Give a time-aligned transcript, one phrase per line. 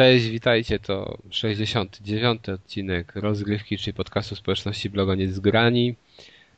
[0.00, 2.48] Cześć, witajcie, to 69.
[2.48, 5.96] odcinek rozgrywki, czyli podcastu społeczności bloga Niezgrani.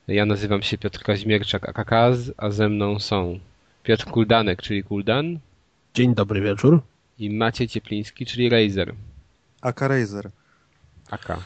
[0.09, 3.39] Ja nazywam się Piotr Kaźmierczak Akakaz, a ze mną są
[3.83, 5.39] Piotr Kuldanek, czyli Kuldan.
[5.95, 6.83] Dzień dobry wieczór.
[7.19, 8.95] I Maciej Ciepliński, czyli Razer.
[9.61, 10.31] Aka Razer.
[11.11, 11.43] Aka.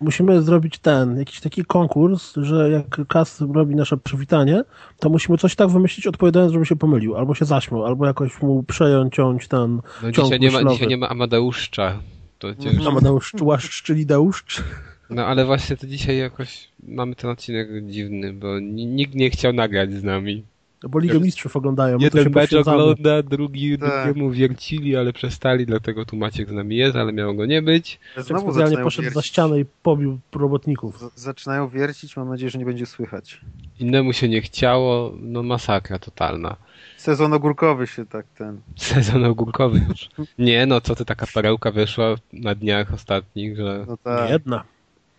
[0.00, 4.62] Musimy zrobić ten, jakiś taki konkurs, że jak Kas robi nasze przywitanie,
[4.98, 8.62] to musimy coś tak wymyślić odpowiadając, żeby się pomylił, albo się zaśmiał, albo jakoś mu
[8.62, 10.74] przejąć, ciąć ten No ciąg dzisiaj nie, ma, myślowy.
[10.74, 11.98] dzisiaj nie ma Amadeuszcza.
[12.38, 12.88] To ciężko.
[12.88, 14.62] Amadeusz Łaszcz, czyli Deuszcz.
[15.10, 19.52] No ale właśnie to dzisiaj jakoś mamy ten odcinek dziwny, bo ni- nikt nie chciał
[19.52, 20.44] nagrać z nami.
[20.82, 24.04] Bo Ligę Mistrzów oglądają, my to się Jeden mecz ogląda, drugi Tak.
[24.04, 27.98] drugiemu wiercili, ale przestali, dlatego tu Maciek z nami jest, ale miało go nie być.
[28.14, 29.32] Tak Znowu specjalnie zaczynają poszedł za wiercić.
[29.32, 30.98] ścianę i pobił robotników.
[31.00, 33.40] Z- Zaczynają wiercić, mam nadzieję, że nie będzie słychać.
[33.80, 36.56] Innemu się nie chciało, no masakra totalna.
[36.96, 38.60] Sezon ogórkowy się tak ten...
[38.76, 40.08] Sezon ogórkowy już.
[40.38, 44.30] Nie, no co ty, taka perełka wyszła na dniach ostatnich, że No tak.
[44.30, 44.64] jedna.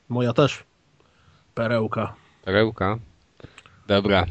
[0.09, 0.63] Moja też.
[1.55, 2.13] Perełka.
[2.45, 2.97] perełka.
[3.87, 4.25] Dobra.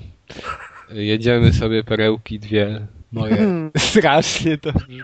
[0.90, 3.36] Jedziemy sobie perełki dwie moje.
[3.76, 5.02] Strasznie to brzmi.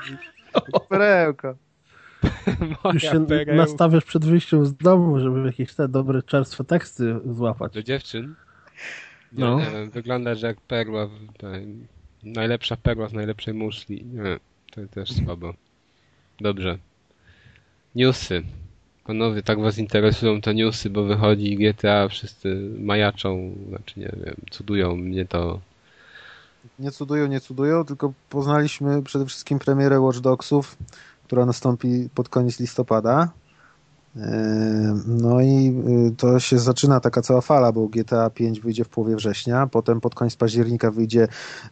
[0.89, 1.55] Perełka.
[2.61, 3.55] Już Moja się perełka.
[3.55, 7.73] nastawiasz przed wyjściem z domu, żeby jakieś te dobre, czerstwe teksty złapać.
[7.75, 8.35] Do dziewczyn?
[9.33, 9.51] No.
[9.51, 9.65] No.
[9.65, 11.09] Nie wiem, wyglądasz jak perła,
[12.23, 14.05] najlepsza perła z najlepszej muszli.
[14.05, 14.39] Nie,
[14.71, 15.55] to też słabo.
[16.41, 16.79] Dobrze.
[17.95, 18.43] Newsy.
[19.05, 24.97] Panowie, tak was interesują te newsy, bo wychodzi GTA, wszyscy majaczą, znaczy nie wiem, cudują
[24.97, 25.61] mnie to.
[26.79, 30.77] Nie cudują, nie cudują, tylko poznaliśmy przede wszystkim premierę Watch Dogsów,
[31.25, 33.29] która nastąpi pod koniec listopada.
[34.17, 34.25] Eee,
[35.07, 35.75] No i
[36.09, 40.01] y, to się zaczyna taka cała fala, bo GTA 5 wyjdzie w połowie września, potem
[40.01, 41.23] pod koniec października wyjdzie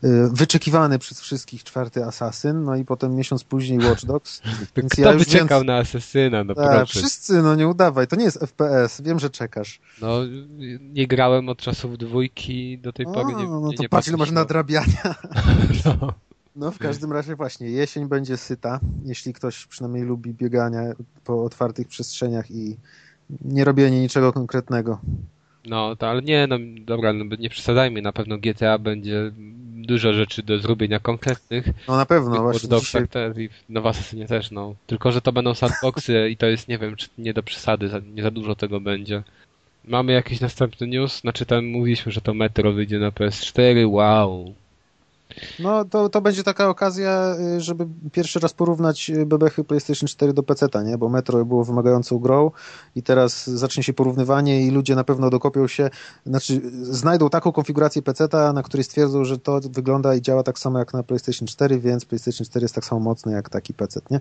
[0.04, 4.42] y, wyczekiwany przez wszystkich czwarty Assassin, no i potem miesiąc później Watch Dogs.
[4.76, 8.16] Więc Kto ja by czekał więcej- na Asesyna, no Tak, wszyscy, no nie udawaj, to
[8.16, 9.80] nie jest FPS, wiem, że czekasz.
[10.00, 10.18] No,
[10.80, 13.34] nie grałem od czasów dwójki do tej pory.
[13.34, 14.34] Nie, no nie, to nie patrz, ile masz patrzę.
[14.40, 15.14] nadrabiania.
[16.00, 16.12] No.
[16.56, 20.80] No w każdym razie właśnie, jesień będzie syta, jeśli ktoś przynajmniej lubi biegania
[21.24, 22.76] po otwartych przestrzeniach i
[23.44, 25.00] nie robienie niczego konkretnego.
[25.66, 29.32] No, to, ale nie, no dobra, no, nie przesadzajmy, na pewno GTA będzie
[29.82, 31.66] dużo rzeczy do zrobienia konkretnych.
[31.88, 34.74] No na pewno, No, właśnie Watch dzisiaj, też i Nowa Asesynie też, no.
[34.86, 37.98] Tylko, że to będą sandboxy i to jest, nie wiem, czy nie do przesady, za,
[37.98, 39.22] nie za dużo tego będzie.
[39.84, 41.20] Mamy jakiś następny news?
[41.20, 44.54] Znaczy tam mówiliśmy, że to Metro wyjdzie na PS4, wow.
[45.58, 50.32] No to, to będzie taka okazja, y, żeby pierwszy raz porównać y, bebechy PlayStation 4
[50.32, 50.98] do PC-ta, nie?
[50.98, 52.50] Bo Metro było wymagającą grą
[52.96, 55.90] i teraz zacznie się porównywanie i ludzie na pewno dokopią się,
[56.26, 60.78] znaczy znajdą taką konfigurację PC-ta, na której stwierdzą, że to wygląda i działa tak samo
[60.78, 64.20] jak na PlayStation 4, więc PlayStation 4 jest tak samo mocny jak taki PC, nie?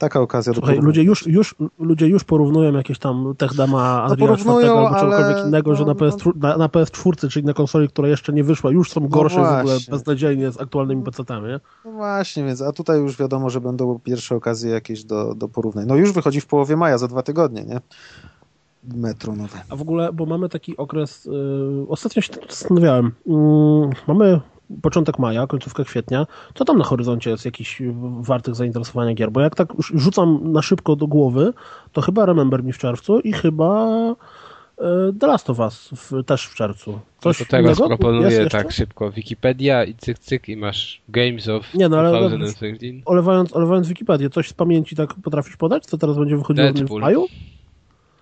[0.00, 0.86] Taka okazja do Słuchaj, porównania.
[0.86, 5.74] ludzie już, już, ludzie już porównują jakieś tam Techdama porównują, 4 albo ale- czegokolwiek innego,
[5.74, 8.90] że no, na, PS, na, na PS4, czyli na konsoli, która jeszcze nie wyszła, już
[8.90, 11.60] są gorsze w ogóle beznadziejnie z aktualnymi PC-tami.
[11.84, 15.86] No właśnie, więc a tutaj już wiadomo, że będą pierwsze okazje jakieś do, do porównań.
[15.86, 17.80] No już wychodzi w połowie maja, za dwa tygodnie, nie?
[18.94, 19.58] Metro nowe.
[19.68, 23.34] A w ogóle, bo mamy taki okres, yy, ostatnio się zastanawiałem, yy,
[24.08, 24.40] mamy
[24.82, 27.82] początek maja, końcówkę kwietnia, co tam na horyzoncie jest jakiś
[28.20, 29.30] wartych zainteresowania gier?
[29.30, 31.52] Bo jak tak już rzucam na szybko do głowy,
[31.92, 33.88] to chyba Remember Me w czerwcu i chyba
[34.80, 34.86] yy,
[35.20, 36.90] The Last of Us w, też w czerwcu.
[36.92, 37.96] No Coś to teraz innego?
[37.96, 43.02] Proponuję tak szybko Wikipedia i cyk cyk i masz Games of Nie, no, ale- 2013.
[43.04, 47.00] Olewając, olewając Wikipedię, coś z pamięci tak potrafisz podać, co teraz będzie wychodziło w Deadpool.
[47.00, 47.26] maju?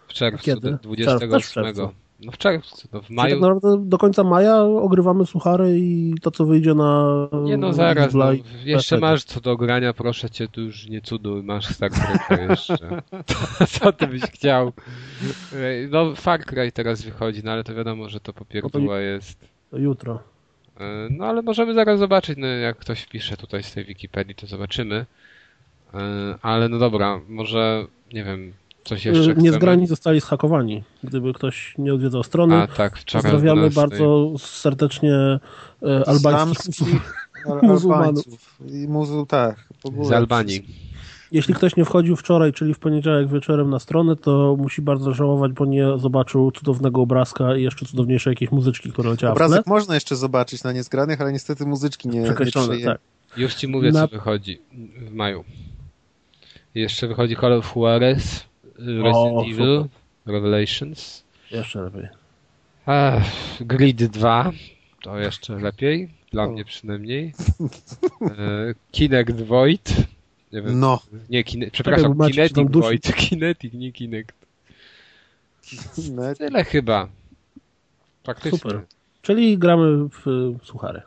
[0.08, 0.60] W czerwcu, Kiedy?
[0.60, 1.64] de- Też w 28.
[1.64, 1.90] czerwcu.
[2.20, 3.34] No w czerwcu, no w Czyli maju.
[3.34, 8.14] tak naprawdę do końca maja ogrywamy suchary i to, co wyjdzie na Nie no zaraz,
[8.14, 8.26] no,
[8.64, 13.02] jeszcze masz co do grania, proszę cię, tu już nie cuduj, masz Star Treka jeszcze.
[13.80, 14.72] co ty byś chciał?
[15.90, 19.38] No Far Cry teraz wychodzi, no ale to wiadomo, że to popierdła jest.
[19.72, 20.20] Jutro.
[20.80, 24.46] E, No ale możemy zaraz zobaczyć, no jak ktoś wpisze tutaj z tej Wikipedii, to
[24.46, 25.06] zobaczymy.
[25.94, 25.98] E,
[26.42, 28.52] Ale no dobra, może, nie wiem,
[28.88, 29.42] coś jeszcze chcemy?
[29.42, 30.82] Niezgrani zostali zhakowani.
[31.04, 33.80] Gdyby ktoś nie odwiedzał strony, A tak, pozdrawiamy 12.
[33.80, 35.14] bardzo serdecznie
[35.82, 37.14] e, albańskich
[37.62, 38.24] muzułmanów.
[38.70, 39.68] I muzu, tak.
[40.02, 40.64] Z Albanii.
[41.32, 45.52] Jeśli ktoś nie wchodził wczoraj, czyli w poniedziałek wieczorem na stronę, to musi bardzo żałować,
[45.52, 49.32] bo nie zobaczył cudownego obrazka i jeszcze cudowniejszej jakiejś muzyczki, która leciała.
[49.32, 53.00] Obrazek można jeszcze zobaczyć na niezgranych, ale niestety muzyczki nie, nie tak.
[53.36, 54.60] Już ci mówię, Na- co wychodzi
[55.00, 55.44] w maju.
[56.74, 58.44] Jeszcze wychodzi Call of Juarez,
[58.78, 59.84] Resident O, Evil,
[60.26, 61.24] Revelations.
[61.50, 62.08] Jeszcze lepiej.
[62.86, 63.24] Ech,
[63.60, 64.52] Grid 2,
[65.02, 66.50] to jeszcze lepiej, dla O.
[66.50, 67.32] mnie przynajmniej.
[68.22, 69.94] E, Kinect Void,
[70.52, 70.80] Nie wiem.
[70.80, 71.70] No, Nie, kine...
[71.70, 72.82] przepraszam, Maciek się tam Kinetic.
[72.82, 74.36] Void, Kinetic, nie Kinect.
[76.38, 77.08] Tyle chyba.
[78.24, 78.58] Faktycznie.
[78.58, 78.80] Super.
[79.22, 81.02] Czyli gramy w y, suchary.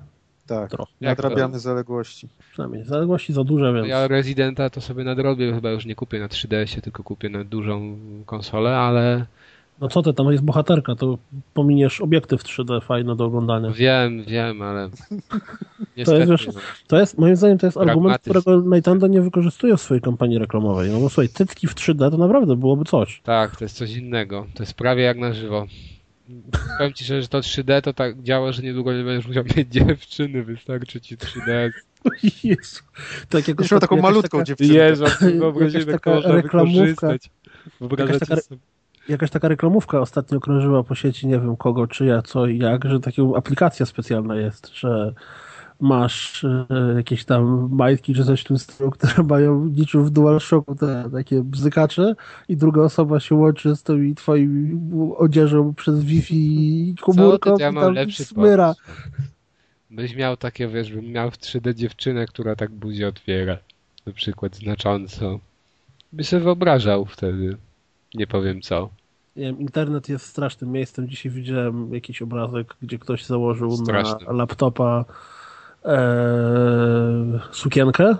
[0.56, 0.72] Tak.
[0.72, 0.92] Trochę.
[1.02, 2.28] Nadrabiamy zaległości.
[2.52, 3.88] Przynajmniej zaległości za duże, więc...
[3.88, 7.98] Ja Residenta to sobie nadrobię, chyba już nie kupię na 3DS-ie, tylko kupię na dużą
[8.26, 9.26] konsolę, ale
[9.82, 11.18] No co ty, tam jest bohaterka, to
[11.54, 13.72] pominiesz obiektyw 3D fajne do oglądania.
[13.72, 14.90] wiem, wiem, ale
[16.06, 16.50] To jest, wiesz,
[16.88, 20.90] to jest, moim zdaniem, to jest argument, którego Nintendo nie wykorzystuje w swojej kampanii reklamowej.
[20.90, 23.22] No bo słuchaj, cycki w 3D to naprawdę byłoby coś.
[23.24, 24.46] Tak, to jest coś innego.
[24.54, 25.66] To jest prawie jak na żywo.
[26.78, 29.70] Powiem ci szczerze, że to 3D to tak działa, że niedługo nie będziesz musiał mieć
[29.78, 31.72] dziewczyny, wystarczy ci 3D.
[32.44, 32.82] Jezu.
[33.30, 34.74] Tak jak Już taką jakaś malutką taka, dziewczynę.
[34.74, 35.04] Jezu,
[35.74, 37.14] jak taka można reklamówka.
[37.98, 38.56] Jakaś taka-?
[39.10, 43.00] Jakaś taka reklamówka ostatnio krążyła po sieci, nie wiem kogo, czyja, co i jak, że
[43.00, 45.14] taka aplikacja specjalna jest, że
[45.82, 50.76] masz e, jakieś tam majtki czy coś w tym stylu, które mają niczym w DualShocku
[50.76, 52.16] te takie bzykacze
[52.50, 54.80] i druga osoba się łączy z tymi twoimi
[55.18, 56.36] odzieżą przez Wi-Fi
[56.90, 58.76] i komórką ty, ja i mam tam lepszy smyra.
[58.76, 58.82] pomysł.
[59.92, 63.58] Byś miał takie, wiesz, bym miał w 3D dziewczynę, która tak buzię otwiera.
[64.06, 65.40] Na przykład znacząco.
[66.14, 67.58] By sobie wyobrażał wtedy.
[68.14, 68.90] Nie powiem co.
[69.36, 71.10] Nie wiem, internet jest strasznym miejscem.
[71.10, 74.28] Dzisiaj widziałem jakiś obrazek, gdzie ktoś założył Strasznym.
[74.28, 75.06] na laptopa
[77.52, 78.16] sukienkę,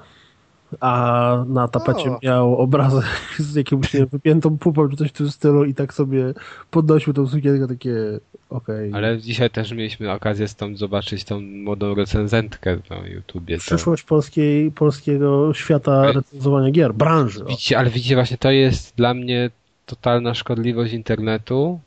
[0.80, 2.20] a na tapecie O.
[2.24, 3.06] miał obrazek
[3.40, 6.34] z jakimś nie wypiętą pupą czy coś w tym stylu i tak sobie
[6.72, 7.96] podnosił tą sukienkę, takie
[8.50, 8.92] okej.
[8.94, 13.58] Ale dzisiaj też mieliśmy okazję stąd zobaczyć tą młodą recenzentkę na YouTubie.
[13.58, 13.62] To...
[13.62, 16.14] Przyszłość polskiej, polskiego świata Ej.
[16.14, 17.44] recenzowania gier, branży.
[17.48, 19.50] Widzicie, ale widzicie, właśnie to jest dla mnie
[19.86, 21.80] totalna szkodliwość internetu,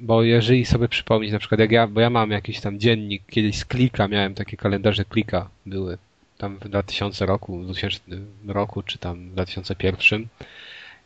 [0.00, 3.58] bo jeżeli sobie przypomnieć, na przykład jak ja, bo ja mam jakiś tam dziennik, kiedyś
[3.58, 5.98] z Klika, miałem takie kalendarze Klika, były
[6.38, 8.00] tam w 2000 roku, w 2000
[8.46, 10.28] roku, czy tam w 2001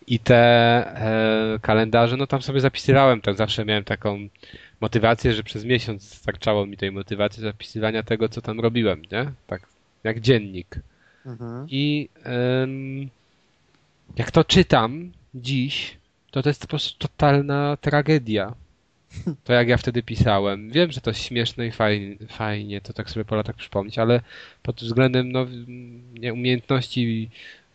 [0.07, 4.29] i te e, kalendarze, no tam sobie zapisywałem, tak zawsze miałem taką
[4.81, 9.33] motywację, że przez miesiąc starczało mi tej motywacji zapisywania tego, co tam robiłem, nie?
[9.47, 9.63] Tak,
[10.05, 10.77] jak dziennik.
[11.27, 11.67] Mhm.
[11.69, 13.11] I em,
[14.17, 15.97] jak to czytam dziś,
[16.31, 18.55] to to jest po prostu totalna tragedia.
[19.45, 20.71] To jak ja wtedy pisałem.
[20.71, 24.21] Wiem, że to jest śmieszne i fajnie, fajnie to tak sobie po latach przypomnieć, ale
[24.63, 25.47] pod względem no,
[26.33, 27.31] umiejętności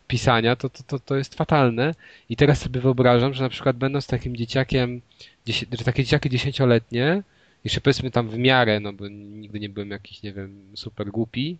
[0.06, 1.94] pisania to, to, to, to jest fatalne.
[2.28, 5.00] I teraz sobie wyobrażam, że na przykład będąc takim dzieciakiem,
[5.48, 7.22] że takie dzieciaki dziesięcioletnie,
[7.64, 11.58] jeszcze powiedzmy tam w miarę, no bo nigdy nie byłem jakiś, nie wiem, super głupi,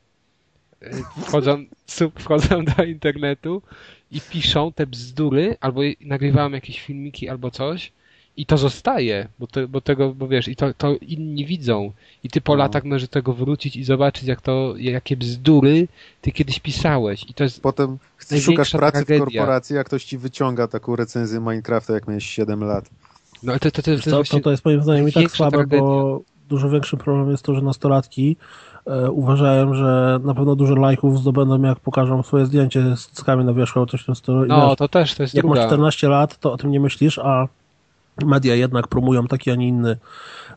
[0.83, 0.91] y,
[1.23, 1.65] wchodzą,
[2.19, 3.63] wchodzą do internetu
[4.13, 7.93] i piszą te bzdury, albo nagrywają jakieś filmiki albo coś
[8.37, 11.93] i to zostaje, bo, te, bo tego, bo wiesz, i to, to inni widzą
[12.25, 12.59] i ty po No.
[12.59, 15.89] latach możesz tego wrócić i zobaczyć, jak to, jakie bzdury
[16.21, 17.99] ty kiedyś pisałeś i to jest Potem
[18.41, 19.17] szukasz pracy tragedia.
[19.25, 22.91] w korporacji, a ktoś ci wyciąga taką recenzję Minecrafta, jak miałeś 7 lat.
[23.43, 25.31] no to, to, to, to, jest To, to, właśnie, to jest moim zdaniem i tak
[25.31, 25.81] słabe, tragedia.
[25.81, 28.37] bo dużo większy problem jest to, że nastolatki
[28.87, 33.53] e, uważają, że na pewno dużo lajków zdobędą, jak pokażą swoje zdjęcie z cyckami na
[33.53, 34.47] wierzchu albo coś w tym stylu.
[34.47, 35.67] No wiesz, to też, to jest jak masz druga.
[35.67, 37.49] 14 lat, to o tym nie myślisz, a
[38.25, 39.97] media jednak promują taki, a nie inny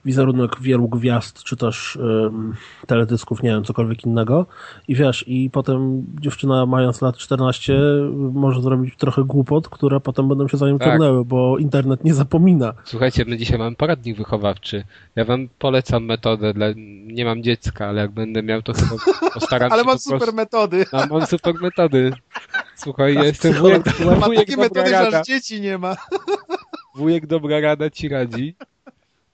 [0.05, 2.53] wizerunek wielu gwiazd, czy też ym,
[2.87, 4.45] teledysków, nie wiem, cokolwiek innego.
[4.87, 7.79] I wiesz, i potem dziewczyna mając lat 14
[8.33, 10.87] może zrobić trochę głupot, które potem będą się za nią Tak.
[10.87, 12.73] ciągnęły, bo internet nie zapomina.
[12.83, 14.83] Słuchajcie, my dzisiaj mamy poradnik wychowawczy.
[15.15, 16.65] Ja wam polecam metodę, dla...
[17.05, 18.95] nie mam dziecka, ale jak będę miał, to chyba
[19.33, 20.35] postaram Ale się mam po super prostu...
[20.35, 20.85] metody.
[20.93, 22.11] No, mam super metody.
[22.75, 23.83] Słuchaj, ja Tak, jestem wujek,
[24.25, 25.19] wujek takie dobra metody, że rada.
[25.19, 25.95] aż dzieci nie ma.
[26.95, 28.55] Wujek dobra rada ci radzi.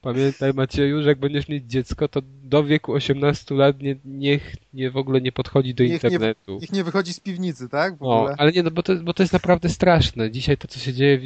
[0.05, 4.91] Pamiętaj Macieju, że jak będziesz mieć dziecko, to do wieku 18 lat nie, niech nie
[4.91, 6.57] w ogóle nie podchodzi do Niech nie- internetu.
[6.61, 7.97] Niech nie wychodzi z piwnicy, tak?
[7.97, 8.35] W No, ogóle.
[8.37, 10.31] ale nie, no bo to, bo to jest naprawdę straszne.
[10.31, 11.19] Dzisiaj to, co się dzieje,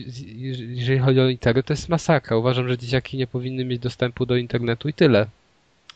[0.58, 2.38] jeżeli chodzi o internet, to jest masakra.
[2.38, 5.26] Uważam, że dzieciaki nie powinny mieć dostępu do internetu i tyle.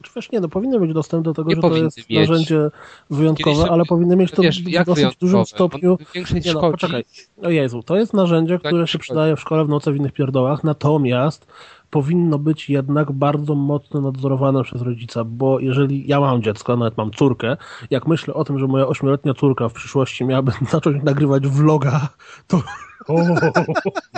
[0.03, 2.29] Czy wiesz, nie, no powinny być dostęp do tego, Nie że to jest mieć.
[2.29, 2.69] narzędzie
[3.09, 5.09] wyjątkowe, Kiedyś ale powinny mieć to Wiesz, w dosyć wyjątkowe?
[5.21, 5.91] dużym stopniu.
[5.91, 7.05] On większość Nie no, poczekaj.
[7.43, 10.63] O Jezu, to jest narzędzie, które się przydaje w szkole w nocy w innych pierdołach,
[10.63, 11.47] natomiast
[11.93, 17.11] powinno być jednak bardzo mocno nadzorowane przez rodzica, bo jeżeli ja mam dziecko, nawet mam
[17.11, 17.57] córkę,
[17.89, 22.09] jak myślę o tym, że moja ośmioletnia córka w przyszłości miałaby zacząć nagrywać vloga,
[22.47, 22.61] to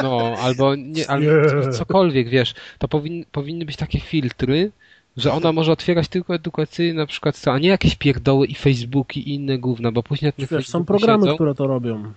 [0.03, 1.27] No, albo nie, albo
[1.71, 4.71] cokolwiek, wiesz, to powin, powinny być takie filtry,
[5.17, 9.33] że ona może otwierać tylko edukacyjne na przykład, a nie jakieś pierdoły i Facebooki i
[9.33, 12.13] inne gówna, bo później na Wiesz, są programy, siedzą, które to robią.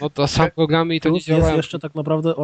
[0.00, 1.46] No to są programy i to Plus nie działa.
[1.46, 2.34] jest jeszcze tak naprawdę,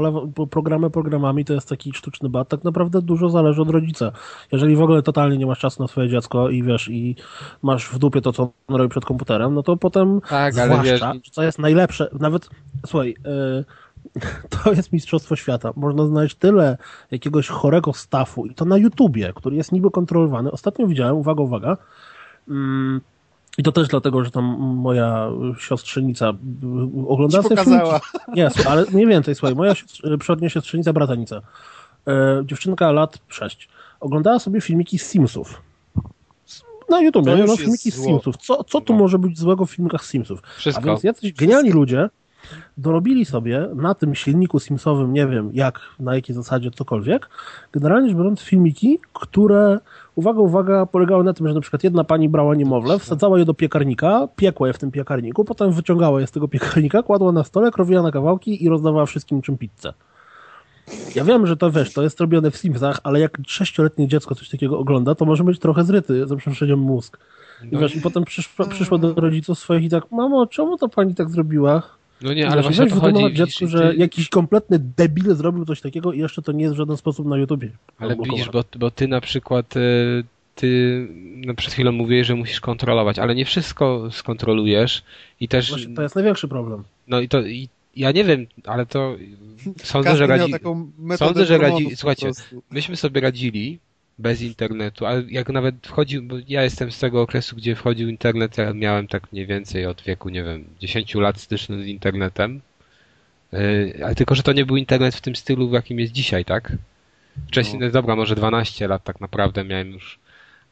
[0.50, 4.12] programy programami to jest taki sztuczny bat, tak naprawdę dużo zależy od rodzica.
[4.52, 7.16] Jeżeli w ogóle totalnie nie masz czasu na swoje dziecko i wiesz, i
[7.62, 11.14] masz w dupie to, co on robi przed komputerem, no to potem tak, zwłaszcza, ale
[11.14, 12.48] wiesz, co jest najlepsze, nawet,
[12.86, 13.64] słuchaj, yy,
[14.64, 15.72] to jest Mistrzostwo Świata.
[15.76, 16.78] Można znaleźć tyle
[17.10, 20.50] jakiegoś chorego stafu i to na YouTubie, który jest niby kontrolowany.
[20.50, 21.76] Ostatnio widziałem, uwaga, uwaga,
[22.48, 23.00] mm,
[23.58, 26.32] i to też dlatego, że tam moja siostrzenica
[27.08, 28.00] oglądała sobie pokazała.
[28.00, 28.36] filmiki.
[28.36, 29.72] Nie, ale mniej więcej, słuchaj, moja
[30.18, 31.40] przodnia siostrzenica, bratanica,
[32.06, 33.68] e, dziewczynka lat 6,
[34.00, 35.62] oglądała sobie filmiki z Simsów.
[36.88, 38.36] Na YouTube, no, filmiki z Simsów.
[38.36, 38.98] Co, co tu no.
[38.98, 40.42] może być złego w filmikach z Simsów?
[40.56, 40.82] Wszystko.
[40.84, 42.08] A więc jacyś genialni ludzie
[42.76, 47.28] dorobili sobie na tym silniku Simsowym, nie wiem jak, na jakiej zasadzie, cokolwiek,
[47.72, 49.78] generalnie rzecz biorąc filmiki, które,
[50.14, 53.54] uwaga, uwaga, polegały na tym, że na przykład jedna pani brała niemowlę, wsadzała je do
[53.54, 57.70] piekarnika, piekła je w tym piekarniku, potem wyciągała je z tego piekarnika, kładła na stole,
[57.70, 59.92] krowiła na kawałki i rozdawała wszystkim czym pizzę.
[61.14, 64.48] Ja wiem, że to wiesz, to jest robione w Simsach, ale jak sześcioletnie dziecko coś
[64.48, 67.18] takiego ogląda, to może być trochę zryty, za przeproszeniem mózg.
[67.62, 70.88] I no wiesz, i potem przyszła, przyszła do rodziców swoich i tak, mamo, czemu to
[70.88, 71.82] pani tak zrobiła?
[72.22, 73.34] No nie, ale właśnie to chodzi...
[73.34, 73.96] dziecku, że ty...
[73.96, 77.36] jakiś kompletny debil zrobił coś takiego i jeszcze to nie jest w żaden sposób na
[77.36, 77.70] YouTubie.
[77.98, 79.80] Ale widzisz, bo, bo ty na przykład e,
[80.54, 85.02] ty no przed chwilą mówiłeś, że musisz kontrolować, ale nie wszystko skontrolujesz
[85.40, 85.70] i też...
[85.70, 86.84] Właśnie to jest największy problem.
[87.08, 89.16] No i to i ja nie wiem, ale to
[89.82, 90.54] sądzę, że radzi...
[91.16, 91.96] Sądzę, że radzi...
[91.96, 92.30] Słuchajcie,
[92.70, 93.78] myśmy sobie radzili
[94.18, 98.58] bez internetu, ale jak nawet wchodził, bo ja jestem z tego okresu, gdzie wchodził internet,
[98.58, 102.60] ja miałem tak mniej więcej od wieku, nie wiem, 10 lat styczny z internetem,
[103.52, 106.44] yy, ale tylko, że to nie był internet w tym stylu, w jakim jest dzisiaj,
[106.44, 106.72] tak?
[107.48, 107.90] Wcześniej, no.
[107.90, 110.18] dobra, może 12 lat tak naprawdę miałem już,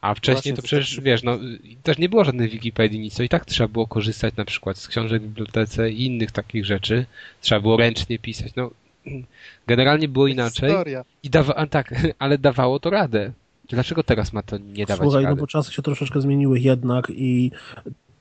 [0.01, 1.39] a wcześniej to przecież, wiesz, no,
[1.83, 5.21] też nie było żadnej Wikipedii, nic, i tak trzeba było korzystać na przykład z książek
[5.21, 7.05] w bibliotece i innych takich rzeczy,
[7.41, 8.71] trzeba było ręcznie pisać, no,
[9.67, 10.69] Generalnie było inaczej.
[10.69, 11.05] Historia.
[11.23, 13.31] I dawa, tak, ale dawało to radę.
[13.69, 15.35] Dlaczego teraz ma to nie dawać Słuchaj, rady?
[15.35, 17.51] no bo czasy się troszeczkę zmieniły jednak i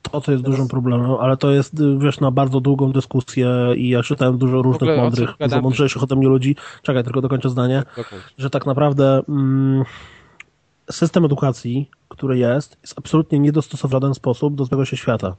[0.03, 0.57] to, co jest teraz...
[0.57, 4.83] dużym problemem, ale to jest, wiesz, na bardzo długą dyskusję i ja czytałem dużo różnych
[4.83, 8.23] ogóle, mądrych, dużo mądrzejszych ode mnie ludzi, czekaj, tylko dokończę zdanie, Dokończ.
[8.39, 9.85] że tak naprawdę mm,
[10.91, 15.37] system edukacji, który jest, jest absolutnie niedostosowany w żaden sposób do złego się świata.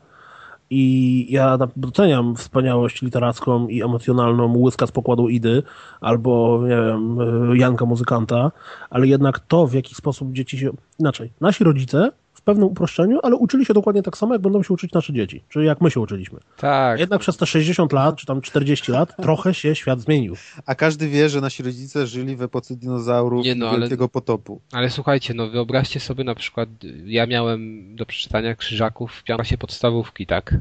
[0.70, 5.64] I ja doceniam wspaniałość literacką i emocjonalną Łyska z pokładu Idy
[6.02, 7.18] albo, nie wiem,
[7.56, 8.52] Janka Muzykanta,
[8.90, 10.72] ale jednak to, w jaki sposób dzieci się...
[11.00, 12.12] Inaczej, nasi rodzice
[12.44, 15.44] pewnym uproszczeniu, ale uczyli się dokładnie tak samo, jak będą się uczyć nasze dzieci.
[15.50, 16.40] Czyli jak my się uczyliśmy.
[16.58, 17.00] Tak.
[17.00, 20.36] Jednak przez te 60 lat, czy tam 40 lat, trochę się świat zmienił.
[20.66, 24.62] A każdy wie, że nasi rodzice żyli w epoce dinozaurów Nie no, wielkiego ale, potopu.
[24.72, 26.70] Ale słuchajcie, no wyobraźcie sobie na przykład,
[27.06, 30.56] ja miałem do przeczytania Krzyżaków w klasie podstawówki, tak?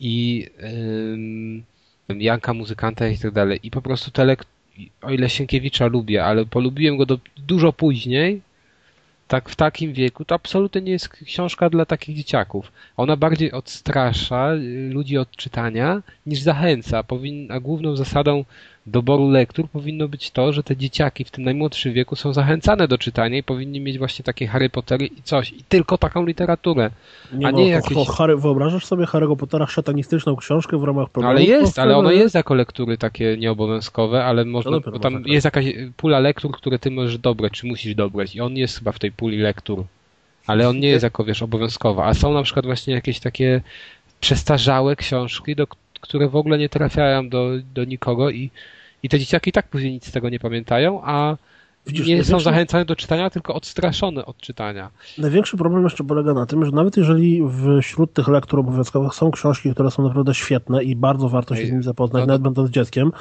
[0.00, 0.46] I
[2.08, 3.60] yy, Janka Muzykanta i tak dalej.
[3.62, 4.36] I po prostu te
[5.02, 8.40] o ile Sienkiewicza lubię, ale polubiłem go do, dużo później,
[9.28, 12.72] tak w takim wieku, to absolutnie nie jest książka dla takich dzieciaków.
[12.96, 17.02] Ona bardziej odstrasza y, ludzi od czytania niż zachęca.
[17.02, 18.44] Powinna, główną zasadą
[18.90, 22.98] doboru lektur powinno być to, że te dzieciaki w tym najmłodszym wieku są zachęcane do
[22.98, 25.52] czytania i powinni mieć właśnie takie Harry Pottery i coś.
[25.52, 26.90] I tylko taką literaturę.
[27.32, 28.08] Nie a no, nie jakieś...
[28.08, 31.36] Harry, wyobrażasz sobie Harry'ego Pottera szatanistyczną książkę w ramach programu?
[31.36, 35.64] Ale jest, ale ono jest jako lektury takie nieobowiązkowe, ale można, bo tam jest jakaś
[35.96, 39.12] pula lektur, które ty możesz dobrać, czy musisz dobrać i on jest chyba w tej
[39.12, 39.84] puli lektur.
[40.46, 42.04] Ale on nie jest jako, wiesz, obowiązkowa.
[42.04, 43.60] A są na przykład właśnie jakieś takie
[44.20, 45.66] przestarzałe książki, do,
[46.00, 48.50] które w ogóle nie trafiają do, do nikogo i
[49.02, 51.36] i te dzieciaki i tak później nic z tego nie pamiętają, a
[51.88, 54.90] Widzisz, nie są zachęcane do czytania, tylko odstraszone od czytania.
[55.18, 57.42] Największy problem jeszcze polega na tym, że nawet jeżeli
[57.82, 61.70] wśród tych lektur obowiązkowych są książki, które są naprawdę świetne i bardzo warto się z
[61.70, 63.12] nimi zapoznać, no, nawet będąc dzieckiem,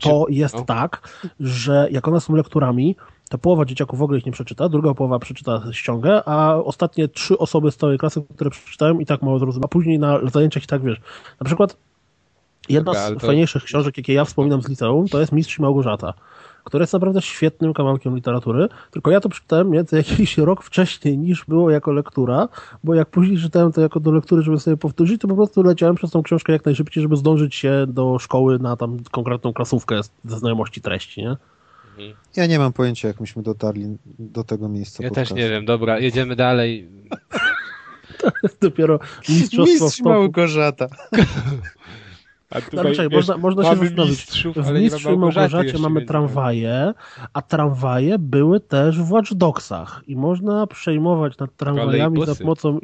[0.00, 0.64] to jest no.
[0.64, 1.08] tak,
[1.40, 2.96] że jak one są lekturami,
[3.28, 7.38] to połowa dzieciaków w ogóle ich nie przeczyta, druga połowa przeczyta ściągę, a ostatnie trzy
[7.38, 9.64] osoby z całej klasy, które przeczytają i tak mało zrozumieją.
[9.64, 11.00] A później na zajęciach i tak wiesz.
[11.40, 11.76] Na przykład
[12.68, 13.26] Jedna z to...
[13.26, 16.14] fajniejszych książek, jakie ja wspominam z liceum, to jest Mistrz Małgorzata,
[16.64, 21.18] która jest naprawdę świetnym kawałkiem literatury, tylko ja to przeczytałem mniej więcej jakiś rok wcześniej
[21.18, 22.48] niż było jako lektura,
[22.84, 25.96] bo jak później czytałem to jako do lektury, żeby sobie powtórzyć, to po prostu leciałem
[25.96, 30.38] przez tą książkę jak najszybciej, żeby zdążyć się do szkoły na tam konkretną klasówkę ze
[30.38, 31.36] znajomości treści, nie?
[32.36, 35.02] Ja nie mam pojęcia, jak myśmy dotarli do tego miejsca.
[35.02, 35.34] Ja podcastu.
[35.34, 35.64] też nie wiem.
[35.64, 36.88] Dobra, jedziemy dalej.
[38.18, 40.86] To jest dopiero mistrzostwo Mistrz Małgorzata.
[42.50, 44.10] A No, tutaj, ale czekaj, wiesz, można, można się zastanowić.
[44.10, 46.92] mistrzów, W nie Mistrzu i Małgorzacie mamy tramwaje,
[47.32, 52.78] a tramwaje były też w Watch Dogsach i można przejmować nad tramwajami za pomocą.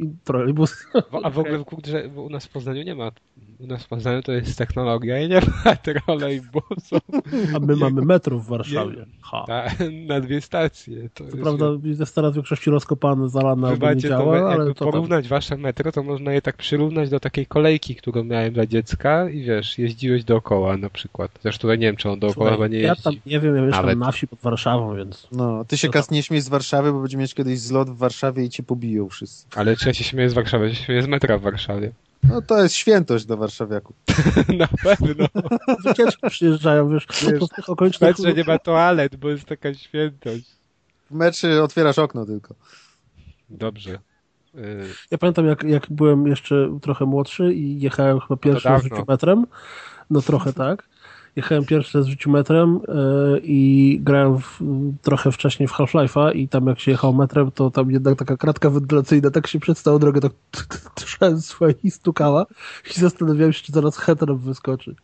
[1.11, 3.11] Wo- A w ogóle kurczę, bo u nas w Poznaniu nie ma.
[3.59, 7.00] U nas w Poznaniu to jest technologia i nie ma trolejbusów
[7.57, 9.07] A my mamy metro w Warszawie.
[9.23, 9.45] Ha.
[9.49, 9.64] na,
[10.14, 11.02] na dwie stacje.
[11.02, 14.50] To Co jest, prawda jest teraz w większości rozkopane, zalane albo nie to, działa, jakby
[14.50, 14.88] ale tam.
[14.90, 19.28] porównać wasze metro, to można je tak przyrównać do takiej kolejki, którą miałem dla dziecka
[19.31, 21.31] i wiesz, jeździłeś dookoła na przykład.
[21.43, 23.03] Zresztą ja nie wiem, czy on dookoła Słuchaj, chyba nie ja jeździ.
[23.05, 23.99] tam nie wiem, ja mieszkam Nawet.
[23.99, 26.93] na wsi pod Warszawą, więc No, ty się No to- kas nie śmiej z Warszawy,
[26.93, 29.47] bo będzie mieć kiedyś zlot w Warszawie i cię pobiją wszyscy.
[29.55, 30.69] Ale czy ja się śmieję z Warszawy?
[30.69, 31.93] Ja się śmieję z metra w Warszawie.
[32.29, 33.97] No to jest świętość dla warszawiaków.
[34.59, 35.27] na pewno.
[35.87, 38.11] wycieczki przyjeżdżają, wiesz, Wiesz, po tych W okolicznych...
[38.11, 40.45] metrze nie ma toalet, bo jest taka świętość.
[41.11, 42.55] W meczy otwierasz okno tylko.
[43.51, 43.99] Dobrze.
[44.55, 48.85] Y, Ja pamiętam, jak, jak byłem jeszcze trochę młodszy i jechałem chyba pierwszy raz w
[48.85, 49.47] życiu metrem.
[50.11, 50.89] No trochę tak.
[51.37, 54.61] Jechałem pierwszy raz w życiu metrem yy, i grałem w,
[55.03, 58.71] trochę wcześniej w Half-Life'a i tam jak się jechał metrem, to tam jednak taka kratka
[58.71, 60.33] wentylacyjna tak się przez całą drogę tak
[60.95, 62.47] trzęsła i stukała
[62.97, 64.95] i zastanawiałem się, czy zaraz heterem wyskoczy.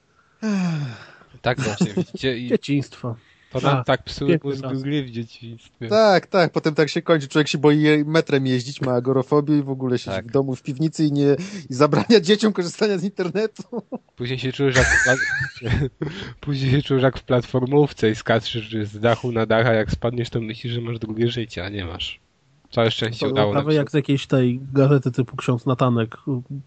[1.43, 2.39] tak właśnie, widzicie?
[2.39, 3.17] I Dzieciństwo.
[3.53, 4.83] To nam A, tak psuje mózg czas.
[4.83, 5.89] gry w dzieciństwie.
[5.89, 7.29] Tak, tak, potem tak się kończy.
[7.29, 10.27] Człowiek się boi metrem jeździć, ma agorofobię i w ogóle siedzi Tak.
[10.27, 11.37] w domu, w piwnicy i nie
[11.71, 13.63] i zabrania dzieciom korzystania z internetu.
[14.17, 15.89] Później się czujesz jak pla-
[16.41, 20.31] Później się czujesz jak w platformówce i skaczesz z dachu na dach, a jak spadniesz
[20.31, 22.21] to myślisz, że masz drugie życie, a nie masz.
[22.71, 23.79] Całe szczęście To udało nam prawie się.
[23.79, 26.17] jak z jakiejś tej gazety typu ksiądz Natanek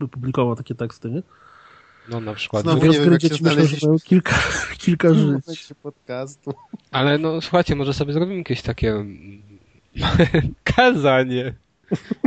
[0.03, 1.21] y, publikował takie teksty, nie?
[2.09, 2.63] No na przykład.
[2.63, 4.35] Znowu Mówiąc nie wiem, gry jak się dzieci myślą, że mają kilka,
[4.85, 5.67] kilka żyć.
[5.83, 6.53] podcastu.
[6.91, 9.41] Ale no słuchajcie, może sobie zrobimy jakieś takie mm,
[10.75, 11.53] kazanie.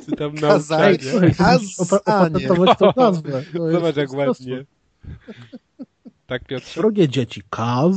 [0.05, 0.99] Czy tam Kazanie.
[0.99, 2.47] Kazanie.
[2.49, 4.65] To jest Zobacz jak ładnie.
[6.27, 6.75] Tak Piotr.
[6.75, 7.97] Drogie dzieci, kaz,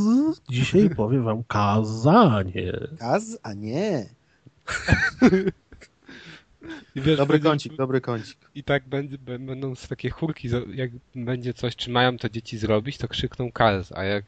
[0.50, 2.74] dzisiaj powiem wam kazanie.
[3.00, 4.06] Kaz, a nie.
[6.96, 8.38] I wiesz, Dobry będzie- kącik, dobry kącik.
[8.56, 12.98] I tak będzie, będą z takie chórki, jak będzie coś, czy mają to dzieci zrobić,
[12.98, 14.26] to krzykną kaz, a jak,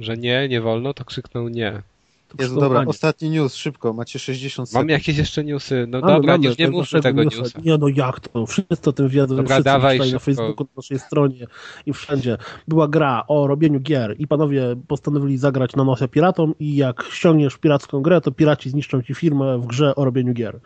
[0.00, 1.82] że nie, nie wolno, to krzykną nie.
[2.28, 2.74] To Jezu, przywołanie.
[2.74, 4.90] dobra, ostatni news, szybko, macie 60 Mam sekund.
[4.90, 7.38] jakieś jeszcze newsy, no Mamy, dobra, mamy, już nie mówmy naszego tego newsa.
[7.42, 7.60] newsa.
[7.64, 8.46] Nie no jak to?
[8.46, 9.36] Wszyscy o tym wiedzą.
[9.36, 10.18] Dobra, wszyscy dawaj na.
[10.18, 11.46] Facebooku, na naszej stronie
[11.86, 12.38] i wszędzie.
[12.68, 17.58] Była gra o robieniu gier i panowie postanowili zagrać na nosie piratom i jak ściągniesz
[17.58, 20.60] piracką grę, to piraci zniszczą ci firmę w grze o robieniu gier.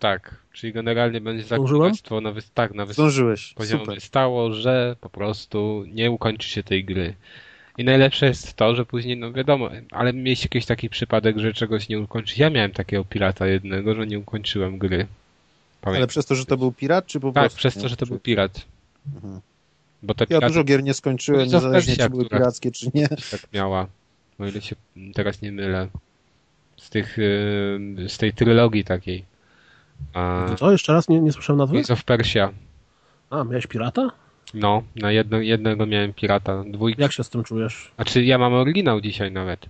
[0.00, 4.00] Tak, czyli generalnie będzie zakupstwo na, wys- tak, na Zdążyłeś, super.
[4.00, 7.14] stało, że po prostu nie ukończy się tej gry.
[7.78, 11.88] I najlepsze jest to, że później, no wiadomo, ale mieliście jakiś taki przypadek, że czegoś
[11.88, 12.38] nie ukończyć.
[12.38, 14.96] Ja miałem takiego pirata jednego, że nie ukończyłem gry.
[14.96, 15.06] Ale
[15.80, 16.08] Pamiętam.
[16.08, 17.58] przez to, że to był pirat, czy po Tak, prostu?
[17.58, 18.64] przez to, że to był pirat.
[19.14, 19.40] Mhm.
[20.02, 23.08] Bo te Ja piraty dużo gier nie skończyłem, of niezależnie czy były pirackie, czy nie.
[23.30, 23.86] tak miała,
[24.38, 24.76] o ile się
[25.14, 25.88] teraz nie mylę.
[26.76, 29.24] Z tych, y, z tej trylogii takiej.
[30.14, 31.74] A Co, jeszcze raz nie, nie słyszałem nazwy?
[31.74, 32.52] Prince of Persia.
[33.30, 34.10] A, miałeś pirata?
[34.54, 37.02] No, na jedno, jednego miałem pirata, dwójki.
[37.02, 37.92] Jak się z tym czujesz?
[37.96, 39.66] Znaczy ja mam oryginał dzisiaj nawet.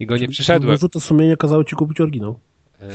[0.00, 0.70] I go nie przyszedłem.
[0.70, 2.38] Wyrzuty sumienia kazały ci kupić oryginał.
[2.80, 2.88] E,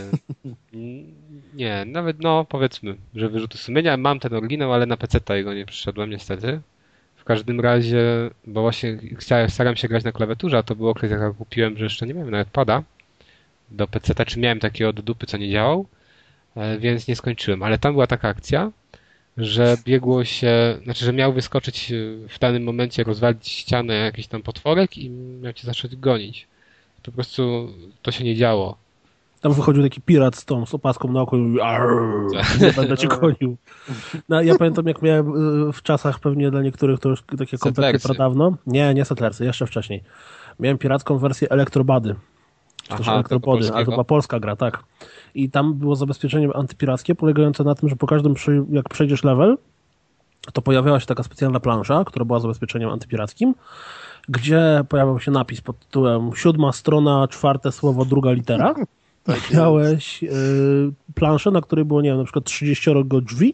[1.53, 3.97] Nie, nawet no powiedzmy, że wyrzuty sumienia.
[3.97, 6.61] Mam ten oryginał, ale na PC jego nie przyszedłem niestety.
[7.15, 11.11] W każdym razie, bo właśnie chciałem, staram się grać na klawiaturze, a to był okres
[11.11, 12.83] jak ja kupiłem, że jeszcze nie miałem nawet pada
[13.71, 15.98] do PC, czy miałem taki od dupy, co nie działał, e,
[16.79, 17.63] więc nie skończyłem.
[17.63, 18.71] Ale tam była taka akcja,
[19.37, 21.95] że biegło się, znaczy, że miał wyskoczyć e,
[22.27, 26.47] w danym momencie, rozwalić ścianę jakiś tam potworek i miał cię zacząć gonić.
[27.01, 27.69] To po prostu
[28.01, 28.77] to się nie działo.
[29.41, 31.89] Tam wychodził taki pirat z tą, z opaską na oku i mówi "Arr,
[32.61, 33.57] nie będę cię gonił.
[34.29, 35.27] No, ja pamiętam, jak miałem
[35.69, 38.57] y, w czasach pewnie dla niektórych to już takie kompletnie pradawno.
[38.67, 40.03] Nie, nie Settlersy, jeszcze wcześniej.
[40.59, 42.15] Miałem piracką wersję Elektrobady.
[42.89, 43.91] Czy też Aha, to polskiego?
[43.91, 44.83] była polska gra, tak.
[45.35, 48.33] I tam było zabezpieczenie antypirackie polegające na tym, że po każdym,
[48.69, 49.57] jak przejdziesz level,
[50.53, 53.55] to pojawiała się taka specjalna plansza, która była zabezpieczeniem antypirackim,
[54.29, 58.75] gdzie pojawiał się napis pod tytułem siódma strona, czwarte słowo, druga litera.
[59.53, 60.27] Miałeś y,
[61.15, 63.53] planszę, na której było, nie wiem, na przykład 30 go drzwi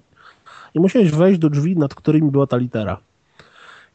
[0.74, 2.98] i musiałeś wejść do drzwi, nad którymi była ta litera.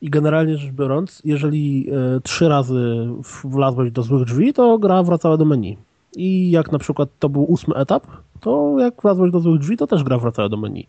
[0.02, 1.86] I generalnie rzecz biorąc, jeżeli
[2.16, 3.08] y, trzy razy
[3.44, 5.78] wlazłeś do złych drzwi, to gra wracała do menu.
[6.16, 8.06] I jak na przykład to był ósmy etap,
[8.40, 10.86] to jak wlazłeś do złych drzwi, to też gra wracała do menu.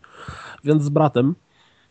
[0.63, 1.36] Więc z bratem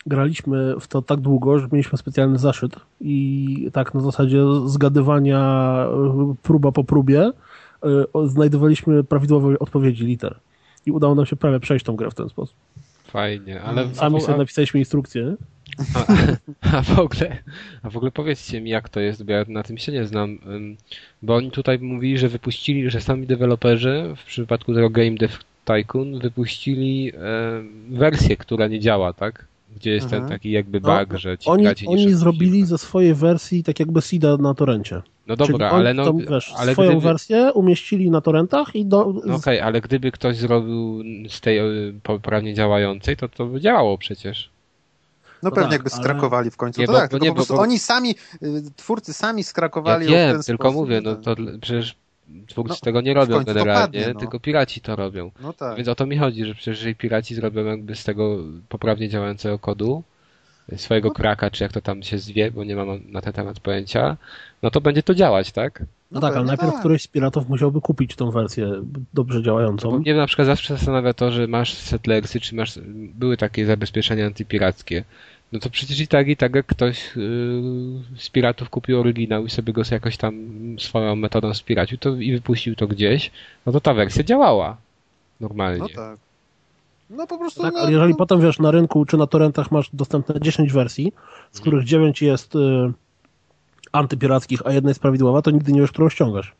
[0.06, 5.86] graliśmy w to tak długo, że mieliśmy specjalny zaszyt i tak na zasadzie zgadywania
[6.32, 7.32] y, próba po próbie
[8.12, 10.36] o- znajdowaliśmy prawidłowe odpowiedzi liter.
[10.86, 12.56] I udało nam się prawie przejść tą grę w ten sposób.
[13.04, 15.36] Fajnie, ale Sami sobie napisaliśmy instrukcję.
[15.94, 16.06] A,
[16.76, 17.36] a, w ogóle,
[17.82, 20.38] a w ogóle powiedzcie mi, jak to jest, bo ja na tym się nie znam.
[21.22, 26.18] Bo oni tutaj mówili, że wypuścili, że sami deweloperzy w przypadku tego Game Dev Tycoon
[26.18, 27.12] wypuścili
[27.90, 29.46] wersję, która nie działa, tak?
[29.76, 30.38] Gdzie jest ten Mhm.
[30.38, 34.36] taki jakby No, bug, że ci Oni, oni zrobili ze swojej wersji tak jakby seeda
[34.36, 35.02] na torrencie.
[35.26, 39.14] No dobra, ale no, tą, wiesz, ale swoją gdyby, wersję umieścili na torrentach i do,
[39.26, 41.64] no okej, ale gdyby ktoś zrobił z tej e,
[42.02, 44.50] poprawnie działającej, to to by działało przecież.
[45.42, 46.80] No, No pewnie tak, jakby ale- skrakowali w końcu.
[46.80, 48.10] Nie, to bo- tak, tylko nie, po prostu bo- oni sami,
[48.42, 50.74] y, twórcy sami Ja skrakowali w wiem, tylko sposób.
[50.80, 51.96] mówię, no to przecież
[52.48, 54.20] twórcy No, tego nie robią generalnie, padnie, no.
[54.20, 55.30] tylko piraci to robią.
[55.40, 55.76] No tak.
[55.76, 58.36] Więc o to mi chodzi, że przecież jeżeli piraci zrobią jakby z tego
[58.68, 60.02] poprawnie działającego kodu,
[60.76, 61.14] swojego No.
[61.14, 64.16] kraka, czy jak to tam się zwie, bo nie mam na ten temat pojęcia,
[64.62, 65.84] no to będzie to działać, tak?
[66.10, 66.80] No tak, ale najpierw tak.
[66.80, 68.82] któryś z piratów musiałby kupić tą wersję
[69.14, 69.90] dobrze działającą.
[69.90, 72.78] Bo mnie na przykład zawsze zastanawia to, że masz settlersy, czy masz,
[73.14, 75.04] były takie zabezpieczenia antypirackie.
[75.52, 77.22] No to przecież i tak, i tak jak ktoś yy,
[78.16, 80.34] z piratów kupił oryginał i sobie go jakoś tam
[80.78, 83.30] swoją metodą spiracił to, i wypuścił to gdzieś,
[83.66, 84.76] no to ta wersja działała
[85.40, 85.78] normalnie.
[85.78, 86.18] No tak.
[87.10, 87.62] No po prostu.
[87.62, 90.72] Tak, no, ale jeżeli no, potem wiesz, na rynku czy na torrentach masz dostępne 10
[90.72, 91.12] wersji,
[91.52, 92.58] z których 9 jest y,
[93.92, 96.54] antypirackich, a jedna jest prawidłowa, to nigdy nie wiesz, którą ściągasz.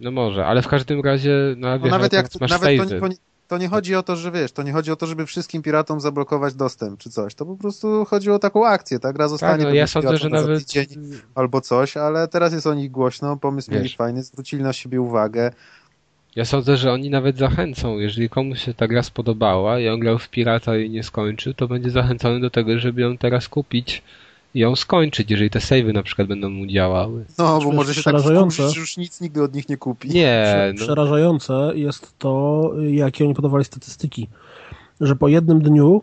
[0.00, 3.00] No może, ale w każdym razie, no, no wiesz, nawet ale jak masz nawet to,
[3.00, 3.16] to, nie-
[3.48, 6.00] to nie chodzi o to, że wiesz, to nie chodzi o to, żeby wszystkim piratom
[6.00, 7.34] zablokować dostęp czy coś.
[7.34, 9.16] To po prostu chodzi o taką akcję, tak?
[9.18, 10.86] Raz Tak, zostanie no pewnie ja sądzę, że nawet tydzień
[11.34, 15.50] albo coś, ale teraz jest o nich głośno, pomysł mieli fajny, zwrócili na siebie uwagę.
[16.36, 20.18] ja sądzę, że oni nawet zachęcą, jeżeli komuś się ta gra spodobała i on grał
[20.18, 24.02] w pirata i nie skończył, to będzie zachęcony do tego, żeby ją teraz kupić
[24.58, 27.24] ją skończyć, jeżeli te save'y na przykład będą mu działały.
[27.38, 28.54] No, bo może się tak przerażające.
[28.56, 30.08] wkurzyć, że już nic nigdy od nich nie kupi.
[30.08, 34.28] Nie, no, Przerażające jest to, jakie oni podawali statystyki,
[35.00, 36.02] że po jednym dniu,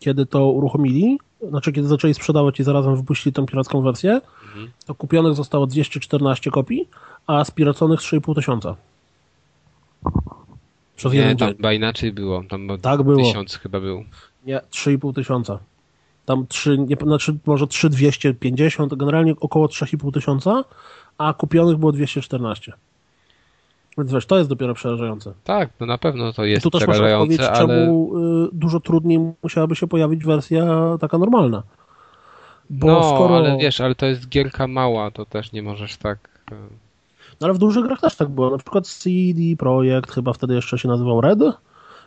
[0.00, 4.70] kiedy to uruchomili, znaczy kiedy zaczęli sprzedawać i zarazem wypuścili tą piracką wersję, Mhm.
[4.86, 6.88] to kupionych zostało 214 kopii,
[7.26, 8.76] a spiraconych 3,5 tysiąca.
[10.96, 11.56] Przez nie, tam dzień.
[11.56, 13.16] chyba inaczej było, tam Tak było.
[13.16, 14.04] tysiąc chyba był.
[14.46, 15.58] Nie, 3,5 tysiąca.
[16.28, 20.64] Tam 3, nie, znaczy może 3,250, generalnie około 3,5 tysiąca,
[21.18, 22.72] a kupionych było 214.
[23.98, 25.32] Więc wiesz, to jest dopiero przerażające.
[25.44, 28.80] Tak, no na pewno to jest tu też masz odpowiedź, przerażające, ale czemu y, dużo
[28.80, 30.66] trudniej musiałaby się pojawić wersja
[31.00, 31.62] taka normalna.
[32.70, 33.36] Bo no, skoro...
[33.36, 36.18] ale wiesz, ale to jest gierka mała, to też nie możesz tak...
[36.52, 36.54] e,
[37.40, 38.50] No, ale w dużych grach też tak było.
[38.50, 41.38] Na przykład CD Projekt, chyba wtedy jeszcze się nazywał Red,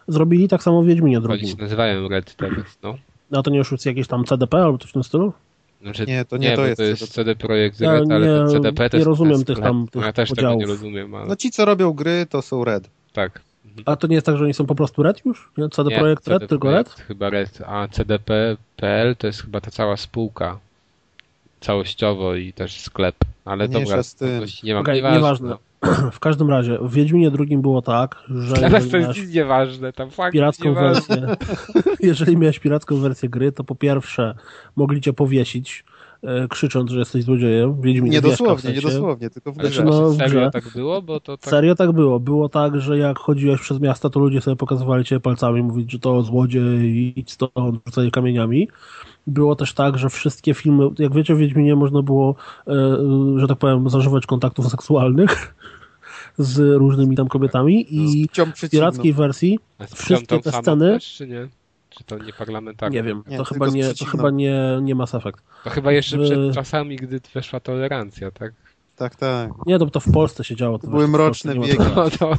[0.08, 1.48] zrobili tak samo w Wiedźminie Oni drugim.
[1.48, 2.96] się nazywają Red teraz, no.
[3.32, 5.34] A to nie już jest jakieś tam CDP albo coś w tym stylu?
[5.82, 7.14] Znaczy, Nie, to nie nie to jest to jest CDP.
[7.16, 10.14] CD Projekt Ja Red, ale nie- ten CDP to nie rozumiem tych tam- tych Ja
[10.14, 10.70] też tego nie podziałów.
[10.70, 12.90] rozumiem, ale No ci, co robią gry, to są Red.
[13.14, 13.42] tak.
[13.86, 15.52] A to nie jest tak, że oni są po prostu Red już?
[15.58, 15.70] Nie?
[15.70, 16.90] CD Nie, Projekt CD Red, tylko Red?
[16.90, 20.60] Chyba Red, a CDP.pl to jest chyba ta cała spółka
[21.62, 23.16] całościowo i też sklep.
[23.46, 23.68] Ale
[24.26, 25.18] jakoś nie mam Okej, nieważne.
[25.18, 25.56] nieważne.
[26.12, 30.34] W każdym razie, w Wiedźminie drugim było tak, że Teraz to jest nieważne, tam fakt
[30.34, 31.36] piracką wersję,
[32.00, 34.36] jeżeli miałeś piracką wersję gry, to po pierwsze
[34.76, 35.86] mogli cię powiesić,
[36.24, 37.82] e, krzycząc, że jesteś złodziejem.
[37.82, 38.88] Wiedźmin Nie wieszka w dosłownie, sensie.
[38.88, 39.82] nie dosłownie, tylko w Ale grze.
[39.82, 41.50] Znaczy, no, no, w serio tak było, bo to tak...
[41.50, 42.20] Serio tak było.
[42.20, 46.00] Było tak, że jak chodziłeś przez miasto, to ludzie sobie pokazywali cię palcami, mówić, że
[46.00, 48.68] to złodziej, idź stąd, rzucali kamieniami.
[49.28, 52.36] Było też tak, że wszystkie filmy, jak wiecie, w Wiedźminie można było,
[52.68, 52.74] e,
[53.38, 55.56] że tak powiem, zażywać kontaktów seksualnych
[56.38, 59.60] z różnymi tam kobietami i w pirackiej wersji
[59.96, 61.48] wszystkie te sceny- Też, czy nie?
[61.90, 62.96] Czy to nie parlamentarne?
[62.96, 65.38] nie wiem, Nie, to, tylko chyba nie, to chyba nie, nie Mass Effect.
[65.64, 68.54] To chyba jeszcze w- przed czasami, gdy weszła tolerancja, tak?
[68.96, 69.52] Tak, tak.
[69.66, 70.78] Nie, to, to w Polsce się działo.
[70.80, 71.84] To To były mroczne nie wieki.
[71.96, 72.34] No to...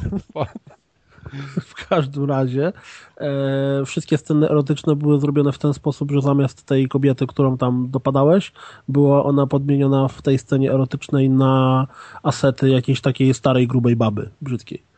[1.71, 2.73] W każdym razie
[3.17, 7.91] e, wszystkie sceny erotyczne były zrobione w ten sposób, że zamiast tej kobiety, którą tam
[7.91, 8.53] dopadałeś,
[8.89, 11.87] była ona podmieniona w tej scenie erotycznej na
[12.23, 14.92] asety jakiejś takiej starej, grubej baby, brzydkiej.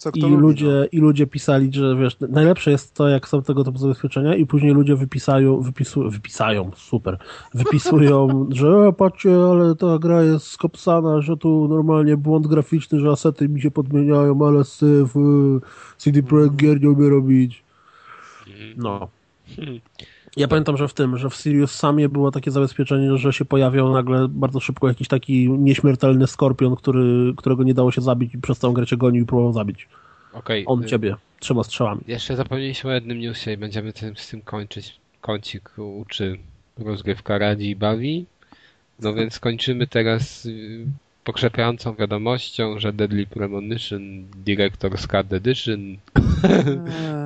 [0.00, 0.48] Co I kto lubi, no.
[0.48, 4.46] ludzie, I ludzie pisali, że wiesz, najlepsze jest to, jak są tego typu zabezpieczenia i
[4.46, 7.18] później ludzie wypisają, wypisu, wypisają, super,
[7.54, 13.10] wypisują, że e, patrzcie, ale ta gra jest skopsana, że tu normalnie błąd graficzny, że
[13.10, 15.14] asety mi się podmieniają, ale syf,
[15.96, 17.64] CD Projekt gier nie umie robić.
[18.76, 19.08] No.
[20.36, 23.92] Ja pamiętam, że w tym, że w Sirius Samie było takie zabezpieczenie, że się pojawiał
[23.92, 28.58] nagle bardzo szybko jakiś taki nieśmiertelny skorpion, który, którego nie dało się zabić i przez
[28.58, 29.88] całą grę cię gonił i próbował zabić.
[30.32, 30.64] Okej.
[30.66, 32.00] On y, ciebie, trzema strzałami.
[32.06, 35.00] Jeszcze zapomnieliśmy o jednym newsie i będziemy tym, z tym kończyć.
[35.20, 36.38] Kącik uczy
[36.78, 38.26] rozgrywka radzi i bawi.
[39.00, 40.86] No więc kończymy teraz y,
[41.24, 45.96] pokrzepiającą wiadomością, że Deadly Premonition Director's Cut Edition.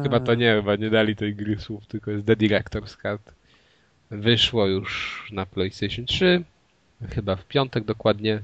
[0.03, 3.35] Chyba to nie, chyba nie dali tej gry słów, tylko jest The Director's Cut.
[4.11, 6.43] wyszło już na PlayStation 3,
[7.11, 8.43] chyba w piątek dokładnie.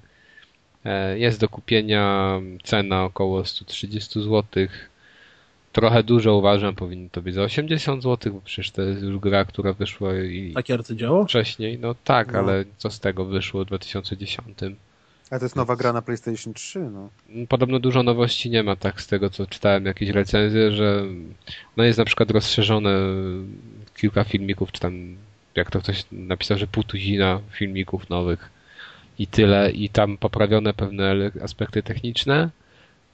[0.84, 4.44] E, jest do kupienia cena około 130 zł.
[5.72, 9.44] Trochę dużo uważam, powinno to być za 80 zł, bo przecież to jest już gra,
[9.44, 11.24] która wyszła i Takie arcydzieło?
[11.24, 11.78] wcześniej.
[11.78, 12.38] No tak, No.
[12.38, 14.46] ale co z tego wyszło w 2010?
[15.30, 17.10] A to jest nowa gra na PlayStation 3, no.
[17.48, 21.04] Podobno dużo nowości nie ma, tak z tego co czytałem jakieś recenzje, że
[21.76, 22.90] no jest na przykład rozszerzone
[23.96, 25.16] kilka filmików, czy tam
[25.54, 28.50] jak to ktoś napisał, że pół tuzina filmików nowych
[29.18, 32.50] i tyle, i tam poprawione pewne aspekty techniczne,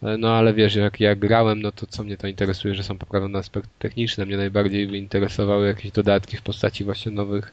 [0.03, 3.39] no ale wiesz, jak ja grałem, no to co mnie to interesuje, że są poprawione
[3.39, 7.53] aspekty techniczne, mnie najbardziej interesowały jakieś dodatki w postaci właśnie nowych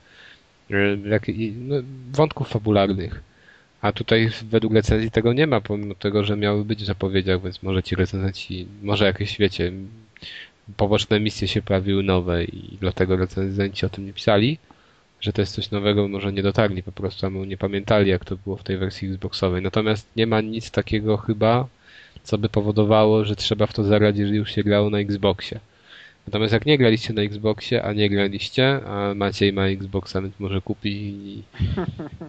[0.71, 0.75] e,
[1.09, 1.75] jak, no,
[2.11, 3.32] wątków fabularnych.
[3.83, 7.63] A tutaj według recenzji tego nie ma, pomimo tego, że miały być w zapowiedziach, więc
[7.63, 9.71] może ci recenzenci, może jakieś, wiecie,
[10.77, 14.57] poboczne misje się pojawiły nowe i dlatego recenzenci o tym nie pisali,
[15.21, 18.37] że to jest coś nowego, może nie dotarli po prostu, albo nie pamiętali, jak to
[18.37, 19.61] było w tej wersji Xboxowej.
[19.61, 21.67] Natomiast nie ma nic takiego chyba,
[22.23, 25.59] co by powodowało, że trzeba w to zagrać, jeżeli już się grało na Xboxie.
[26.27, 30.61] Natomiast jak nie graliście na Xboxie, a nie graliście, a Maciej ma Xboxa, więc może
[30.61, 31.43] kupi i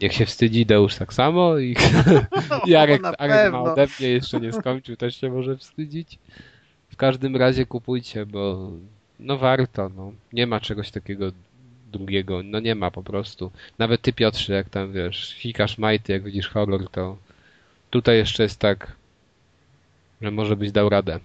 [0.02, 1.76] niech się wstydzi, Deusz tak samo i
[2.66, 6.18] Jarek, na Jarek ma ode mnie, jeszcze nie skończył, też się może wstydzić.
[6.88, 8.70] W każdym razie kupujcie, bo
[9.20, 10.12] no warto, no.
[10.32, 11.32] Nie ma czegoś takiego
[11.92, 13.50] drugiego, no nie ma po prostu.
[13.78, 17.16] Nawet ty Piotrze, jak tam wiesz, fikasz majty, jak widzisz horror, to
[17.90, 18.92] tutaj jeszcze jest tak,
[20.22, 21.20] że może byś dał radę.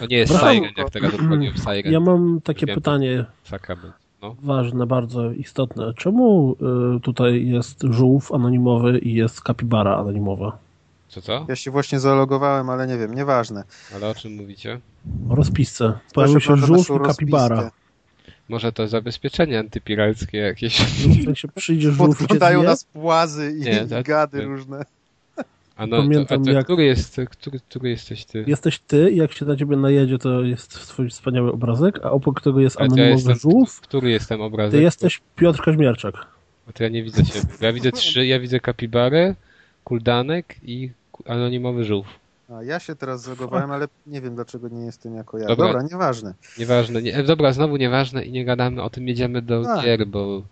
[0.00, 0.52] To nie jest Brawo.
[0.52, 1.92] Siren, jak teraz odpaliłem Siren.
[1.92, 2.74] Ja mam takie Wiem.
[2.76, 3.94] pytanie Sakrament.
[4.22, 4.36] No.
[4.42, 5.94] ważne, bardzo istotne.
[5.94, 6.56] Czemu
[6.96, 10.58] y, tutaj jest żółw anonimowy i jest kapibara anonimowa?
[11.08, 11.46] Co, co?
[11.48, 13.64] Ja się właśnie zalogowałem, ale nie wiem, nieważne.
[13.94, 14.80] Ale o czym mówicie?
[15.30, 15.98] O rozpisce.
[16.14, 17.70] Pojawił się żółw i kapibara.
[18.48, 20.80] Może to zabezpieczenie antypirackie jakieś.
[20.80, 24.84] W sensie przyjdzie żółw i Podglądają nas płazy i Nie, tak- gady różne.
[25.76, 28.44] A no, to, a Pamiętam, to, jak- który jest, który, który jesteś ty?
[28.46, 32.40] Jesteś ty i jak się na ciebie najedzie, to jest twój wspaniały obrazek, a obok
[32.40, 33.80] tego jest ja anonimowy jestem, żółw.
[33.80, 34.72] który jestem obrazek?
[34.72, 36.14] Ty jesteś Piotr Kaźmierczak.
[36.66, 37.46] Bo to ja nie widzę ciebie.
[37.60, 39.34] Ja widzę trzy, ja widzę kapibarę,
[39.84, 40.90] kuldanek i
[41.26, 42.06] anonimowy żółw.
[42.48, 45.46] A ja się teraz zalogowałem, ale nie wiem dlaczego nie jestem jako ja.
[45.46, 45.66] Dobra.
[45.66, 46.34] Dobra, nieważne.
[46.58, 47.02] Nieważne.
[47.02, 49.84] Nie, e, dobra, znowu nieważne i nie gadamy o tym, jedziemy do Tak.
[49.84, 50.42] gier, bo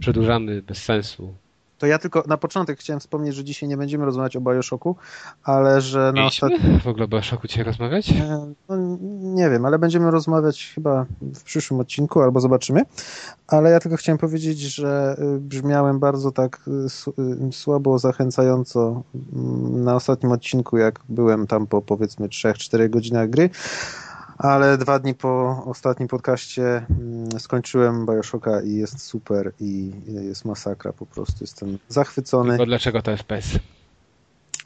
[0.00, 1.34] przedłużamy bez sensu.
[1.80, 4.96] To ja tylko na początek chciałem wspomnieć, że dzisiaj nie będziemy rozmawiać o Bioshocku,
[5.44, 6.80] ale że na ostatnim...
[6.80, 8.10] w ogóle o Bioshoku dzisiaj rozmawiać?
[8.10, 8.76] E, No,
[9.20, 12.82] nie wiem, ale będziemy rozmawiać chyba w przyszłym odcinku, albo zobaczymy.
[13.48, 19.02] Ale ja tylko chciałem powiedzieć, że y, brzmiałem bardzo tak y, y, słabo zachęcająco
[19.34, 23.50] mm, na ostatnim odcinku, jak byłem tam po powiedzmy 3-4 godzinach gry.
[24.42, 30.92] Ale dwa dni po ostatnim podcaście mm, skończyłem Bioshocka i jest super i jest masakra
[30.92, 31.36] po prostu.
[31.40, 32.50] Jestem zachwycony.
[32.50, 33.58] Tylko dlaczego to FPS?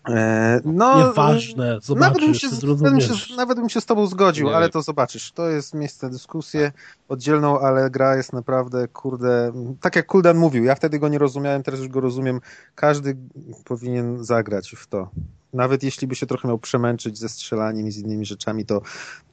[0.08, 4.06] E, no, Nieważne, nawet bym, zobaczysz, się, nawet, bym się, nawet bym się z tobą
[4.06, 5.32] zgodził, Nie ale to zobaczysz.
[5.32, 6.72] To jest miejsce na dyskusję
[7.08, 11.62] oddzielną, ale gra jest naprawdę, kurde, tak jak Kuldan mówił, ja wtedy go nie rozumiałem,
[11.62, 12.40] teraz już go rozumiem.
[12.74, 13.16] Każdy
[13.64, 15.08] powinien zagrać w to.
[15.54, 18.82] Nawet jeśli by się trochę miał przemęczyć ze strzelaniem i z innymi rzeczami, to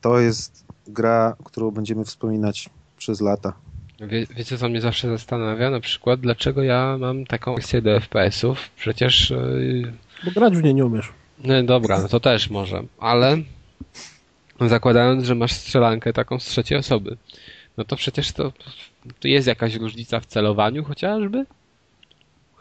[0.01, 3.53] to jest gra, którą będziemy wspominać przez lata.
[3.99, 5.69] Wie, wiecie, co mnie zawsze zastanawia?
[5.69, 8.69] Na przykład, dlaczego ja mam taką akcję do FPS-ów?
[8.75, 9.93] Przecież yy,
[10.25, 11.11] Bo grać w nie nie umiesz.
[11.43, 13.37] No dobra, no to też może, ale
[14.59, 17.17] zakładając, że masz strzelankę taką z trzeciej osoby,
[17.77, 18.51] no to przecież to,
[19.19, 21.45] to jest jakaś różnica w celowaniu chociażby?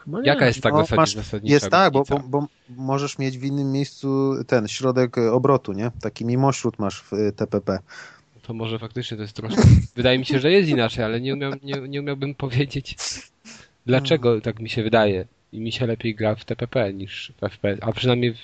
[0.05, 0.27] Chyba nie.
[0.27, 3.43] Jaka jest tak No, zasadnicza, masz- zasadnicza Jest tak, bo, bo, bo możesz mieć w
[3.43, 5.91] innym miejscu ten środek e, obrotu, nie?
[6.01, 7.79] Taki mimośród masz w e, TPP.
[8.41, 9.61] To może faktycznie to jest troszkę...
[9.95, 12.95] Wydaje mi się, że jest inaczej, ale nie, umiał, nie, nie umiałbym powiedzieć
[13.85, 15.25] dlaczego tak mi się wydaje.
[15.51, 18.37] I mi się lepiej gra w TPP niż w FPS, a przynajmniej w,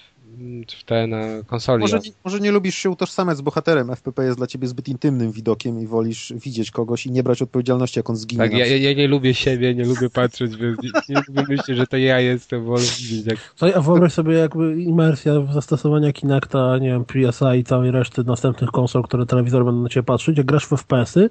[0.80, 1.82] w te na konsoli.
[1.82, 3.90] Może, nie- może nie lubisz się utożsamiać z bohaterem.
[3.92, 8.00] FPP jest dla ciebie zbyt intymnym widokiem i wolisz widzieć kogoś i nie brać odpowiedzialności,
[8.00, 8.44] jak on zginie.
[8.44, 10.76] Tak, ja, ja nie lubię siebie, nie lubię patrzeć, nie,
[11.10, 14.82] nie lubię myśleć, że to ja jestem, wolę widzieć jak Słuchaj, a wyobraź sobie jakby
[14.82, 19.82] imersja w zastosowania Kinecta, nie wiem, PSA i całej reszty następnych konsol, które telewizor będą
[19.82, 21.30] na ciebie patrzeć, jak grasz w FPS-y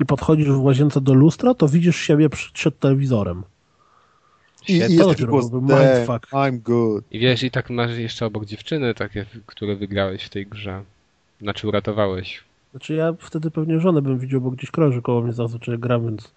[0.00, 3.42] i podchodzisz w łazience do lustra, to widzisz siebie przed telewizorem.
[4.68, 6.32] I, i To jest taki dopiero głos, byłby "Damn, mindfuck.
[6.32, 7.04] I'm good.
[7.10, 10.82] I wiesz, i tak masz jeszcze obok dziewczyny takie, które wygrałeś w tej grze.
[11.40, 12.44] Znaczy uratowałeś.
[12.70, 16.32] Znaczy ja wtedy pewnie żonę bym widział, bo gdzieś krąży koło mnie zazwyczaj gra, więc...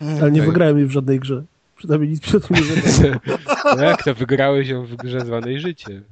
[0.20, 0.48] Ale nie Tak.
[0.48, 1.42] wygrałem jej w żadnej grze.
[1.76, 3.20] Przynajmniej nic przed tym nie.
[3.76, 6.02] No jak to wygrałeś ją w grze zwanej życie?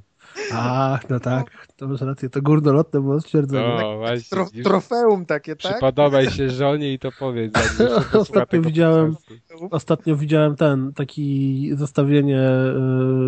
[0.53, 3.77] A, no tak, to masz rację, to górnolotne było stwierdzenie.
[3.81, 4.29] No, właśnie.
[4.29, 5.71] Tro, trofeum takie, tak?
[5.71, 7.53] Przypodobaj się żonie i to powiedz.
[8.13, 9.67] Ostatnio widziałem- podcastu.
[9.71, 12.41] Ostatnio widziałem ten, taki zestawienie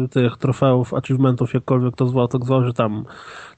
[0.06, 3.06] y, tych trofeów, achievementów, jakkolwiek to zwał, tak zwał, że tam,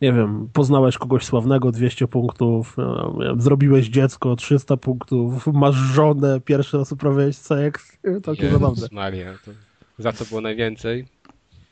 [0.02, 6.40] nie wiem, poznałeś kogoś sławnego, 200 punktów, no, wiem, zrobiłeś dziecko, 300 punktów, masz żonę,
[6.46, 8.76] pierwszy raz uprawiałeś seks, takie zabawne.
[8.76, 9.52] Jezus Maria, to
[10.00, 11.06] za co było najwięcej?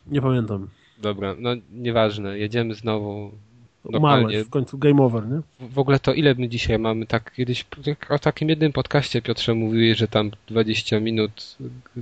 [0.08, 0.68] Nie pamiętam.
[1.02, 3.32] Dobra, no nieważne, jedziemy znowu.
[3.84, 5.68] Umarłeś, w końcu game over, nie?
[5.70, 7.06] W- ogóle to ile my dzisiaj mamy?
[7.06, 11.58] Tak kiedyś tak o takim jednym podcaście Piotrze mówiłeś, że tam 20 minut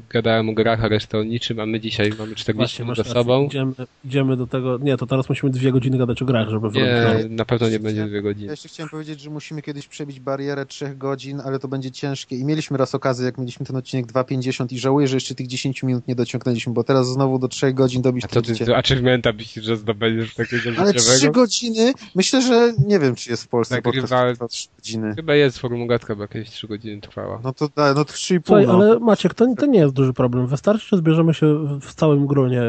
[0.09, 3.03] gadałem o grach, a resztę o niczym, a my dzisiaj mamy 40 Właśnie, minut za
[3.03, 3.13] rację.
[3.13, 3.45] sobą.
[3.45, 3.73] Idziemy,
[4.05, 7.45] idziemy do tego, nie, to teraz musimy dwie godziny gadać o grach, żeby Nie, na
[7.45, 8.51] pewno nie będzie dwie Ja godziny.
[8.51, 12.35] jeszcze chciałem powiedzieć, że musimy kiedyś przebić barierę trzech godzin, ale to będzie ciężkie.
[12.37, 15.83] I mieliśmy raz okazję, jak mieliśmy ten odcinek 2.50 i żałuję, że jeszcze tych 10
[15.83, 19.33] minut nie dociągnęliśmy, bo teraz znowu do trzech godzin dobić A to ty do achievementa
[19.33, 21.33] myślisz, że zdobędziesz takiego Ale trzy życiowego?
[21.67, 21.93] Godziny?
[22.15, 25.15] Myślę, że nie wiem, czy jest w Polsce Nagrywa- trwa trzy godziny.
[25.15, 27.39] Chyba jest formułatka, bo jakieś 3 godziny trwała.
[27.43, 28.45] No to da, no to trzy i pół.
[28.45, 28.73] Słuchaj, No.
[28.73, 30.47] ale Maciek, to, to nie jest duży problem.
[30.47, 32.61] Wystarczy, że zbierzemy się w całym gronie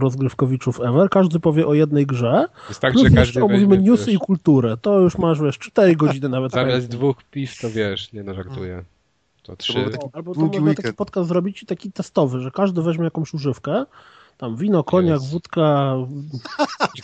[0.00, 4.14] rozgrywkowiczów ever, każdy powie o jednej grze, Wystarczy, plus że jeszcze każdy omówimy newsy wiesz,
[4.14, 4.76] i kulturę.
[4.82, 6.52] To już masz, wiesz, 4 godziny nawet.
[6.52, 8.84] Zamiast dwóch piw to wiesz, nie no żartuję.
[9.42, 9.72] To trzy.
[9.72, 13.34] byłby taki O, Albo to można taki podcast zrobić taki testowy, że każdy weźmie jakąś
[13.34, 13.84] używkę,
[14.38, 15.62] tam wino, koniak, wódka,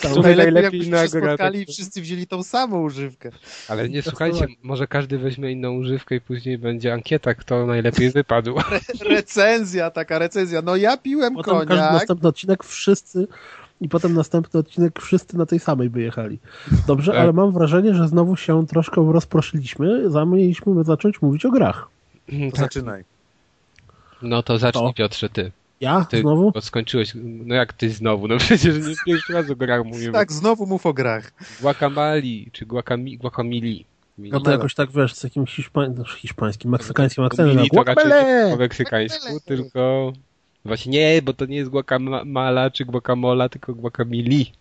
[0.02, 1.20] tam- Najlepiej, najlepiej jakbyśmy się nagra.
[1.30, 3.30] spotkali i wszyscy wzięli tą samą używkę.
[3.68, 4.56] Ale nie, słuchajcie, słuchaj.
[4.62, 8.54] może każdy weźmie inną używkę i później będzie ankieta, kto najlepiej wypadł.
[9.10, 10.62] Recenzja, taka recenzja.
[10.62, 11.92] No ja piłem potem każdy koniak.
[11.92, 13.26] następny odcinek wszyscy
[13.80, 16.38] i potem następny odcinek wszyscy na tej samej by jechali.
[16.86, 17.20] Dobrze, Tak.
[17.20, 21.88] ale mam wrażenie, że znowu się troszkę rozproszyliśmy, zamieliśmy zacząć mówić o grach.
[22.26, 22.60] To Tak.
[22.60, 23.04] zaczynaj.
[24.22, 24.92] No to zacznij To.
[24.92, 25.52] Piotrze, ty.
[25.80, 26.52] Ja Ty znowu?
[26.52, 30.12] bo skończyłeś, no jak ty znowu, no przecież nie pierwszy raz o grach mówimy.
[30.12, 31.32] Tak, znowu mów o grach.
[31.60, 33.84] Guacamali, czy guacami, guacamili.
[34.18, 35.94] No to jakoś tak, wiesz, z jakimś hiszpań...
[35.94, 37.56] znaczy hiszpańskim, meksykańskim akcentem.
[37.56, 38.10] Mili tak, to raczej
[38.46, 39.40] nie po meksykańsku, Guacamele.
[39.62, 40.12] tylko...
[40.64, 44.52] Właśnie nie, bo to nie jest guacamala czy guacamola, tylko guacamili.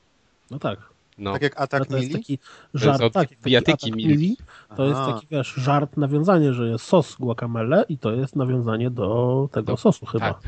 [0.52, 0.80] No tak.
[1.18, 1.34] No.
[1.34, 2.20] Tak jak No atak to jest mili.
[2.20, 2.34] taki
[2.74, 4.08] jest żart, od tak, taki bijatyki atak mili.
[4.10, 4.38] mili.
[4.76, 5.14] To jest Aha.
[5.14, 10.06] taki, wiesz, żart, nawiązanie, że jest sos guacamele i to jest nawiązanie do tego sosu
[10.06, 10.34] chyba.
[10.34, 10.44] Tak.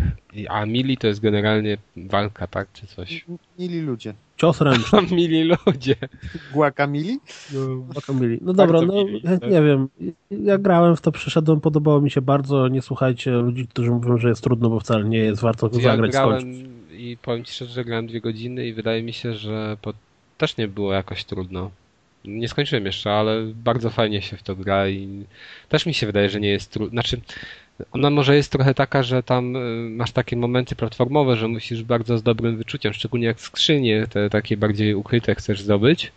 [0.50, 3.26] A mili to jest generalnie walka, tak, czy coś.
[3.60, 4.14] Mili ludzie.
[4.38, 5.00] Cios ręczny.
[5.00, 5.96] A mili ludzie.
[6.54, 7.20] Guacamili?
[7.54, 8.38] No, guacamole.
[8.42, 9.42] no dobra, no mili, tak.
[9.42, 9.88] nie wiem.
[10.32, 12.68] Ja grałem w to, przyszedłem, podobało mi się bardzo.
[12.68, 15.42] Nie słuchajcie ludzi, którzy mówią, że jest trudno, bo wcale nie jest.
[15.42, 16.68] Warto to Ja zagrać, grałem skończyć.
[16.92, 19.94] i powiem ci szczerze, że grałem dwie godziny i wydaje mi się, że po...
[20.38, 21.72] też nie było jakoś trudno.
[22.26, 25.26] Nie skończyłem jeszcze, ale bardzo fajnie się w to gra i
[25.70, 26.90] też mi się wydaje, że nie jest trudno.
[27.02, 27.22] Znaczy,
[27.92, 32.18] ona może jest trochę taka, że tam y, masz takie momenty platformowe, że musisz bardzo
[32.18, 36.12] z dobrym wyczuciem, szczególnie jak skrzynie, te takie bardziej ukryte chcesz zdobyć.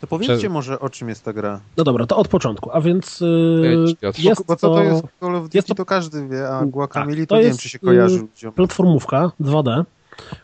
[0.00, 1.60] To powiedzcie Prze- może o czym jest ta gra.
[1.76, 2.70] No dobra, to od początku.
[2.72, 3.86] A więc yy,
[4.18, 6.60] jest bo co to to jest Call of Duty, jest to- to każdy wie, a
[6.60, 8.52] Tak, to, to nie jest, wiem, czy się kojarzy y, ludziom.
[8.52, 9.84] platformówka 2D,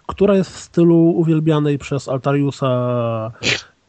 [0.06, 3.32] która jest w stylu uwielbianej przez Altariusa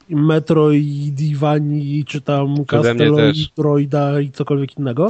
[0.10, 2.66] Metroidvanii, czy tam.
[2.66, 5.10] Castelloidroida i cokolwiek innego.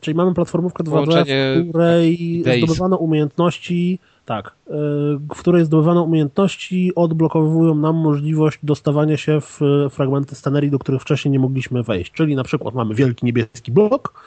[0.00, 2.64] Czyli mamy platformówkę 2D, Połączenie w której Days.
[2.64, 4.70] zdobywano umiejętności, tak, y,
[5.34, 11.32] w której zdobywano umiejętności odblokowują nam możliwość dostawania się w fragmenty scenerii, do których wcześniej
[11.32, 12.12] nie mogliśmy wejść.
[12.12, 14.24] Czyli na przykład mamy wielki niebieski blok,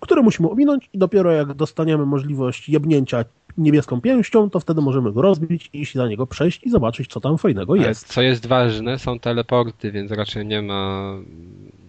[0.00, 3.24] który musimy ominąć i dopiero jak dostaniemy możliwość jebnięcia
[3.58, 7.20] niebieską pięścią, to wtedy możemy go rozbić i iść za niego przejść i zobaczyć, co
[7.20, 8.06] tam fajnego Ale jest.
[8.06, 11.14] Co jest ważne, są teleporty, więc raczej nie ma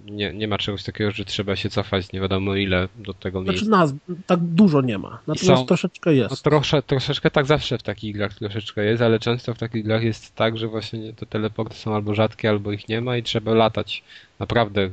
[0.06, 3.66] nie, nie ma czegoś takiego, że trzeba się cofać nie wiadomo ile do tego miejsca.
[3.66, 3.94] Znaczy nas
[4.28, 6.44] tak dużo nie ma, natomiast są- troszeczkę No jest.
[6.44, 10.36] trosze, troszeczkę tak zawsze w takich grach troszeczkę jest, ale często w takich grach jest
[10.36, 14.04] tak, że właśnie te teleporty są albo rzadkie, albo ich nie ma i trzeba latać
[14.40, 14.90] naprawdę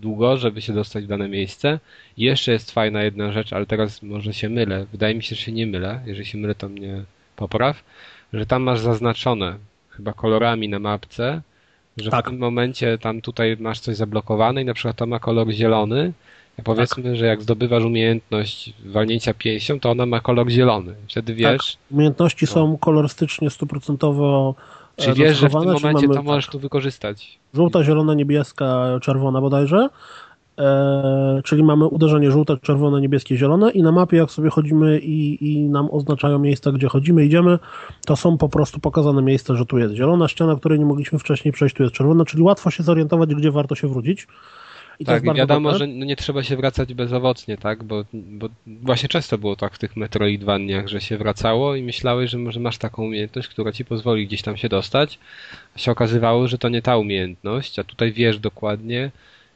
[0.00, 1.78] długo, żeby się dostać w dane miejsce.
[2.16, 4.86] I jeszcze jest fajna jedna rzecz, ale teraz może się mylę.
[4.92, 6.00] Wydaje mi się, że się nie mylę.
[6.06, 7.02] Jeżeli się mylę, to mnie
[7.36, 7.84] popraw,
[8.32, 9.56] że tam masz zaznaczone
[9.90, 11.42] chyba kolorami na mapce,
[11.96, 12.26] że Tak.
[12.26, 16.12] w tym momencie tam tutaj masz coś zablokowane i na przykład to ma kolor zielony.
[16.58, 20.94] A powiedzmy, że jak zdobywasz umiejętność walnięcia pięścią, to ona ma kolor zielony.
[21.08, 24.54] Wtedy wiesz, Umiejętności są kolorystycznie, stuprocentowo
[24.96, 27.38] e, czy wiesz, że w tym czyli momencie mamy, to możesz tak, tu wykorzystać.
[27.54, 29.88] żółta, zielona, niebieska, czerwona bodajże.
[30.58, 35.52] E, czyli mamy uderzenie żółte, czerwone, niebieskie, zielone i na mapie jak sobie chodzimy i,
[35.52, 37.58] i nam oznaczają miejsca, gdzie chodzimy, idziemy,
[38.06, 41.52] to są po prostu pokazane miejsca, że tu jest zielona ściana, której nie mogliśmy wcześniej
[41.52, 44.26] przejść, tu jest czerwona, czyli łatwo się zorientować, gdzie warto się wrócić.
[45.00, 45.86] I tak, wiadomo, dobre.
[45.86, 47.84] że no nie trzeba się wracać bezowocnie, tak?
[47.84, 52.38] Bo, bo właśnie często było tak w tych Metroidvaniach, że się wracało i myślałeś, że
[52.38, 55.18] może masz taką umiejętność, która ci pozwoli gdzieś tam się dostać,
[55.76, 59.10] a się okazywało, że to nie ta umiejętność, a tutaj wiesz dokładnie,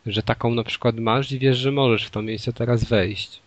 [0.06, 3.40] że taką na przykład masz i wiesz, że możesz w to miejsce teraz wejść.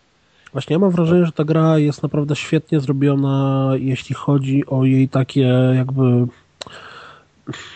[0.52, 5.08] Właśnie ja mam wrażenie, że ta gra jest naprawdę świetnie zrobiona, jeśli chodzi o jej
[5.08, 6.26] takie jakby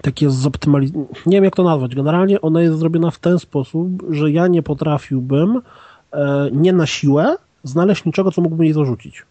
[0.03, 4.31] takie zoptymalizowane, nie wiem jak to nazwać, generalnie ona jest zrobiona w ten sposób, że
[4.31, 5.61] ja nie potrafiłbym
[6.13, 9.23] e, nie na siłę znaleźć niczego, co mógłbym jej zarzucić.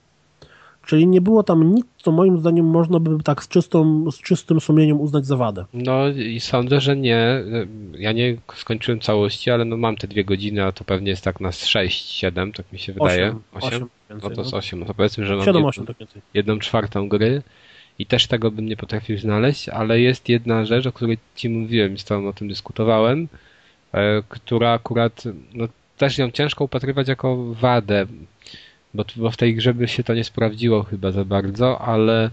[0.86, 4.62] Czyli nie było tam nic, co moim zdaniem można by tak z, czystą, z czystym
[4.62, 5.66] sumieniem uznać za wadę.
[5.74, 7.44] No i sądzę, że nie.
[7.98, 11.40] Ja nie skończyłem całości, ale no mam te dwie godziny, a to pewnie jest tak
[11.40, 13.36] na 6-7, tak mi się wydaje.
[13.54, 13.72] 8?
[13.74, 13.90] 8?
[14.24, 16.22] no to jest 8, no to powiedzmy, że mam 7, 8, tak więcej.
[16.34, 17.42] jedną czwartą gry
[18.02, 21.98] i też tego bym nie potrafił znaleźć, ale jest jedna rzecz, o której ci mówiłem,
[21.98, 23.28] z tobą o tym dyskutowałem,
[23.94, 25.24] e, która akurat,
[25.54, 28.06] no też ją ciężko upatrywać jako wadę,
[28.94, 32.30] bo, bo w tej grze by się to nie sprawdziło chyba za bardzo, ale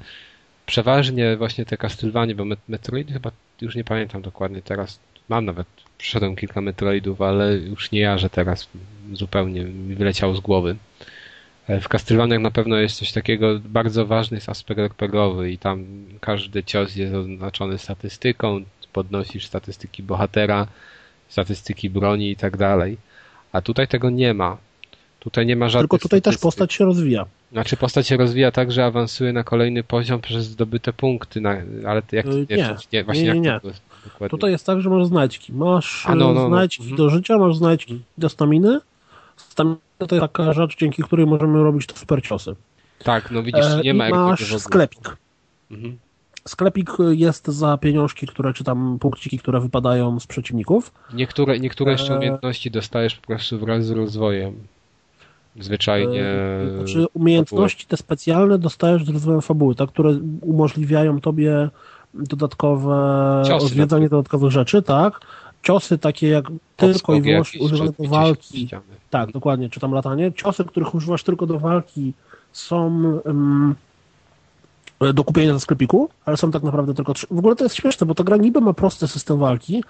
[0.66, 5.66] przeważnie właśnie te Castlevania, bo Metroid chyba już nie pamiętam dokładnie teraz, mam nawet,
[5.98, 8.68] przeszedłem kilka Metroidów, ale już nie ja, że teraz
[9.12, 10.76] zupełnie mi wyleciało z głowy.
[11.68, 15.84] E, w Castlevaniach na pewno jest coś takiego, bardzo ważny jest aspekt RPGowy i tam
[16.20, 18.60] każdy cios jest oznaczony statystyką,
[18.92, 20.66] podnosisz statystyki bohatera,
[21.28, 22.96] statystyki broni i tak dalej.
[23.52, 24.56] A tutaj tego nie ma.
[25.20, 26.40] Tutaj nie ma żadnych Tylko tutaj statystyk.
[26.40, 27.26] też postać się rozwija.
[27.52, 31.56] Znaczy postać się rozwija tak, że awansuje na kolejny poziom przez zdobyte punkty, na,
[31.86, 33.60] ale jak to, nie, nie, właśnie nie, nie, nie.
[34.20, 35.52] Jak Tutaj jest tak, że masz znajdźki.
[35.52, 36.48] Masz A, no, no, no.
[36.48, 36.96] znajdźki no.
[36.96, 38.80] do życia, masz znajdźki do staminy.
[39.36, 42.54] Stamina to jest taka rzecz, dzięki której możemy robić to super ciosy.
[43.04, 45.16] Tak, no widzisz, nie ma e, Masz sklepik.
[45.70, 45.98] Mhm.
[46.48, 50.92] Sklepik jest za pieniążki, które, czy tam punkciki, które wypadają z przeciwników.
[51.14, 54.54] Niektóre, niektóre jeszcze e, umiejętności dostajesz po prostu wraz z rozwojem.
[55.60, 56.24] Zwyczajnie.
[56.24, 61.68] E, znaczy umiejętności te specjalne dostajesz z rozwojem fabuły, tak, które umożliwiają tobie
[62.14, 65.20] dodatkowe Ciosy odwiedzanie dodatkowych rzeczy, tak.
[65.62, 66.44] Ciosy takie jak
[66.76, 68.68] tylko i wyłącznie używane do walki.
[69.10, 70.32] Tak, dokładnie, czy tam latanie.
[70.32, 72.12] Ciosy, których używasz tylko do walki
[72.52, 73.74] są um,
[75.14, 77.26] do kupienia ze sklepiku, ale są tak naprawdę tylko trzy.
[77.30, 79.84] W ogóle to jest śmieszne, bo ta gra niby ma prosty system walki,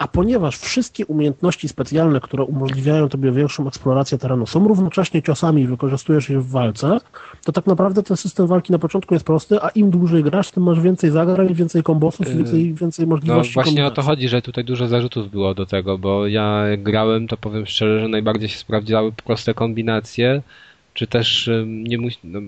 [0.00, 5.66] a ponieważ wszystkie umiejętności specjalne, które umożliwiają tobie większą eksplorację terenu, są równocześnie ciosami i
[5.66, 6.98] wykorzystujesz je w walce,
[7.44, 10.62] to tak naprawdę ten system walki na początku jest prosty, a im dłużej grasz, tym
[10.62, 13.52] masz więcej zagrań, więcej kombosów, yy, więcej, więcej możliwości.
[13.56, 17.28] No właśnie o to chodzi, że tutaj dużo zarzutów było do tego, bo ja grałem,
[17.28, 20.42] to powiem szczerze, że najbardziej się sprawdziły proste kombinacje,
[20.94, 22.40] czy też nie no,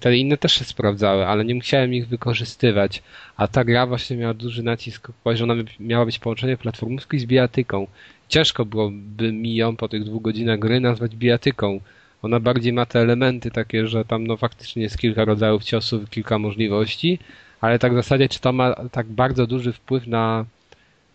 [0.00, 3.02] te inne też się sprawdzały, ale nie musiałem ich wykorzystywać.
[3.36, 7.86] A ta gra właśnie miała duży nacisk, że ona miała być połączenie platformówki z bijatyką.
[8.28, 11.80] Ciężko byłoby mi ją po tych dwóch godzinach gry nazwać bijatyką.
[12.22, 16.38] Ona bardziej ma te elementy takie, że tam no faktycznie jest kilka rodzajów ciosów, kilka
[16.38, 17.18] możliwości,
[17.60, 20.44] ale tak w zasadzie czy to ma tak bardzo duży wpływ na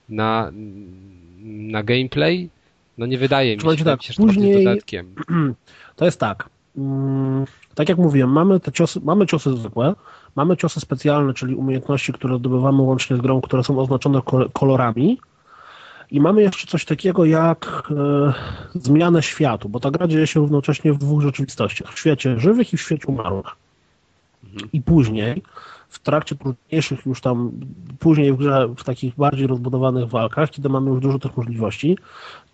[0.10, 0.52] na,
[1.44, 2.50] na gameplay?
[2.98, 5.16] No nie wydaje mi się, tak, się później, dodatkiem.
[5.96, 6.50] To jest tak.
[6.78, 9.96] Mm, tak jak mówiłem, mamy te ciosy, mamy ciosy zwykłe,
[10.36, 14.22] mamy ciosy specjalne, czyli umiejętności, które zdobywamy łącznie z grą, które są oznaczone
[14.54, 15.20] kolorami.
[16.12, 18.34] I mamy jeszcze coś takiego jak e,
[18.80, 22.78] zmianę światu, bo ta gra dzieje się równocześnie w dwóch rzeczywistościach: w świecie żywych i
[22.78, 23.46] w świecie umarłych.
[24.44, 24.70] Mhm.
[24.74, 25.44] I później,
[25.90, 27.52] w trakcie trudniejszych już tam,
[28.00, 31.98] później w grze, w takich bardziej rozbudowanych walkach, kiedy mamy już dużo tych możliwości,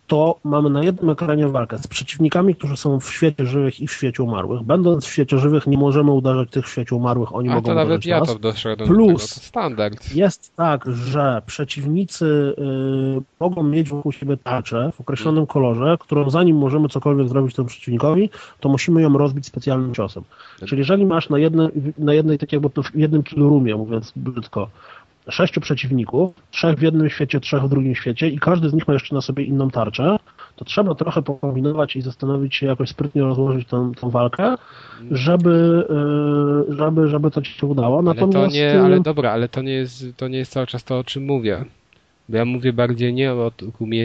[0.07, 3.91] to mamy na jednym ekranie walkę z przeciwnikami, którzy są w świecie żywych i w
[3.91, 4.63] świecie umarłych.
[4.63, 7.75] Będąc w świecie żywych, nie możemy uderzyć tych w świecie umarłych, oni A mogą to
[7.75, 8.27] nawet ja nas.
[8.27, 10.15] to doszedłem Plus, tego, to standard.
[10.15, 12.25] jest tak, że przeciwnicy
[13.17, 15.47] y, mogą mieć wokół siebie tarczę w określonym hmm.
[15.47, 18.29] kolorze, którą zanim możemy cokolwiek zrobić temu przeciwnikowi,
[18.59, 20.23] to musimy ją rozbić specjalnym ciosem.
[20.65, 24.69] Czyli jeżeli masz na, jednej, na jednej, tak jakby w jednym kilurumie, mówiąc brzydko,
[25.29, 28.93] sześciu przeciwników, trzech w jednym świecie, trzech w drugim świecie i każdy z nich ma
[28.93, 30.17] jeszcze na sobie inną tarczę,
[30.55, 34.55] to trzeba trochę pokombinować i zastanowić się, jakoś sprytnie rozłożyć tę, tę walkę,
[35.11, 35.85] żeby,
[36.69, 38.01] e, żeby, żeby to ci się udało.
[38.01, 38.37] Natomiast...
[38.37, 40.99] Ale, to nie, ale dobra, ale to nie, jest, to nie jest cały czas to,
[40.99, 41.65] o czym mówię.
[42.29, 43.51] Bo ja mówię bardziej nie o,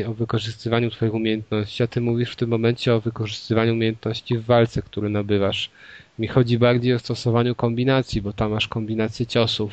[0.07, 4.83] o wykorzystywaniu twoich umiejętności, a ty mówisz w tym momencie o wykorzystywaniu umiejętności w walce,
[4.83, 5.71] które nabywasz.
[6.19, 9.73] Mi chodzi bardziej o stosowaniu kombinacji, bo tam masz kombinację ciosów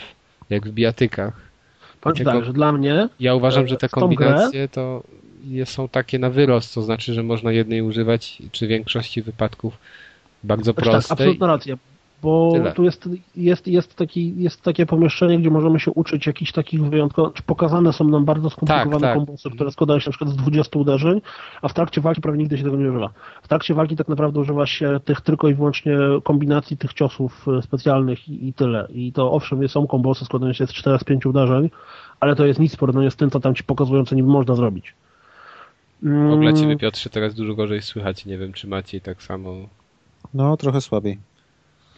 [0.50, 1.34] jak w bijatykach.
[2.02, 3.10] Powiem tak, że dla mnie...
[3.20, 5.04] Ja uważam, że te kombinacje to
[5.66, 9.78] są takie na wyrost, to znaczy, że można jednej używać, czy w większości wypadków
[10.44, 11.02] bardzo prostej.
[11.02, 11.78] Tak, absolutna racja.
[12.22, 12.72] Bo Tyle.
[12.72, 17.34] tu jest, jest, jest, taki, jest takie pomieszczenie, gdzie możemy się uczyć jakichś takich wyjątkowych,
[17.34, 19.16] czy pokazane są nam bardzo skomplikowane Tak, tak.
[19.16, 21.22] kombosy, które składają się na przykład z 20 uderzeń,
[21.62, 23.10] a w trakcie walki prawie nigdy się tego nie używa.
[23.44, 27.62] W trakcie walki tak naprawdę używa się tych tylko i wyłącznie kombinacji tych ciosów e,
[27.62, 28.88] specjalnych i, i tyle.
[28.94, 31.70] I to owszem, są kombosy składają się z 4-5 uderzeń,
[32.20, 34.56] ale to jest nic w porównaniu z tym, co tam ci pokazują, co niby można
[34.56, 34.94] zrobić.
[36.02, 39.56] W ogóle Mm, ciebie Piotrze teraz dużo gorzej słychać, nie wiem czy Maciej tak samo.
[40.34, 41.18] No, trochę słabiej.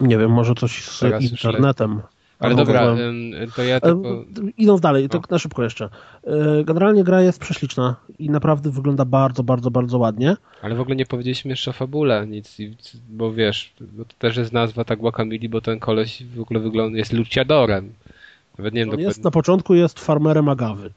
[0.01, 2.01] Nie wiem, może coś z Teraz internetem.
[2.39, 2.95] Ale Albo dobra,
[3.55, 4.23] to ja tylko...
[4.57, 5.23] Idąc dalej, to No.
[5.29, 5.89] na szybko jeszcze.
[6.23, 10.37] E, Generalnie gra jest prześliczna i naprawdę wygląda bardzo, bardzo, bardzo ładnie.
[10.61, 12.57] Ale w ogóle nie powiedzieliśmy jeszcze o fabule, nic,
[13.09, 16.97] bo wiesz, bo to też jest nazwa tak Guacamole, bo ten koleś w ogóle wygląda,
[16.97, 17.93] jest luciadorem.
[18.57, 19.07] Nawet nie wiem On dokładnie.
[19.07, 20.89] jest, na początku jest farmerem agawy.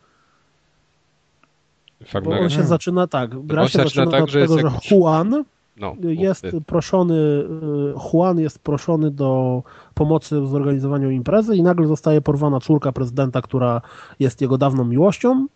[2.00, 2.42] Bo farmerem.
[2.42, 4.90] on się zaczyna tak, gra się zaczyna zaczyna tak, od że tego, jest że jakiś-
[4.90, 5.44] Juan
[5.76, 6.60] No, jest mówcy.
[6.60, 7.44] proszony, y,
[8.12, 9.62] Juan jest proszony do
[9.94, 13.80] pomocy w zorganizowaniu imprezy i nagle zostaje porwana córka prezydenta, która
[14.20, 15.46] jest jego dawną miłością,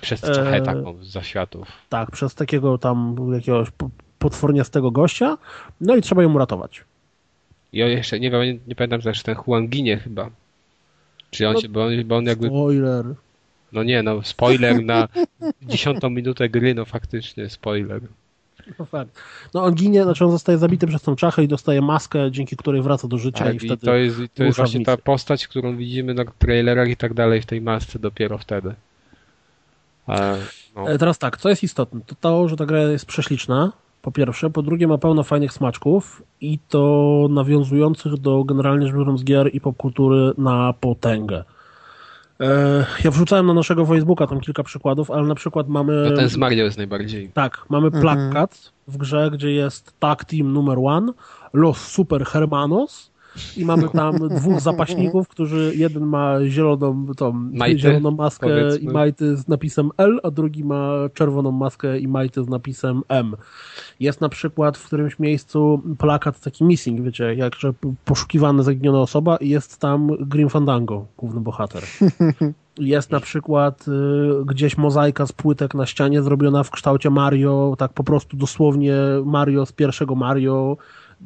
[0.00, 1.68] Przez czachę e, taką z zaświatów.
[1.88, 5.38] tak, przez takiego tam jakiegoś po- potworniastego gościa,
[5.80, 6.84] no i trzeba ją uratować.
[7.72, 10.30] I on jeszcze, nie wiem, nie, pamiętam też, ten Juan ginie chyba.
[11.30, 13.04] Czy on No, się, bo on, bo on jakby, Spoiler.
[13.72, 15.08] no nie no, spoiler na
[15.62, 18.00] dziesiątą minutę gry, no faktycznie, spoiler.
[18.78, 19.20] No fakt.
[19.54, 22.82] No on ginie, znaczy on zostaje zabity przez tą czachę i dostaje maskę, dzięki której
[22.82, 23.86] wraca do życia Tak, i i wtedy...
[23.86, 27.46] to jest, to jest właśnie ta postać, którą widzimy na trailerach i tak dalej w
[27.46, 28.74] tej masce dopiero wtedy.
[30.08, 30.36] E,
[30.76, 30.90] no.
[30.90, 32.00] E, Teraz tak, co jest istotne?
[32.06, 34.50] To to, że ta gra jest prześliczna, po pierwsze.
[34.50, 39.60] Po drugie ma pełno fajnych smaczków i to nawiązujących do generalnie rzecz biorąc gier i
[39.60, 41.44] popkultury na potęgę.
[42.40, 46.08] E, Ja wrzucałem na naszego Facebooka tam kilka przykładów, ale na przykład mamy...
[46.10, 47.30] To ten z Mario jest najbardziej.
[47.34, 48.02] Tak, mamy Mhm.
[48.02, 51.12] plakat w grze, gdzie jest tag team numer one,
[51.52, 53.10] Los Super Hermanos
[53.56, 58.78] i mamy tam dwóch zapaśników, którzy jeden ma zieloną, tą, Majty, zieloną maskę powiedzmy.
[58.90, 63.36] i majty z napisem L, a drugi ma czerwoną maskę i majty z napisem M.
[64.00, 67.72] Jest na przykład w którymś miejscu plakat taki missing, wiecie, jak że
[68.04, 71.82] poszukiwana zaginiona osoba i jest tam Grim Fandango, główny bohater.
[72.78, 77.92] Jest na przykład y, gdzieś mozaika z płytek na ścianie zrobiona w kształcie Mario, tak
[77.92, 80.76] po prostu dosłownie Mario z pierwszego Mario,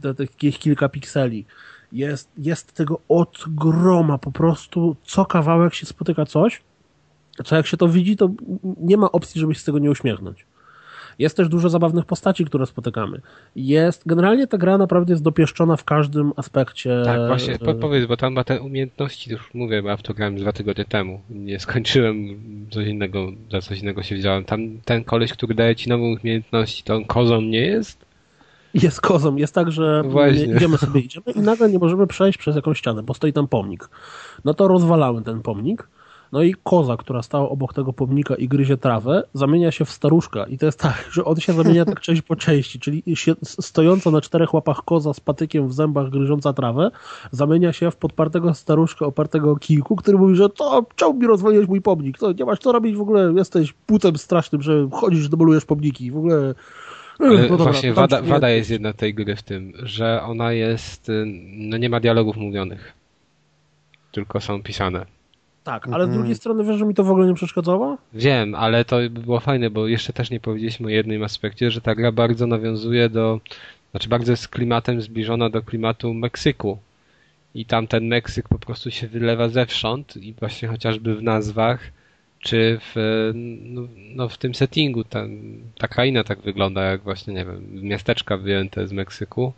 [0.02, 1.44] te- takich kilka pikseli.
[1.92, 6.62] Jest, jest tego od groma, po prostu co kawałek się spotyka coś,
[7.44, 8.28] co jak się to widzi, to
[8.80, 10.46] nie ma opcji, żeby się z tego nie uśmiechnąć.
[11.18, 13.20] Jest też dużo zabawnych postaci, które spotykamy.
[13.56, 17.02] Jest, generalnie ta gra naprawdę jest dopieszczona w każdym aspekcie.
[17.04, 20.14] Tak, właśnie, e, podpowiedz, bo tam ma te umiejętności, już mówię, bo ja w to
[20.14, 21.20] grałem dwa tygodnie temu.
[21.30, 22.16] Nie skończyłem
[22.70, 24.44] coś innego, za coś innego się wziąłem.
[24.44, 28.11] Tam ten koleś, który daje ci nowe umiejętności, to on kozą nie jest?
[28.74, 29.36] Jest kozą.
[29.36, 30.44] Jest tak, że No właśnie.
[30.44, 33.88] idziemy sobie, idziemy i nagle nie możemy przejść przez jakąś ścianę, bo stoi tam pomnik.
[34.44, 35.88] No to rozwalamy ten pomnik.
[36.32, 40.44] No i koza, która stała obok tego pomnika i gryzie trawę, zamienia się w staruszka.
[40.44, 43.02] I to jest tak, że on się zamienia tak część po części, czyli
[43.42, 46.90] stojąca na czterech łapach koza z patykiem w zębach gryząca trawę,
[47.30, 51.68] zamienia się w podpartego staruszka opartego o kijku, który mówi, że to czemu mi rozwaliłeś
[51.68, 52.18] mój pomnik?
[52.18, 56.10] To nie masz co robić w ogóle, jesteś putem strasznym, że chodzisz, demolujesz pomniki.
[56.10, 56.54] W ogóle...
[57.22, 61.08] Ale No dobra, właśnie wada, wada jest jedna tej gry w tym, że ona jest,
[61.08, 62.92] y, no nie ma dialogów mówionych.
[64.12, 65.06] Tylko są pisane.
[65.64, 66.18] Tak, ale z Mhm.
[66.18, 67.98] drugiej strony wiesz, że mi to w ogóle nie przeszkadzało?
[68.12, 71.80] Wiem, ale to by było fajne, bo jeszcze też nie powiedzieliśmy o jednym aspekcie, że
[71.80, 73.40] ta gra bardzo nawiązuje do,
[73.90, 76.78] znaczy bardzo jest klimatem zbliżona do klimatu Meksyku.
[77.54, 81.80] I tam ten Meksyk po prostu się wylewa zewsząd i właśnie chociażby w nazwach,
[82.42, 83.30] czy w,
[83.64, 83.82] no,
[84.14, 85.24] no w tym settingu ta,
[85.78, 89.52] ta kraina tak wygląda jak właśnie, nie wiem, miasteczka wyjęte z Meksyku.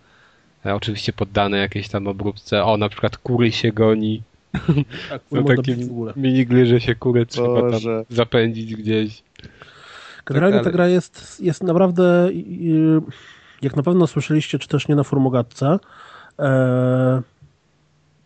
[0.66, 2.64] E, oczywiście poddane jakiejś tam obróbce.
[2.64, 4.22] O, na przykład kury się goni.
[5.10, 5.76] Tak, można takie
[6.16, 7.80] minigry, że się kury trzeba tam
[8.10, 9.22] zapędzić gdzieś.
[10.26, 12.30] Generalnie tak ta gra jest, jest naprawdę,
[13.62, 15.78] jak na pewno słyszeliście, czy też nie na formogatce,
[16.38, 17.22] e,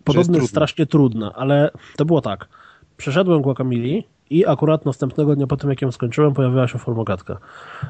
[0.05, 2.49] podobno strasznie trudna, ale to było tak.
[2.97, 7.39] Przeszedłem Guacamole i akurat następnego dnia po tym, jak ją skończyłem, pojawiła się formogatka.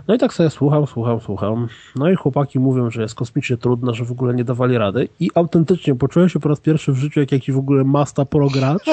[0.09, 1.69] No i tak sobie słucham, słucham, słucham.
[1.97, 5.31] No i chłopaki mówią, że jest kosmicznie trudna, że w ogóle nie dawali rady i
[5.35, 8.85] autentycznie poczułem się po raz pierwszy w życiu jak jakiś w ogóle masta pro gracz,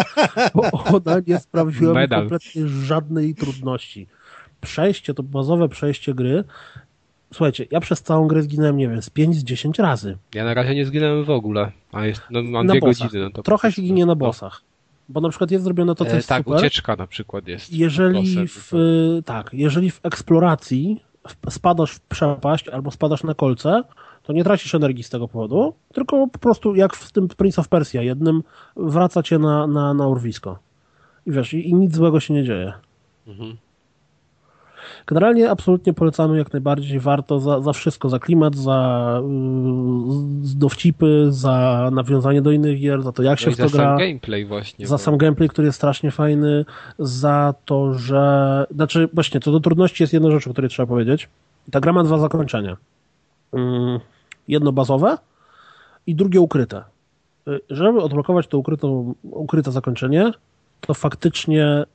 [0.56, 4.08] bo ona nie sprawiła mi kompletnie żadnej trudności.
[4.62, 6.44] Przejście, to bazowe przejście gry,
[7.34, 10.18] słuchajcie, ja przez całą grę zginąłem, nie wiem, z 5 z 10 razy.
[10.36, 13.08] Ja na razie nie zginąłem w ogóle, a jest, no, mam Na dwie bossach.
[13.08, 13.24] godziny.
[13.24, 14.16] No to Trochę się ginie na no.
[14.16, 14.62] bossach.
[15.10, 16.60] Bo na przykład jest zrobione to, co E, jest tak, super.
[16.60, 17.74] ucieczka na przykład jest.
[17.74, 18.78] Jeżeli w, to-
[19.26, 21.04] tak, jeżeli w eksploracji
[21.50, 23.84] spadasz w przepaść albo spadasz na kolce,
[24.24, 27.68] to nie tracisz energii z tego powodu, tylko po prostu jak w tym Prince of
[27.68, 28.44] Persia jednym
[28.76, 30.60] wraca cię na, na, na urwisko.
[31.26, 32.74] I wiesz, i, i nic złego się nie dzieje.
[33.28, 33.58] Mhm.
[35.08, 41.90] Generalnie absolutnie polecamy jak najbardziej, warto za, za wszystko, za klimat, za yy, dowcipy, za
[41.94, 43.86] nawiązanie do innych gier, za to jak no się w to za gra.
[43.86, 44.88] sam gameplay właśnie.
[44.88, 44.98] Za bo...
[44.98, 46.66] sam gameplay, który jest strasznie fajny,
[47.00, 48.66] za to, że...
[48.72, 51.30] Znaczy właśnie, co do trudności jest jedna rzecz, o której trzeba powiedzieć.
[51.72, 52.78] Ta gra ma dwa zakończenia.
[53.54, 54.00] Yy,
[54.48, 55.18] jedno bazowe
[56.08, 56.84] i drugie ukryte.
[57.46, 60.32] Yy, żeby odblokować to ukryte, ukryte zakończenie,
[60.82, 61.86] to faktycznie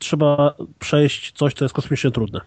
[0.00, 2.40] trzeba przejść coś, co jest kosmicznie trudne.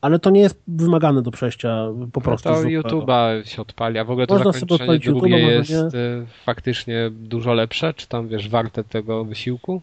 [0.00, 2.48] Ale to nie jest wymagane do przejścia po no prostu.
[2.48, 7.10] No to YouTube'a się odpali, a w ogóle to Można zakończenie drugie jest y, faktycznie
[7.10, 7.94] dużo lepsze?
[7.94, 9.82] Czy tam, wiesz, warte tego wysiłku?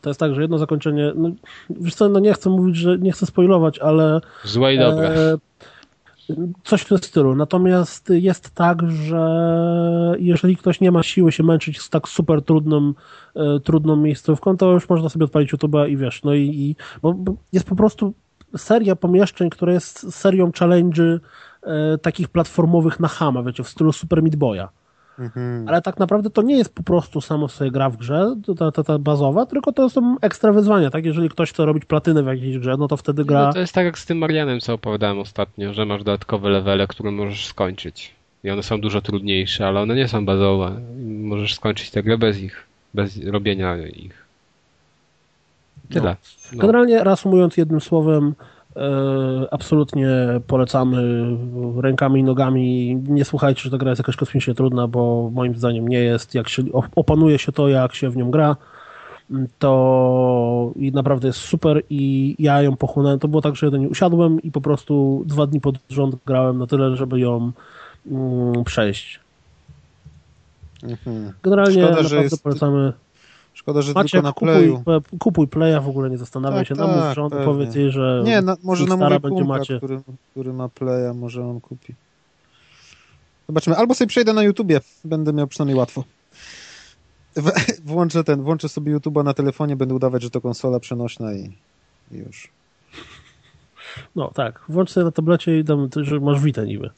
[0.00, 1.30] To jest tak, że jedno zakończenie, no,
[1.70, 4.20] wiesz co, no nie chcę mówić, że nie chcę spoilować, ale...
[4.44, 5.08] Złe i dobre.
[5.08, 5.36] E,
[6.64, 7.34] coś w tym stylu.
[7.34, 12.92] Natomiast jest tak, że jeżeli ktoś nie ma siły się męczyć z tak super trudną,
[13.36, 17.14] e, trudną miejscówką, to już można sobie odpalić YouTube'a i wiesz, no i, i bo
[17.52, 18.14] jest po prostu
[18.56, 21.18] seria pomieszczeń, która jest serią challenge'y
[21.62, 24.68] e, takich platformowych na hama, wiecie, w stylu Super Meat Boya.
[25.18, 25.68] Mhm.
[25.68, 28.84] Ale tak naprawdę to nie jest po prostu samo sobie gra w grze, ta, ta,
[28.84, 31.04] ta bazowa, tylko to są ekstra wyzwania, tak?
[31.04, 33.46] Jeżeli ktoś chce robić platynę w jakiejś grze, no to wtedy gra...
[33.46, 36.86] No to jest tak jak z tym Marianem, co opowiadałem ostatnio, że masz dodatkowe levele,
[36.86, 38.14] które możesz skończyć.
[38.44, 40.80] I one są dużo trudniejsze, ale one nie są bazowe.
[41.06, 44.22] Możesz skończyć tę grę bez ich, bez robienia ich.
[45.90, 46.16] Tyle.
[46.52, 46.60] No.
[46.60, 48.34] Generalnie, reasumując jednym słowem,
[49.50, 50.08] absolutnie
[50.46, 51.24] polecamy
[51.76, 52.96] rękami i nogami.
[52.96, 56.34] Nie słuchajcie, że ta gra jest jakaś kosmicznie trudna, bo moim zdaniem nie jest.
[56.34, 56.62] Jak się
[56.96, 58.56] opanuje się to, jak się w nią gra,
[59.58, 63.18] to i naprawdę jest super i ja ją pochłonąłem.
[63.18, 66.66] To było tak, że jeden usiadłem i po prostu dwa dni pod rząd grałem na
[66.66, 67.52] tyle, żeby ją
[68.10, 69.20] mm, przejść.
[70.82, 71.32] Mhm.
[71.42, 72.42] Generalnie Szkoda, naprawdę jest...
[72.42, 72.92] polecamy
[73.54, 74.76] Szkoda, że Macie, tylko na Playu.
[74.78, 76.76] Kupuj, kupuj Playa, w ogóle nie zastanawiaj tak, się.
[76.76, 79.76] Tak, namów rząd, powiedz jej, że Nie, na, może namówię będzie macie.
[79.76, 80.00] Który,
[80.30, 81.94] który ma Playa, może on kupi.
[83.46, 83.76] Zobaczymy.
[83.76, 84.80] Albo sobie przejdę na YouTubie.
[85.04, 86.04] Będę miał przynajmniej łatwo.
[87.84, 91.52] Włączę ten, włączę sobie YouTube'a na telefonie, będę udawać, że to konsola przenośna i,
[92.12, 92.48] i już.
[94.16, 96.90] No tak, włącz sobie na tablecie i dam, że masz Vita niby.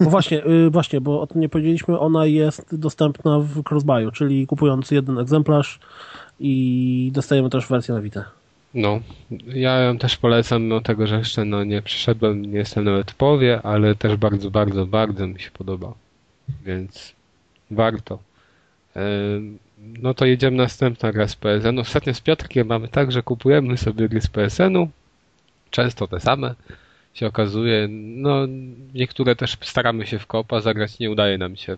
[0.00, 4.46] Bo właśnie, yy, właśnie, bo o tym nie powiedzieliśmy, ona jest dostępna w Crossbuyu, czyli
[4.46, 5.78] kupując jeden egzemplarz
[6.40, 8.24] i dostajemy też wersję na Vita.
[8.74, 9.00] No,
[9.46, 13.14] ja ją też polecam, mimo tego, że jeszcze no, nie przeszedłem, nie jestem nawet w
[13.14, 15.94] połowie, ale też bardzo, bardzo, bardzo mi się podoba.
[16.64, 17.12] Więc
[17.70, 18.18] warto.
[18.96, 19.02] Yy,
[19.78, 21.78] no to jedziemy następna gra z PSN.
[21.78, 24.88] Ostatnio z Piotrkiem mamy tak, że kupujemy sobie gry z PSN-u,
[25.70, 26.54] często te same,
[27.18, 27.88] się okazuje.
[27.90, 28.46] No,
[28.94, 31.76] niektóre też staramy się w kopa zagrać, nie udaje nam się.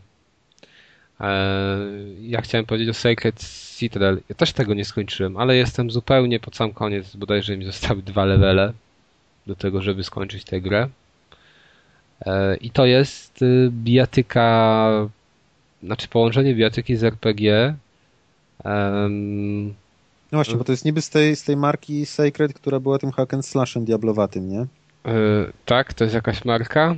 [1.20, 1.78] E,
[2.20, 3.40] ja chciałem powiedzieć o Sacred
[3.76, 4.20] Citadel.
[4.28, 7.16] Ja też tego nie skończyłem, ale jestem zupełnie pod sam koniec.
[7.16, 8.72] Bodajże mi zostały dwa levele
[9.46, 10.88] do tego, żeby skończyć tę grę.
[12.26, 14.90] E, I to jest y, bijatyka,
[15.82, 17.74] znaczy połączenie bijatyki z RPG.
[20.32, 23.12] No właśnie, bo to jest niby z tej, z tej marki Sacred, która była tym
[23.12, 24.66] hack and slashem diablowatym, nie?
[25.04, 26.96] Yy, tak, to jest jakaś marka.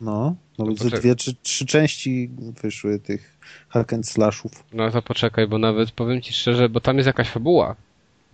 [0.00, 2.30] No, no, no ze dwie czy trzy części
[2.62, 4.64] wyszły tych hack and slashów.
[4.72, 7.76] No to poczekaj, bo nawet powiem ci szczerze, bo tam jest jakaś fabuła.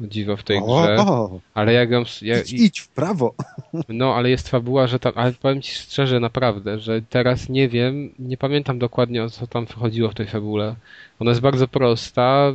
[0.01, 0.97] Dziwo w tej o, grze.
[0.99, 1.41] O.
[1.55, 2.03] Ale jak ją.
[2.23, 3.35] Ja, idź, idź w prawo.
[3.89, 5.13] No, ale jest fabuła, że tam.
[5.17, 9.67] Ale powiem ci szczerze, naprawdę, że teraz nie wiem, nie pamiętam dokładnie o co tam
[9.67, 10.75] chodziło w tej fabule.
[11.19, 12.53] Ona jest bardzo prosta,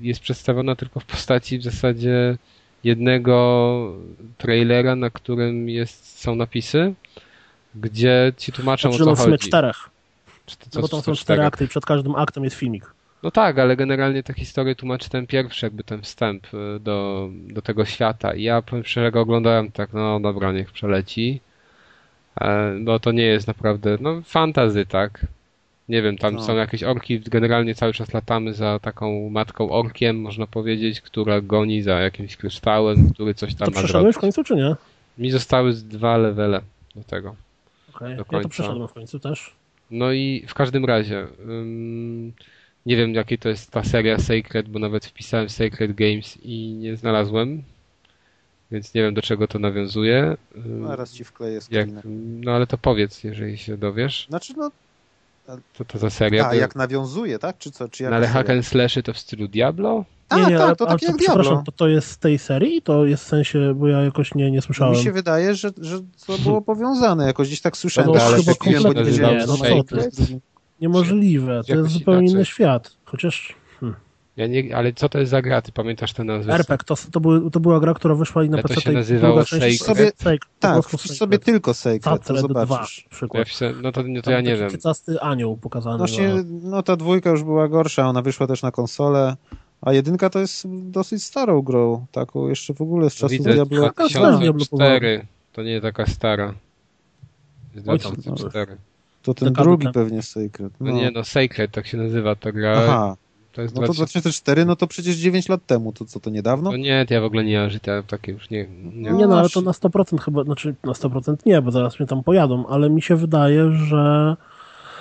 [0.00, 2.36] jest przedstawiona tylko w postaci w zasadzie
[2.84, 3.92] jednego
[4.38, 6.94] trailera, na którym jest, są napisy,
[7.74, 9.48] gdzie ci tłumaczą znaczy, o co no w sumie chodzi.
[9.48, 9.90] czterech.
[10.46, 12.94] Czy to, co, no bo to są cztery akty i przed każdym aktem jest filmik.
[13.22, 17.62] No tak, ale generalnie tę historię tłumaczy ten pierwszy, jakby ten wstęp y, do, do
[17.62, 18.34] tego świata.
[18.34, 21.40] I ja powiem szczerze, go oglądałem tak, no dobra, niech przeleci.
[22.40, 25.26] E, bo to nie jest naprawdę, no fantazy, tak?
[25.88, 26.42] Nie wiem, tam no.
[26.42, 31.82] są jakieś orki, generalnie cały czas latamy za taką matką orkiem, można powiedzieć, która goni
[31.82, 34.76] za jakimś kryształem, który coś tam to ma przeszedłeś w końcu, czy nie?
[35.18, 36.60] Mi zostały dwa levele
[36.94, 37.34] do tego.
[37.94, 38.38] Okej, okay.
[38.38, 39.54] ja to przeszedłem w końcu też.
[39.90, 42.32] No i w każdym razie, um,
[42.86, 46.96] nie wiem jaki to jest ta seria Sacred, bo nawet wpisałem Sacred Games i nie
[46.96, 47.62] znalazłem,
[48.70, 50.36] więc nie wiem do czego to nawiązuje.
[50.54, 54.26] No, raz ci wkleję Jak, No ale to powiedz, jeżeli się dowiesz.
[54.28, 54.70] Znaczy no
[55.74, 56.48] co to za seria?
[56.48, 57.58] A, jak nawiązuje, tak?
[57.58, 57.88] Czy co?
[57.88, 60.04] Czy no, ale hack and slashy to w stylu Diablo?
[60.28, 61.62] Tak, nie, nie, tak, ale- to takie jak Przepraszam, Diablo.
[61.66, 62.82] to, to jest z tej serii?
[62.82, 64.94] To jest w sensie, bo ja jakoś nie, nie słyszałem.
[64.94, 68.10] Mi się wydaje, że, że to było powiązane, jakoś gdzieś tak słyszałem.
[68.14, 70.22] No, ale chyba kompletnie nie, no co to jest.
[70.80, 72.96] Niemożliwe, to jest zupełnie inny świat.
[73.04, 73.54] Chociaż.
[74.36, 75.62] Ja nie, ale co to jest za gra?
[75.62, 76.52] Ty pamiętasz tę nazwę?
[76.52, 78.80] RPG to, to, były, to była gra, która wyszła i na to PC.
[78.80, 80.14] się nazywało Sobie- Sacred?
[80.60, 82.98] Tak, wpisz sobie tylko Sacred, to Sacred 2 zobaczysz.
[82.98, 83.48] na Ja przykład.
[83.48, 84.70] wse- no to, no to ja nie wiem.
[84.70, 85.98] cycasty anioł pokazany.
[85.98, 89.36] Właśnie, no ta dwójka już była gorsza, ona wyszła też na konsolę,
[89.80, 93.82] a jedynka to jest dosyć starą grą, taką jeszcze w ogóle z czasów Widzę Diablo.
[93.82, 95.26] Taka stara Diablo 2004.
[95.52, 96.54] To nie taka stara.
[97.76, 98.76] Z Oj tam, 2004.
[99.22, 100.72] To ten drugi pewnie Sacred.
[100.80, 100.92] No No.
[100.92, 102.72] nie, no Sacred, tak się nazywa ta gra.
[102.78, 103.16] Aha,
[103.52, 104.20] To jest no to 2000...
[104.20, 106.70] 2004, no to przecież 9 lat temu, to co, to niedawno?
[106.70, 108.68] No nie, to ja w ogóle nie mam życia, takie już nie...
[108.94, 109.10] nie.
[109.10, 112.22] Nie no, ale to na 100% chyba, znaczy na 100% nie, bo zaraz mnie tam
[112.22, 114.36] pojadą, ale mi się wydaje, że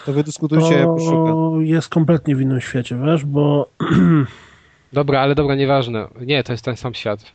[0.06, 1.26] To wy dyskutujcie, ja poszukam.
[1.26, 3.70] to jest kompletnie w innym świecie, wiesz, bo
[4.94, 6.08] Dobra, ale dobra, nieważne.
[6.22, 7.32] Nie, to jest ten sam świat.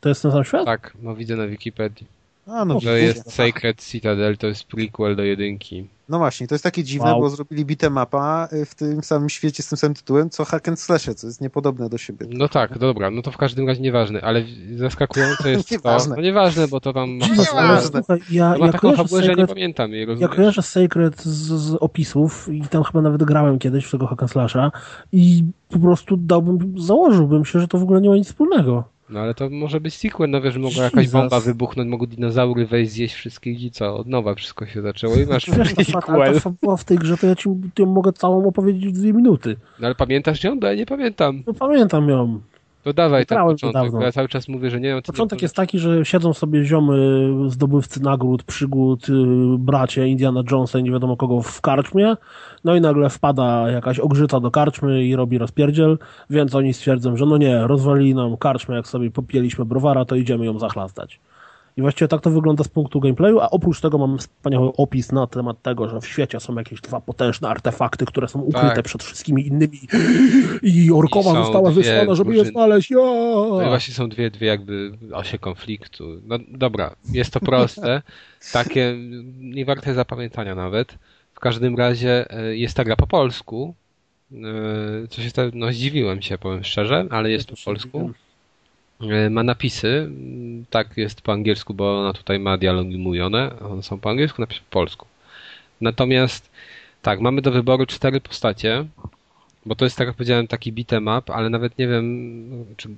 [0.00, 0.64] to jest ten sam świat?
[0.64, 2.15] Tak, no widzę na Wikipedii.
[2.46, 2.98] A, no, To widzicie.
[2.98, 5.88] jest Sacred Citadel, to jest prequel do jedynki.
[6.08, 7.20] no właśnie, to jest takie dziwne, Wow.
[7.20, 11.14] bo zrobili bitemapa w tym samym świecie z tym samym tytułem, co Hack and Slashe,
[11.14, 12.26] co jest niepodobne do siebie.
[12.30, 14.44] No tak, dobra, no to w każdym razie nieważne, ale
[14.76, 15.74] zaskakujące jest to...
[15.74, 16.16] Nieważne.
[16.16, 18.02] No nieważne, bo to tam ma, Nieważne.
[18.02, 20.30] fabułę, ja, to ma ja taką fabułę, że ja nie pamiętam jej, ja rozumiesz?
[20.36, 24.30] kojarzę Sacred z, z opisów i tam chyba nawet grałem kiedyś w tego Hack and
[24.32, 24.72] Slasha
[25.12, 28.84] i po prostu dałbym, założyłbym się, że to w ogóle nie ma nic wspólnego.
[29.10, 32.92] No ale to może być sequel, no wiesz, mogła jakaś bomba wybuchnąć, mogą dinozaury wejść,
[32.92, 36.84] zjeść wszystkich i co, od nowa wszystko się zaczęło i masz Wiesz, ta fabuła w
[36.84, 37.48] tej grze, to ja ci
[37.78, 39.56] ją mogę całą opowiedzieć w dwie minuty.
[39.80, 40.60] No ale pamiętasz ją?
[40.60, 41.42] Bo ja nie pamiętam.
[41.46, 42.40] No pamiętam ją.
[42.86, 45.02] To dawaj ten początek, ja cały czas mówię, że nie wiem.
[45.02, 49.12] Początek jest taki, że siedzą sobie ziomy, zdobywcy nagród, przygód, y,
[49.58, 52.16] bracie Indiana Jonesa i nie wiadomo kogo w karczmie,
[52.64, 55.98] no i nagle wpada jakaś ogrzyta do karczmy i robi rozpierdziel,
[56.30, 60.46] więc oni stwierdzą, że no nie, rozwalili nam karczmę, jak sobie popieliśmy browara, to idziemy
[60.46, 61.20] ją zachlastać.
[61.76, 65.26] I właściwie tak to wygląda z punktu gameplayu, a oprócz tego mam wspaniały opis na
[65.26, 68.84] temat tego, że w świecie są jakieś dwa potężne artefakty, które są ukryte Tak.
[68.84, 69.80] przed wszystkimi innymi
[70.62, 72.90] i orkowa I została wysłana, żeby je znaleźć.
[72.90, 72.96] Ja!
[73.50, 76.04] No i właśnie są dwie, dwie jakby osie konfliktu.
[76.26, 78.02] No dobra, jest to proste,
[78.52, 78.94] takie
[79.40, 80.98] nie warte zapamiętania nawet.
[81.34, 83.74] W każdym razie e, jest ta gra po polsku.
[84.32, 84.36] E,
[85.10, 88.10] Co się no zdziwiłem się, powiem szczerze, ale jest po polsku.
[89.00, 90.10] E, Ma napisy,
[90.70, 94.60] tak jest po angielsku, bo ona tutaj ma dialogi mówione, one są po angielsku, napisy
[94.60, 95.06] po polsku.
[95.80, 96.50] Natomiast
[97.02, 98.84] tak, mamy do wyboru cztery postacie,
[99.66, 102.88] bo to jest tak jak powiedziałem taki beat'em up, ale nawet nie wiem czy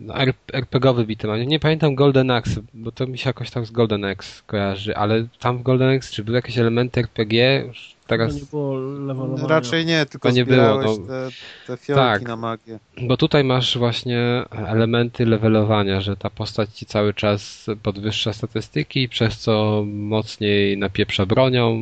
[0.00, 0.14] no,
[0.52, 1.46] RPGowy beat'em up.
[1.46, 5.26] Nie pamiętam Golden Axe, bo to mi się jakoś tak z Golden Axe kojarzy, ale
[5.38, 7.64] tam w Golden Axe czy były jakieś elementy RPG?
[7.66, 9.48] Już To teraz nie było levelowania.
[9.48, 10.96] Raczej nie, tylko To nie było, no.
[10.96, 11.28] te,
[11.66, 12.22] te fiolki Tak.
[12.22, 12.78] na magię.
[13.02, 19.38] Bo tutaj masz właśnie elementy levelowania, że ta postać ci cały czas podwyższa statystyki, przez
[19.38, 21.78] co mocniej napieprza bronią.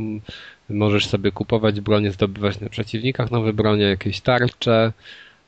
[0.70, 4.92] Możesz sobie kupować bronie, zdobywać na przeciwnikach nowe bronie, jakieś tarcze.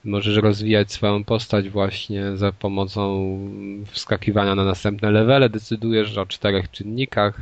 [0.05, 3.39] Możesz rozwijać swoją postać właśnie za pomocą
[3.87, 5.49] wskakiwania na następne levele.
[5.49, 7.41] Decydujesz o czterech czynnikach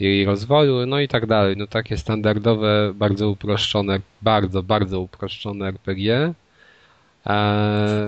[0.00, 1.56] jej rozwoju, no i tak dalej.
[1.56, 6.34] No takie standardowe, bardzo uproszczone, bardzo, bardzo uproszczone RPG.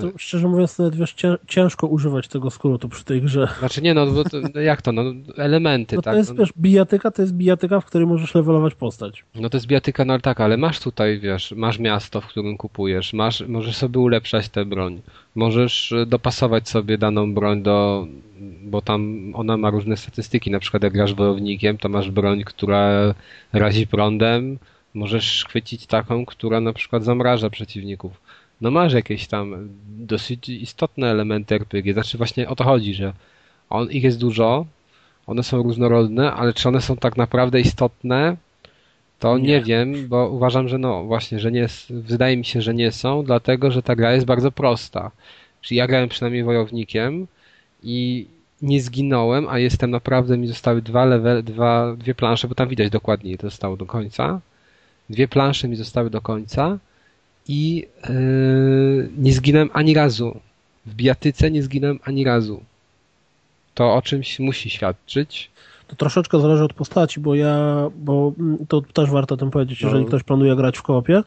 [0.00, 3.48] To, szczerze mówiąc, nawet wiesz, cię- ciężko używać tego skrótu przy tej grze.
[3.58, 5.02] znaczy nie, no to, no jak to, no
[5.36, 6.16] elementy, No to tak.
[6.16, 9.24] jest, no, wiesz, bijatyka to jest bijatyka, w której możesz levelować postać.
[9.34, 12.56] no to jest bijatyka, no ale tak, ale masz tutaj, wiesz, masz miasto, w którym
[12.56, 15.00] kupujesz, masz, możesz sobie ulepszać tę broń,
[15.34, 18.06] możesz e, dopasować sobie daną broń do,
[18.62, 22.90] bo tam ona ma różne statystyki, na przykład jak grasz wojownikiem, to masz broń, która
[23.52, 24.58] razi prądem,
[24.94, 28.20] możesz chwycić taką, która na przykład zamraża przeciwników.
[28.60, 33.12] No masz jakieś tam dosyć istotne elementy RPG, znaczy właśnie o to chodzi, że
[33.70, 34.66] on, ich jest dużo,
[35.26, 38.36] one są różnorodne, ale czy one są tak naprawdę istotne,
[39.18, 39.46] to nie.
[39.48, 39.62] Nie.
[39.62, 43.70] wiem, bo uważam, że no właśnie, że nie, wydaje mi się, że nie są, dlatego
[43.70, 45.10] że ta gra jest bardzo prosta.
[45.60, 47.26] Czyli ja grałem przynajmniej wojownikiem
[47.82, 48.26] i
[48.62, 52.90] nie zginąłem, a jestem naprawdę, mi zostały dwa level, dwa, dwie plansze, bo tam widać
[52.90, 54.40] dokładnie to zostało do końca.
[55.10, 56.78] Dwie plansze mi zostały do końca
[57.48, 60.40] i yy, nie zginąłem ani razu.
[60.86, 62.60] W bijatyce nie zginąłem ani razu.
[63.74, 65.50] To o czymś musi świadczyć.
[65.86, 67.56] To troszeczkę zależy od postaci, bo ja,
[67.96, 68.32] bo
[68.68, 70.08] to też warto o tym powiedzieć, jeżeli No.
[70.08, 71.22] ktoś planuje grać w koopie,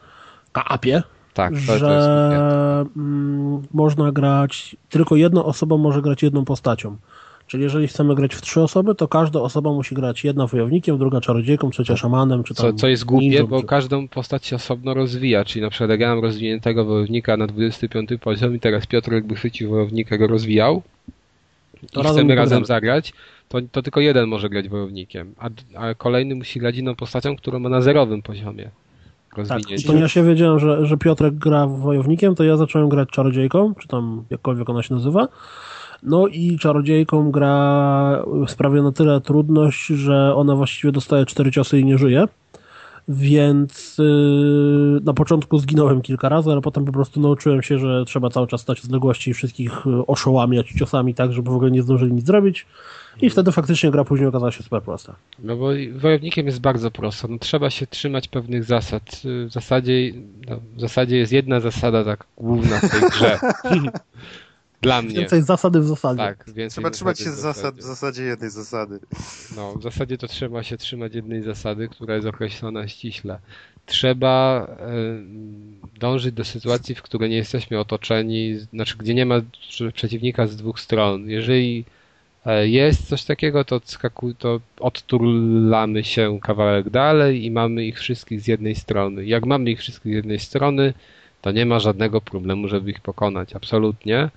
[0.51, 1.03] kaapie,
[1.33, 6.97] Tak, że jest mm, można grać, tylko jedna osoba może grać jedną postacią.
[7.51, 11.21] Czyli jeżeli chcemy grać w trzy osoby, to każda osoba musi grać jedna wojownikiem, druga
[11.21, 13.67] czarodziejką, trzecia szamanem, czy tam Co, co jest głupie, bo czy...
[13.67, 18.09] każdą postać się osobno rozwija, czyli na przykład jak ja mam rozwiniętego wojownika na 25
[18.21, 20.81] poziom i teraz Piotr jakby chwycił wojownika, go rozwijał
[21.91, 23.13] To i razem chcemy razem zagrać,
[23.49, 27.59] to, to tylko jeden może grać wojownikiem, a, a kolejny musi grać inną postacią, którą
[27.59, 28.69] ma na zerowym poziomie
[29.47, 33.87] Tak, ponieważ ja wiedziałem, że, że Piotrek gra wojownikiem, to ja zacząłem grać czarodziejką, czy
[33.87, 35.27] tam jakkolwiek ona się nazywa.
[36.03, 41.85] No i czarodziejką gra sprawia na tyle trudność, że ona właściwie dostaje cztery ciosy i
[41.85, 42.27] nie żyje.
[43.07, 48.29] Więc yy, na początku zginąłem kilka razy, ale potem po prostu nauczyłem się, że trzeba
[48.29, 51.83] cały czas stać w odległości i wszystkich yy, oszołamiać ciosami tak, żeby w ogóle nie
[51.83, 52.65] zdążyli nic zrobić.
[53.21, 55.15] I wtedy faktycznie gra później okazała się super prosta.
[55.39, 57.27] No bo wojownikiem jest bardzo prosto.
[57.27, 59.21] No, trzeba się trzymać pewnych zasad.
[59.47, 60.11] W zasadzie,
[60.49, 63.39] no, w zasadzie jest jedna zasada tak główna w tej grze.
[64.81, 65.13] Dla mnie.
[65.15, 66.17] Więcej zasady w zasadzie.
[66.17, 68.23] Tak, więcej Trzeba trzymać się zasad, w zasadzie.
[68.23, 68.99] jednej zasady.
[69.55, 73.39] No, w zasadzie to trzeba się trzymać jednej zasady, która jest określona ściśle.
[73.85, 74.87] Trzeba e,
[75.99, 79.35] dążyć do sytuacji, w której nie jesteśmy otoczeni, znaczy gdzie nie ma
[79.69, 81.29] prze- przeciwnika z dwóch stron.
[81.29, 81.85] Jeżeli
[82.45, 88.41] e, jest coś takiego, to, skaku, to odturlamy się kawałek dalej i mamy ich wszystkich
[88.41, 89.25] z jednej strony.
[89.25, 90.93] Jak mamy ich wszystkich z jednej strony,
[91.41, 93.55] to nie ma żadnego problemu, żeby ich pokonać.
[93.55, 94.29] Absolutnie.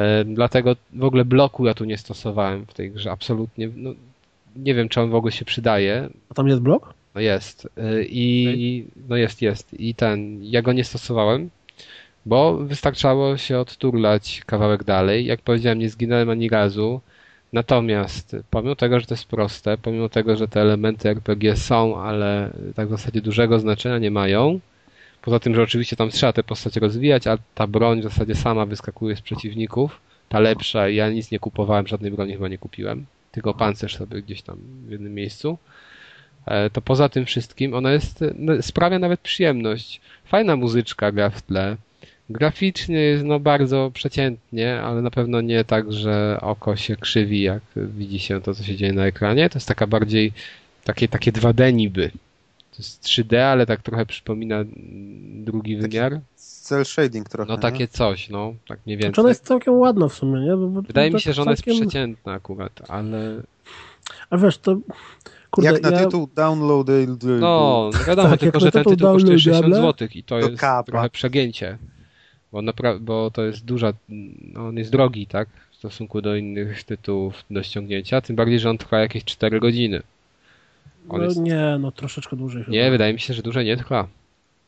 [0.00, 3.10] E, Dlatego w ogóle bloku ja tu nie stosowałem w tej grze.
[3.10, 3.68] Absolutnie.
[3.76, 3.90] No,
[4.56, 6.08] nie wiem, czy on w ogóle się przydaje.
[6.30, 6.94] A tam jest blok?
[7.14, 7.64] No jest.
[7.64, 9.80] Y, I no jest, jest.
[9.80, 11.50] I ten, ja go nie stosowałem,
[12.26, 15.26] bo wystarczało się odturlać kawałek dalej.
[15.26, 17.00] Jak powiedziałem, nie zginąłem ani razu.
[17.52, 22.50] Natomiast pomimo tego, że to jest proste, pomimo tego, że te elementy RPG są, ale
[22.74, 24.60] tak w zasadzie dużego znaczenia nie mają,
[25.22, 28.66] poza tym, że oczywiście tam trzeba te postacie rozwijać, a ta broń w zasadzie sama
[28.66, 33.54] wyskakuje z przeciwników, ta lepsza, ja nic nie kupowałem, żadnej broni chyba nie kupiłem, tylko
[33.54, 34.56] pancerz sobie gdzieś tam
[34.86, 35.58] w jednym miejscu
[36.46, 40.00] e, to poza tym wszystkim ona jest, no, sprawia nawet przyjemność.
[40.24, 41.76] Fajna muzyczka gra w tle.
[42.30, 47.62] Graficznie jest no bardzo przeciętnie, ale na pewno nie tak, że oko się krzywi, jak
[47.76, 49.50] widzi się to, co się dzieje na ekranie.
[49.50, 50.32] To jest taka bardziej
[50.84, 52.10] takie, takie 2D niby.
[52.80, 54.64] Jest 3D, ale tak trochę przypomina
[55.44, 56.20] drugi Taki wymiar.
[56.36, 57.48] Cel shading trochę.
[57.48, 57.62] No nie?
[57.62, 59.22] takie coś, no, tak mniej Znaczy więcej.
[59.22, 60.56] ona jest całkiem ładna w sumie, nie?
[60.56, 63.42] Bo- bo Wydaje to mi się, że ona jest całkiem- przeciętna akurat, ale
[64.30, 64.76] Ale wiesz, to...
[65.50, 65.98] Kurde, Jak na ja...
[66.04, 67.16] tytuł downloadable.
[67.40, 70.48] No, no wiadomo, Tak, tylko że ten tytuł kosztuje 60 downloadable, zł i to to
[70.48, 70.82] jest kapa.
[70.92, 71.78] trochę przegięcie.
[72.52, 73.92] Bo, napra- bo to jest duża,
[74.54, 75.48] no on jest drogi, tak?
[75.72, 80.02] W stosunku do innych tytułów do ściągnięcia, tym bardziej, że on trwa jakieś 4 godziny.
[81.08, 81.40] On No jest...
[81.40, 82.72] nie, no troszeczkę dłużej chyba.
[82.76, 84.06] Nie, wydaje mi się, że dłużej nie trwa.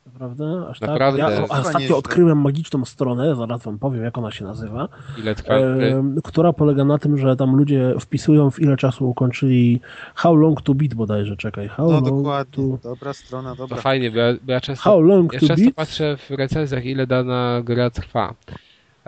[0.06, 0.66] Naprawdę?
[0.70, 1.22] Aż Naprawdę.
[1.22, 1.32] Tak?
[1.32, 5.54] Ja ostatnio odkryłem magiczną stronę, zaraz wam powiem, jak ona się nazywa, Ile trwa?
[5.54, 9.80] e, która polega na tym, że tam ludzie wpisują, w ile czasu ukończyli
[10.14, 11.68] How long to beat bodajże, czekaj.
[11.68, 12.52] How No long dokładnie.
[12.82, 12.88] to...
[12.88, 13.76] Dobra strona, To dobra.
[13.76, 15.74] fajnie, bo ja, bo ja często How long Ja to często beat?
[15.74, 18.34] patrzę w recenzjach, ile dana gra trwa.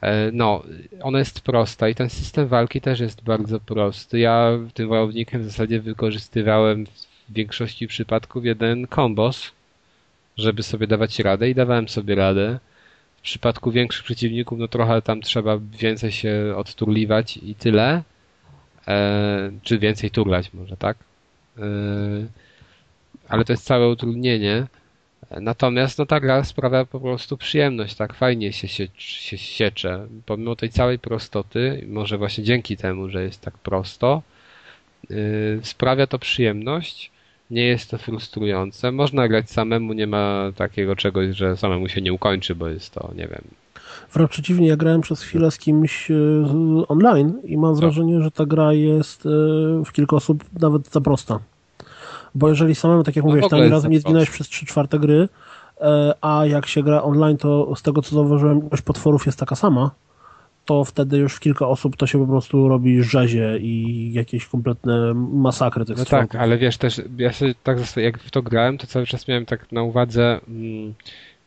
[0.02, 0.62] E, No,
[1.02, 4.18] ona jest prosta i ten system walki też jest bardzo prosty.
[4.18, 6.86] Ja tym wojownikiem w zasadzie wykorzystywałem
[7.28, 9.52] większości przypadków jeden kombos,
[10.36, 12.58] żeby sobie dawać radę i dawałem sobie radę.
[13.18, 18.02] W przypadku większych przeciwników, no trochę tam trzeba więcej się odturliwać i tyle.
[18.88, 20.96] E, czy więcej turlać może, tak?
[21.58, 21.62] E,
[23.28, 24.66] ale to jest całe utrudnienie.
[25.30, 30.06] Natomiast no ta gra sprawia po prostu przyjemność, tak fajnie się, się, się siecze.
[30.26, 34.22] Pomimo tej całej prostoty, może właśnie dzięki temu, że jest tak prosto,
[35.10, 37.10] yy, sprawia to przyjemność.
[37.51, 38.92] Nie jest to frustrujące.
[38.92, 43.11] Można grać samemu, nie ma takiego czegoś, że samemu się nie ukończy, bo jest to,
[43.16, 43.45] nie wiem.
[44.12, 46.14] Wręcz przeciwnie, ja grałem przez chwilę z kimś e,
[46.88, 49.28] online i mam wrażenie, że ta gra jest e,
[49.84, 51.38] w kilka osób nawet za prosta.
[52.34, 55.28] Bo jeżeli samemu, tak jak No mówisz, tam razem nie zginąłeś przez 3 czwarte gry,
[55.80, 59.55] e, a jak się gra online, to z tego co zauważyłem, ilość potworów jest taka
[59.55, 59.90] sama,
[60.64, 65.14] to wtedy już w kilka osób to się po prostu robi rzezie i jakieś kompletne
[65.14, 66.32] masakry tych No stronków.
[66.32, 69.46] tak, ale wiesz też, ja sobie tak jak w to grałem, to cały czas miałem
[69.46, 70.94] tak na uwadze mm,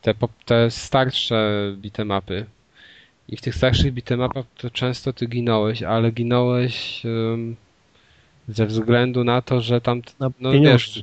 [0.02, 0.14] te,
[0.44, 2.46] te starsze bitemapy.
[3.28, 7.56] I w tych starszych bitemapach to często ty ginąłeś, ale ginąłeś ym,
[8.48, 10.72] ze względu na to, że tam, Na no pieniądze.
[10.72, 11.02] wiesz,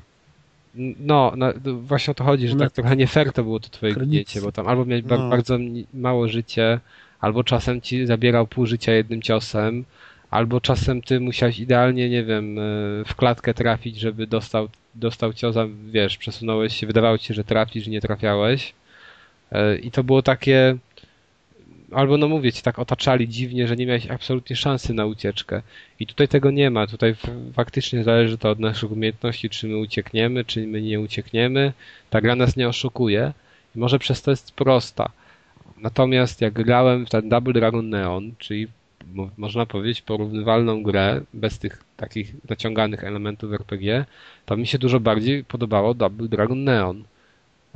[1.00, 1.34] no,
[1.82, 4.52] właśnie o to chodzi, że tak trochę nie fair to było to twoje ginięcie, bo
[4.52, 5.30] tam albo miałeś ba- No.
[5.30, 5.58] bardzo
[5.94, 6.80] mało życie,
[7.26, 9.86] albo czasem ci zabierał pół życia jednym ciosem,
[10.30, 12.62] albo czasem ty musiałeś idealnie, nie wiem, e,
[13.06, 17.44] w klatkę trafić, żeby dostał, dostał cios, a wiesz, przesunąłeś się, wydawało ci się, że
[17.44, 18.74] trafisz, nie trafiałeś.
[19.52, 20.78] E, I to było takie,
[21.92, 25.62] albo no mówię ci, tak otaczali dziwnie, że nie miałeś absolutnie szansy na ucieczkę.
[26.00, 26.88] I tutaj tego nie ma.
[26.88, 27.16] Tutaj
[27.54, 31.74] faktycznie zależy to od naszych umiejętności, czy my uciekniemy, czy my nie uciekniemy.
[32.10, 33.34] Ta gra nas nie oszukuje
[33.76, 35.10] może przez to jest prosta.
[35.78, 38.68] Natomiast jak grałem w ten Double Dragon Neon, czyli
[39.14, 44.06] mo- można powiedzieć porównywalną grę bez tych takich naciąganych elementów RPG,
[44.46, 47.04] to mi się dużo bardziej podobało Double Dragon Neon.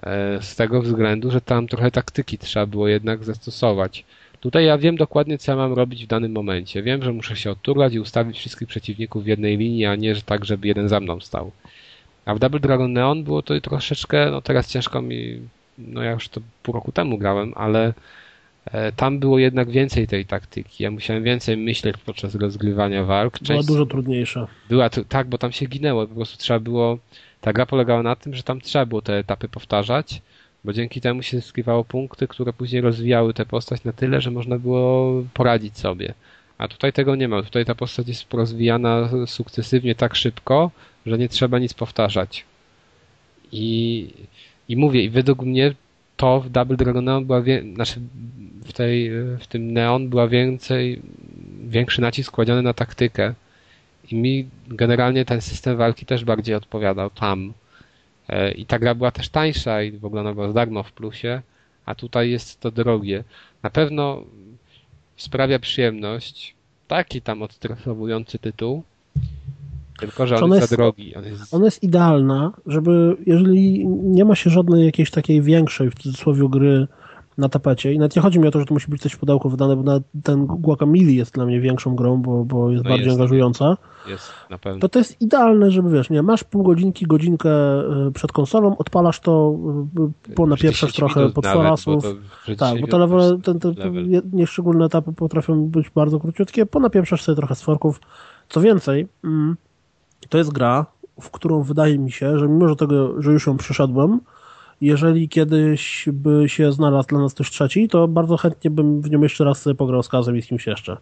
[0.04, 4.06] E, Z tego względu, że tam trochę taktyki trzeba było jednak zastosować.
[4.40, 6.84] Tutaj ja wiem dokładnie, co ja mam robić w danym momencie.
[6.84, 10.22] Wiem, że muszę się odturlać i ustawić wszystkich przeciwników w jednej linii, a nie że
[10.22, 11.52] tak, żeby jeden za mną stał.
[12.26, 15.40] A w Double Dragon Neon było to troszeczkę, no teraz ciężko mi,
[15.88, 17.94] no ja już to pół roku temu grałem, ale
[18.66, 20.84] e, tam było jednak więcej tej taktyki.
[20.84, 23.34] Ja musiałem więcej myśleć podczas rozgrywania walk.
[23.40, 24.48] Była Część- dużo trudniejsza.
[24.70, 26.98] była tak, bo tam się ginęło, po prostu trzeba było,
[27.42, 30.22] ta gra polegała na tym, że tam trzeba było te etapy powtarzać,
[30.64, 34.60] bo dzięki temu się zyskiwało punkty, które później rozwijały tę postać na tyle, że można
[34.60, 36.14] było poradzić sobie.
[36.58, 40.72] A tutaj tego nie ma, tutaj ta postać jest rozwijana sukcesywnie tak szybko,
[41.06, 42.46] że nie trzeba nic powtarzać.
[43.52, 44.08] I,
[44.70, 45.76] i mówię, i według mnie
[46.18, 47.42] to w Double Dragon Neon była,
[47.74, 48.00] znaczy
[48.66, 51.02] w, tej, w tym Neon była więcej,
[51.68, 53.34] większy nacisk kładziony na taktykę.
[54.12, 57.54] I mi generalnie ten system walki też bardziej odpowiadał tam.
[58.30, 61.42] E, I ta gra była też tańsza i w ogóle ona była darmo w plusie,
[61.86, 63.24] a tutaj jest to drogie.
[63.64, 64.24] Na pewno
[65.18, 66.56] sprawia przyjemność.
[66.88, 68.84] Taki tam odstresowujący tytuł.
[70.00, 71.16] Tylko, że on ona jest za drogi.
[71.16, 71.54] On jest...
[71.54, 76.88] Ona jest idealna, żeby jeżeli nie ma się żadnej jakiejś takiej większej w cudzysłowie gry
[77.40, 79.18] na tapecie i nawet nie chodzi mi o to, że to musi być coś w
[79.18, 83.08] pudełku wydane, bo ten Guacamole jest dla mnie większą grą, bo, bo jest No bardziej
[83.08, 83.20] jest.
[83.20, 83.78] angażująca,
[84.08, 84.80] jest na pewno.
[84.80, 87.50] to to jest idealne, żeby wiesz, nie, masz pół godzinki, godzinkę
[88.08, 89.56] y, przed konsolą, odpalasz to,
[90.30, 92.04] y, po napieprzasz 10 trochę pod forasów,
[92.58, 94.22] tak, 10 bo te jest ten, te, te level.
[94.34, 98.00] nieszczególne etapy potrafią być bardzo króciutkie, ponapieprzasz sobie trochę z forków.
[98.50, 99.56] Co więcej, mm,
[100.30, 100.86] to jest gra,
[101.22, 104.20] w którą wydaje mi się, że mimo że tego, że już ją przeszedłem,
[104.82, 109.22] jeżeli kiedyś by się znalazł dla nas też trzeci, to bardzo chętnie bym w nią
[109.22, 110.98] jeszcze raz sobie pograł z Kazem i z kimś jeszcze.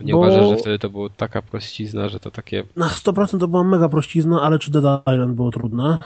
[0.00, 3.48] Nie bo- uważasz, że wtedy to było taka prościzna, że to takie Na 100% to
[3.48, 5.98] była mega prościzna, ale czy Dead Island było trudne?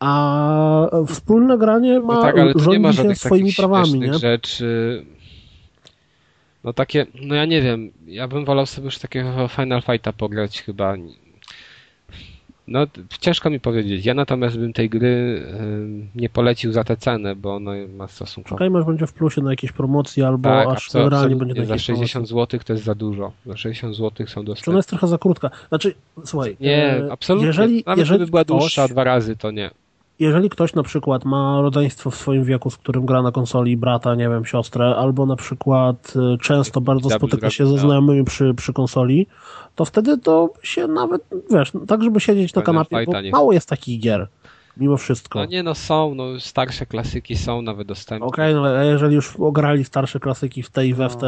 [0.00, 4.14] A wspólne granie ma No tak, ale nie ma się swoimi prawami, nie?
[4.14, 5.04] rzeczy.
[6.66, 10.62] No takie, no ja nie wiem, ja bym wolał sobie już takiego Final Fighta pograć
[10.62, 10.94] chyba.
[12.68, 12.86] No
[13.20, 14.06] ciężko mi powiedzieć.
[14.06, 18.56] Ja natomiast bym tej gry ym, nie polecił za tę cenę, bo ona ma stosunkowo.
[18.56, 21.36] Czekajmy, aż będzie w plusie na jakiejś promocji, albo Tak, aż realnie absolutnie.
[21.36, 23.32] będzie na za jakiejś 60 zł to jest za dużo.
[23.46, 24.76] Za 60 zł są Czy ona dostępne.
[24.78, 25.50] jest trochę za krótka?
[25.68, 25.94] Znaczy,
[26.24, 27.46] słuchaj, Nie, e, absolutnie.
[27.46, 29.70] Jeżeli, Nawet jeżeli, gdyby była ktoś, dłuższa dwa razy, to nie.
[30.18, 34.14] Jeżeli ktoś na przykład ma rodzeństwo w swoim wieku, z którym gra na konsoli, brata,
[34.14, 37.78] nie wiem, siostrę, albo na przykład e, często bardzo spotyka się ze no.
[37.78, 39.26] znajomymi przy, przy konsoli,
[39.74, 44.00] to wtedy to się nawet, wiesz, tak żeby siedzieć na kanapie, bo mało jest takich
[44.00, 44.28] gier,
[44.76, 45.38] mimo wszystko.
[45.38, 48.26] No nie no, są, no starsze klasyki są nawet dostępne.
[48.26, 51.26] Okej, no ale jeżeli już ograli starsze klasyki w tej, we w te,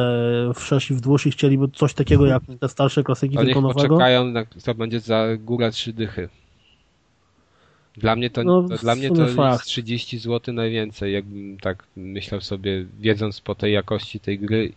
[0.55, 3.47] w sześć i w dwóch i chcieliby coś takiego jak te starsze klasyki, To niech
[3.47, 4.33] tylko nowego, poczekają,
[4.65, 6.29] to będzie za góra trzy dychy.
[7.99, 9.53] Dla mnie to, No, to dla mnie to fakt.
[9.53, 14.73] jest 30 zł najwięcej, jakbym tak myślał sobie, wiedząc po tej jakości tej gry,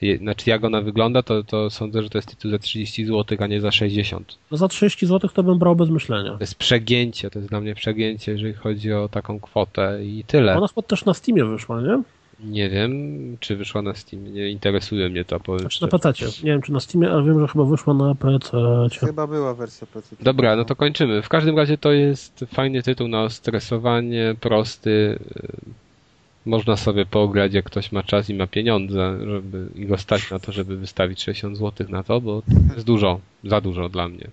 [0.00, 3.38] je- znaczy jak ona wygląda, to, to sądzę, że to jest tytuł za 30 zł,
[3.40, 4.38] a nie za 60.
[4.50, 6.32] no za 30 zł to bym brał bez myślenia.
[6.32, 10.56] To jest przegięcie, to jest dla mnie przegięcie, jeżeli chodzi o taką kwotę i tyle.
[10.56, 12.02] Ona też na Steamie wyszła, nie?
[12.44, 12.92] Nie wiem,
[13.40, 15.88] czy wyszła na Steam, nie interesuje mnie to, powiem Znaczy na.
[15.88, 16.12] PC.
[16.44, 18.50] Nie wiem, czy na Steamie, ale wiem, że chyba wyszła na PC.
[19.06, 20.16] Chyba była wersja PC.
[20.20, 21.22] Dobra, no to kończymy.
[21.22, 25.18] W każdym razie to jest fajny tytuł na stresowanie, prosty.
[25.36, 25.52] y,
[26.46, 30.38] Można sobie pograć, jak ktoś ma czas i ma pieniądze, żeby i go stać na
[30.38, 34.26] to, żeby wystawić 60 zł na to, bo to jest dużo, za dużo dla mnie.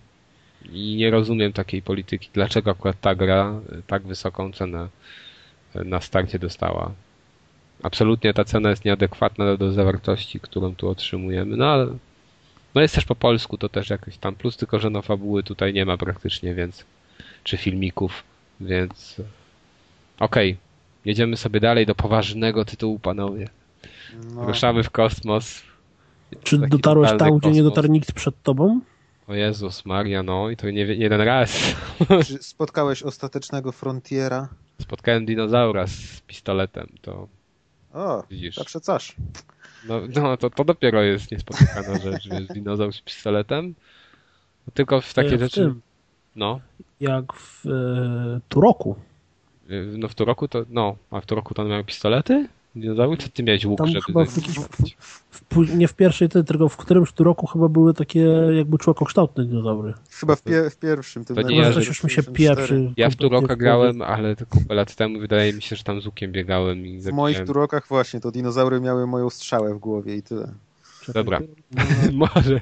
[0.72, 2.30] I nie rozumiem takiej polityki.
[2.34, 4.88] Dlaczego akurat ta gra y, tak wysoką cenę
[5.76, 6.91] y, na starcie dostała?
[7.84, 11.88] Absolutnie ta cena jest nieadekwatna do, do zawartości, którą tu otrzymujemy, no ale
[12.76, 15.74] no jest też po polsku, to też jakiś tam plus, tylko że no fabuły tutaj
[15.74, 16.86] nie ma praktycznie, więc
[17.44, 18.24] czy filmików,
[18.62, 19.16] więc
[20.20, 20.58] okej,
[21.06, 23.50] jedziemy sobie dalej do poważnego tytułu, panowie.
[24.36, 25.62] No, Ruszamy w kosmos.
[26.44, 28.82] Czy Taki dotarłeś tam, gdzie nie dotarł nikt przed tobą?
[29.28, 31.76] O Jezus Maria, no i to nie, nie jeden raz.
[32.28, 34.48] czy spotkałeś ostatecznego Frontiera?
[34.82, 37.28] Spotkałem dinozaura z pistoletem, to
[37.94, 38.56] O, widzisz.
[38.56, 39.16] zawsze coś.
[39.88, 43.76] No, no to, to dopiero jest niespotykana rzecz, wiesz, dinozaur z pistoletem.
[44.74, 45.82] Tylko w takie w rzeczy, tym,
[46.36, 46.60] no,
[47.00, 48.96] jak w e, Turoku.
[49.98, 52.48] no w Turoku to, no, a w Turoku to one mają pistolety?
[52.80, 53.18] Dinozaury?
[53.18, 54.02] Co ty miałeś łuk, Tam żeby...
[54.02, 54.56] chyba w jakiś,
[55.30, 58.20] w, pó- nie w pierwszej, ty- tylko w którymś tu roku chyba były takie
[58.58, 59.94] jakby człowiekokształtne dinozaury.
[60.12, 61.26] Chyba w, pie, w pierwszym.
[61.26, 62.56] Tym To nie ja, coś już mi się 64.
[62.56, 62.94] pieprzy.
[62.98, 66.02] Ja w Turoka w grałem, ale to kupę lat temu wydaje mi się, że tam
[66.02, 70.16] z łukiem biegałem i W moich turokach właśnie, to dinozaury miały moją strzałę w głowie
[70.16, 70.52] i tyle.
[71.00, 71.40] Czekaj, Dobra.
[71.72, 71.84] No,
[72.36, 72.62] może,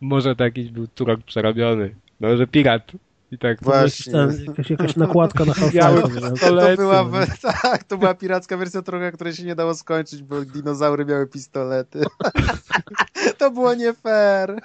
[0.00, 1.94] może to jakiś był Turok przerobiony.
[2.20, 2.92] Może pirat.
[3.32, 3.58] I tak.
[3.58, 4.12] to Właśnie.
[4.12, 6.20] jakaś, ten, jakaś, jakaś nakładka na Half-Life.
[6.20, 6.76] nie?
[6.76, 7.04] To była,
[7.62, 12.02] tak, to była piracka wersja Turoka, której się nie dało skończyć, bo dinozaury miały pistolety.
[13.38, 14.60] To było nie fair.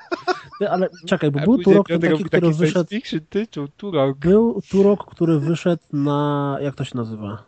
[0.69, 4.17] Ale czekaj, bo A był Turok ten taki, który taki wyszedł fiction tytuł, Turok.
[4.17, 6.57] Był Turok, który wyszedł na.
[6.61, 7.46] Jak to się nazywa?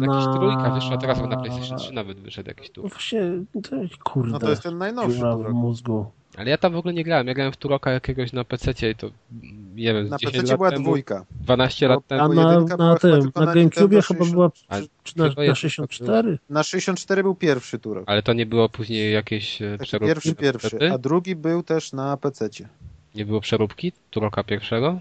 [0.00, 2.90] Jakaś trójka wyszła, teraz na PlayStation 3 nawet wyszedł jakiś No Turok.
[2.92, 3.20] właśnie,
[3.62, 4.32] to, kurde.
[4.32, 5.18] No to jest ten najnowszy
[5.48, 6.06] w mózgu.
[6.36, 7.26] Ale ja tam w ogóle nie grałem.
[7.26, 9.10] Ja grałem w Turoka jakiegoś na PC i to
[9.74, 11.24] nie wiem, Na 10 PC była temu, dwójka.
[11.40, 12.22] 12 lat temu.
[12.22, 15.60] A na, na tym, na na GameCube chyba była A, czy na, chyba na jest-
[15.60, 16.38] 64.
[16.50, 18.04] Na 64 był pierwszy Turok.
[18.06, 20.08] Ale to nie było później jakieś Taki przeróbki?
[20.08, 20.92] pierwszy, pierwszy.
[20.92, 22.68] A drugi był też na PC-cie.
[23.14, 25.00] Nie było przeróbki Turoka pierwszego?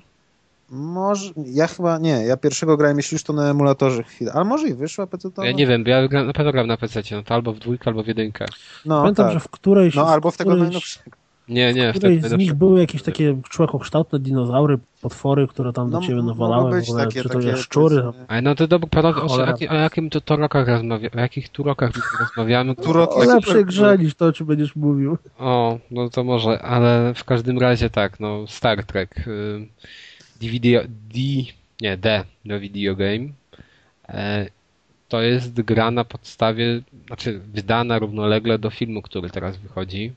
[0.71, 4.67] Może, ja chyba nie, ja pierwszego grałem, jeśli już to na emulatorze chwilę, ale może
[4.67, 5.43] i wyszła PC to.
[5.43, 7.59] Ja nie wiem, bo ja gra, na pewno grałem na PC, no to albo w
[7.59, 8.45] dwójkę, albo w jedynkę.
[8.85, 9.33] No, Pamiętam, tak.
[9.33, 11.17] że w którejś, no albo w tego którejś, najnowszego.
[11.49, 15.89] Nie, nie, w którejś wtedy z nich były jakieś takie człowiekokształtne dinozaury, potwory, które tam
[15.91, 18.55] do No, ciebie m- nawalały, być w ogóle, takie, czy to takie powiedzmy, Ale no
[18.55, 22.73] to dobra, panowie, o, jaki- o jakim to turokach rozmawia, o jakich turokach tu rozmawiamy?
[22.85, 25.17] Turok- O lepszej grze niż to, o czym będziesz mówił.
[25.39, 29.67] O, no to może, ale w każdym razie tak, no Star Trek, y,
[30.37, 31.19] DVD, D,
[31.81, 33.29] nie, D, no video game,
[34.09, 34.45] e,
[35.09, 40.11] to jest gra na podstawie, znaczy wydana równolegle do filmu, który teraz wychodzi,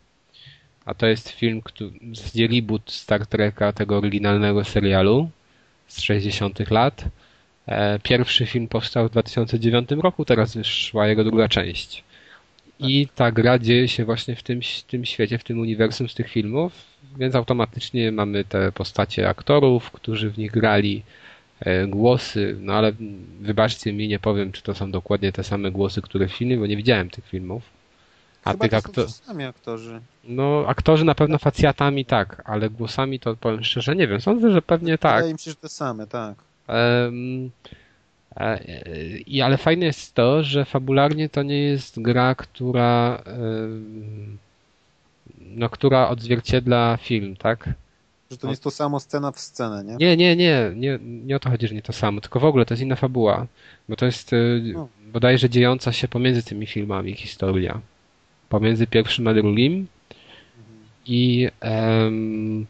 [0.84, 5.30] a to jest film, który, z reboot Star Treka, tego oryginalnego serialu
[5.86, 7.04] z 60 lat.
[7.66, 12.04] E, Pierwszy film powstał w 2009 roku, teraz wyszła jego druga część.
[12.78, 16.30] I ta gra dzieje się właśnie w tym, tym świecie, w tym uniwersum z tych
[16.30, 16.72] filmów,
[17.18, 21.02] więc automatycznie mamy te postacie aktorów, którzy w nich grali,
[21.61, 22.92] e, głosy, no ale
[23.40, 26.66] wybaczcie mi, nie powiem, czy to są dokładnie te same głosy, które w filmie, bo
[26.66, 27.62] nie widziałem tych filmów.
[28.44, 29.11] A Chyba tych to są aktorów.
[29.11, 30.00] ci sami aktorzy.
[30.24, 34.20] No, aktorzy na pewno facjatami tak, ale głosami to powiem szczerze, nie wiem.
[34.20, 35.16] Sądzę, że pewnie tak.
[35.16, 36.34] Wydaje mi się, że te same, tak.
[36.68, 37.11] E,
[39.26, 43.22] I ale fajne jest to, że fabularnie to nie jest gra, która
[45.57, 47.68] no, która odzwierciedla film, tak?
[48.30, 49.96] Że to nie jest to samo scena w scenę, nie?
[49.96, 52.66] Nie, nie, nie, nie, nie o to chodzi, że nie to samo, tylko w ogóle
[52.66, 53.46] to jest inna fabuła,
[53.88, 54.88] bo to jest y, No.
[55.12, 57.80] bodajże dziejąca się pomiędzy tymi filmami historia.
[58.48, 59.86] Pomiędzy pierwszym a drugim
[61.07, 62.66] i em,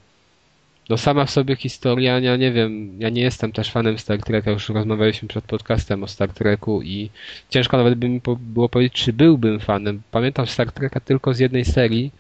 [0.89, 4.51] no sama w sobie historia, ja nie wiem, ja nie jestem też fanem Star Treka,
[4.51, 7.11] już rozmawialiśmy przed podcastem o Star Treku i
[7.51, 10.03] ciężko nawet by mi było powiedzieć, czy byłbym fanem.
[10.11, 12.13] Pamiętam Star Treka tylko z jednej serii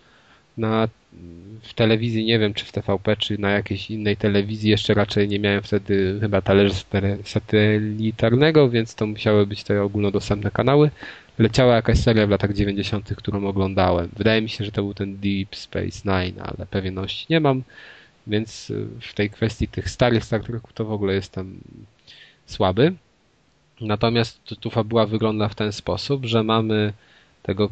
[0.60, 0.88] na
[1.62, 5.38] w telewizji, nie wiem czy w TVP, czy na jakiejś innej telewizji, jeszcze raczej nie
[5.38, 6.76] miałem wtedy chyba talerza
[7.24, 10.90] satelitarnego, więc to musiały być te ogólnodostępne kanały.
[11.38, 14.08] Leciała jakaś seria w latach 90., którą oglądałem.
[14.16, 17.62] Wydaje mi się, że to był ten Deep Space Nine, ale pewności nie mam,
[18.26, 21.60] więc y, w tej kwestii tych starych Star Treków to w ogóle jestem
[22.46, 22.92] słaby.
[23.80, 26.92] Natomiast tu fabuła wygląda w ten sposób, że mamy
[27.42, 27.70] tego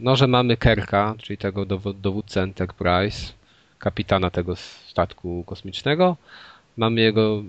[0.00, 3.32] no, że mamy Kerka, czyli tego dowódcę Enterprise,
[3.78, 6.16] kapitana tego statku kosmicznego.
[6.76, 7.42] Mamy jego,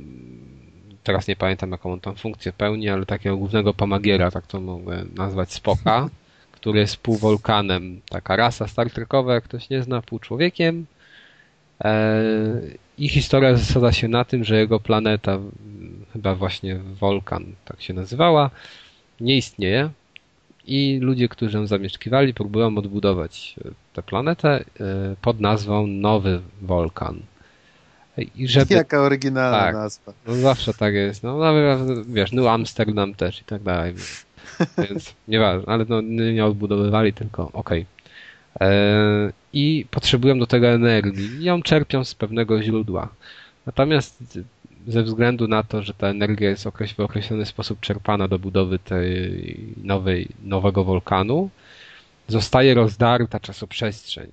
[1.03, 5.05] teraz nie pamiętam jaką on tam funkcję pełni, ale takiego głównego pomagiera, tak to mogę
[5.15, 6.09] nazwać, Spoka,
[6.57, 8.01] który jest półwolkanem.
[8.09, 10.85] Taka rasa Star Trekowa, jak ktoś nie zna, pół człowiekiem.
[11.79, 15.39] Eee, I historia zasadza się na tym, że jego planeta,
[16.13, 18.49] chyba właśnie Wolkan, tak się nazywała,
[19.21, 19.89] nie istnieje
[20.69, 24.63] i ludzie, którzy ją zamieszkiwali, próbują odbudować e, tę planetę e,
[25.21, 27.19] pod nazwą Nowy Wolkan.
[28.35, 29.75] I żeby, Jaka oryginalna Tak.
[29.75, 30.13] nazwa.
[30.27, 33.93] no zawsze tak jest, no nawet, wiesz, New Amsterdam też i tak dalej,
[34.89, 37.85] więc nieważne, ale no nie odbudowywali, tylko okej.
[38.61, 38.69] E,
[39.53, 43.09] I potrzebują do tego energii i ją czerpią z pewnego źródła.
[43.65, 44.39] Natomiast
[44.87, 46.63] ze względu na to, że ta energia jest
[46.97, 51.49] w określony sposób czerpana do budowy tej nowej, nowego wulkanu,
[52.27, 54.31] zostaje rozdarta czasoprzestrzeń.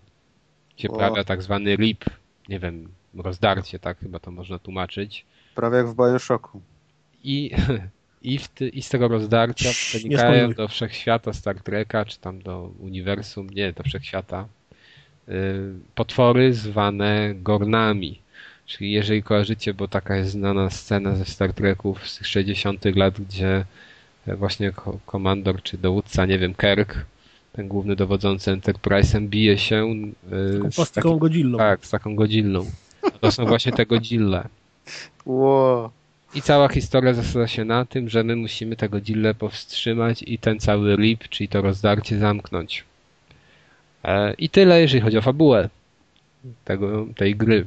[0.77, 0.93] Się O.
[0.93, 2.05] pojawia tak zwany rip,
[2.48, 5.24] nie wiem, rozdarcie, tak chyba to można tłumaczyć.
[5.55, 6.60] Prawie jak w Bioshocku.
[7.24, 7.51] I,
[8.23, 13.51] i, ty, i z tego rozdarcia przenikają do wszechświata Star Treka, czy tam do uniwersum,
[13.51, 14.48] nie, do wszechświata,
[15.28, 15.32] y,
[15.94, 18.26] potwory zwane Gornami.
[18.66, 23.20] Czyli jeżeli kojarzycie, bo taka jest znana scena ze Star Treków z tych 60 lat,
[23.20, 23.64] gdzie
[24.26, 27.05] właśnie ko- komandor czy dowódca, nie wiem, Kirk,
[27.52, 29.94] ten główny dowodzący Enterprise'em bije się
[30.59, 31.59] Taką z plastiką takim- godzillą.
[31.59, 32.70] tak, z taką godzillą.
[33.20, 34.48] To są właśnie te godzille.
[35.26, 35.90] Ło.
[36.34, 40.59] I cała historia zasadza się na tym, że my musimy tę godzillę powstrzymać i ten
[40.60, 42.84] cały rip, czyli to rozdarcie zamknąć.
[44.05, 45.68] E, I tyle, jeżeli chodzi o fabułę
[46.64, 47.66] tego, tej gry.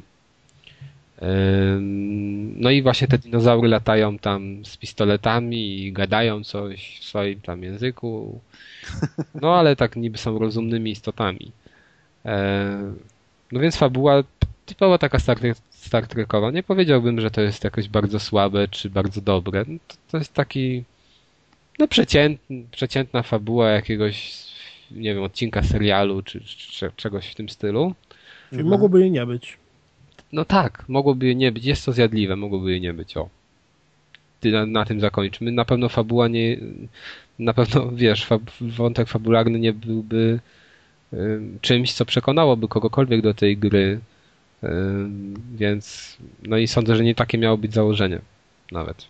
[2.55, 7.63] No i właśnie te dinozaury latają tam z pistoletami i gadają coś w swoim tam
[7.63, 8.39] języku.
[9.41, 11.51] No ale tak niby są rozumnymi istotami.
[12.25, 12.93] E,
[13.51, 14.23] No więc fabuła
[14.65, 15.37] typowo taka Star,
[15.69, 16.51] Star Trekowa.
[16.51, 19.65] Nie powiedziałbym, że to jest jakoś bardzo słabe czy bardzo dobre.
[19.67, 20.83] No To, to jest taki
[21.79, 24.33] no przeciętny, przeciętna fabuła jakiegoś
[24.91, 27.93] nie wiem, odcinka serialu czy, czy czegoś w tym stylu.
[28.51, 29.57] Mogłoby jej nie być.
[30.33, 31.65] No tak, mogłoby jej nie być.
[31.65, 33.17] Jest to zjadliwe, mogłoby jej nie być.
[33.17, 33.29] O.
[34.43, 35.51] Na, na tym zakończmy.
[35.51, 36.57] Na pewno fabuła nie.
[37.39, 40.39] Na pewno wiesz, fab, wątek fabularny nie byłby
[41.13, 43.99] ym, czymś, co przekonałoby kogokolwiek do tej gry.
[44.63, 46.17] Ym, więc.
[46.43, 48.19] No i sądzę, że nie takie miało być założenie.
[48.71, 49.05] Nawet.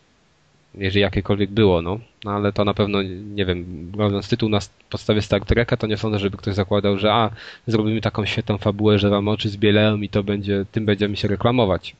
[0.76, 2.00] Jeżeli jakiekolwiek było, no.
[2.24, 4.60] no ale to na pewno, nie wiem, robiąc tytuł na
[4.90, 7.30] podstawie Star Treka, to nie sądzę, żeby ktoś zakładał, że a,
[7.68, 11.96] zrobimy taką świetną fabułę, że wam oczy zbieleją i to będzie, tym będziemy się reklamować.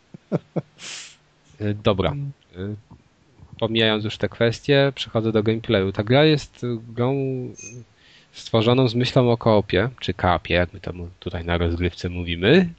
[1.62, 2.16] Y, Dobra.
[2.58, 2.76] Y,
[3.60, 5.92] Pomijając już te kwestie, przechodzę do gameplayu.
[5.92, 6.66] Ta gra jest
[6.96, 7.16] grą
[8.32, 12.70] stworzoną z myślą o koopie, czy kapie, jak my to tutaj na rozgrywce mówimy.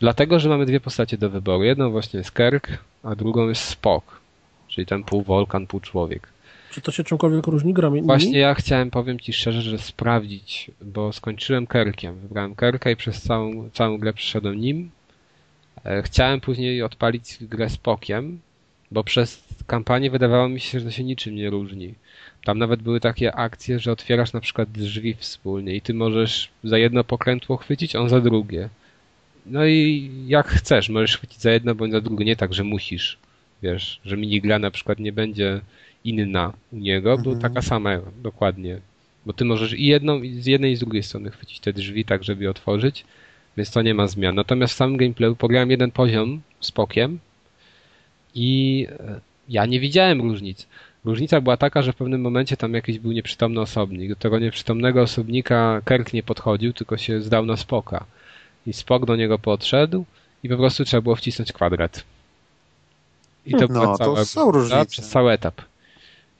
[0.00, 1.64] Dlatego, że mamy dwie postacie do wyboru.
[1.64, 4.20] Jedną właśnie jest Kirk, a drugą jest Spock,
[4.68, 6.28] czyli ten pół wolkan, pół człowiek.
[6.70, 8.02] Czy to się czymkolwiek różni grami?
[8.02, 12.14] Właśnie ja chciałem, powiem Ci szczerze, że sprawdzić, bo skończyłem Kerkiem.
[12.14, 14.90] Wybrałem Kerka i przez całą, całą grę przyszedłem nim.
[15.84, 18.40] E, Chciałem później odpalić grę z Pokiem,
[18.90, 21.94] bo przez kampanię wydawało mi się, że to się niczym nie różni.
[22.44, 26.78] Tam nawet były takie akcje, że otwierasz na przykład drzwi wspólnie i ty możesz za
[26.78, 28.68] jedno pokrętło chwycić, on za drugie.
[29.46, 33.18] No i jak chcesz, możesz chwycić za jedno bądź za drugie, nie tak, że musisz.
[33.62, 35.60] Wiesz, że minigra na przykład nie będzie
[36.04, 37.40] inna u niego, bo Mhm.
[37.40, 38.78] taka sama dokładnie.
[39.26, 42.04] Bo ty możesz i jedną, i z jednej i z drugiej strony chwycić te drzwi
[42.04, 43.04] tak, żeby je otworzyć,
[43.56, 44.34] więc to nie ma zmian.
[44.34, 47.18] Natomiast w samym gameplayu pograłem jeden poziom z pokiem
[48.34, 50.66] i e, ja nie widziałem różnic.
[51.04, 54.08] Różnica była taka, że w pewnym momencie tam jakiś był nieprzytomny osobnik.
[54.08, 58.04] Do tego nieprzytomnego osobnika Kirk nie podchodził, tylko się zdał na spoka.
[58.66, 60.04] I spok do niego podszedł
[60.42, 62.04] i po prostu trzeba było wcisnąć kwadrat.
[63.46, 64.86] I to No, była to cała są różnice.
[64.86, 65.60] przez cały etap.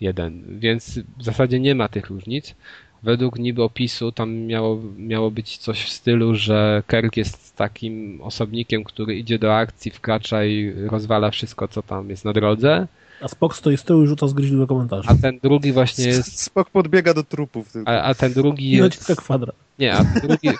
[0.00, 0.42] Jeden.
[0.58, 2.54] Więc w zasadzie nie ma tych różnic.
[3.02, 8.84] Według niby opisu tam miało, miało być coś w stylu, że Kirk jest takim osobnikiem,
[8.84, 12.86] który idzie do akcji, wkracza i rozwala wszystko, co tam jest na drodze.
[13.20, 15.08] A Spock stoi z tyłu i rzuca zgryźliwe komentarze.
[15.10, 16.40] A ten drugi właśnie jest.
[16.42, 17.68] Spok podbiega do trupów.
[17.86, 18.82] A, a ten drugi I jest.
[18.82, 19.54] naciska kwadrat.
[19.78, 20.48] Nie, a ten drugi.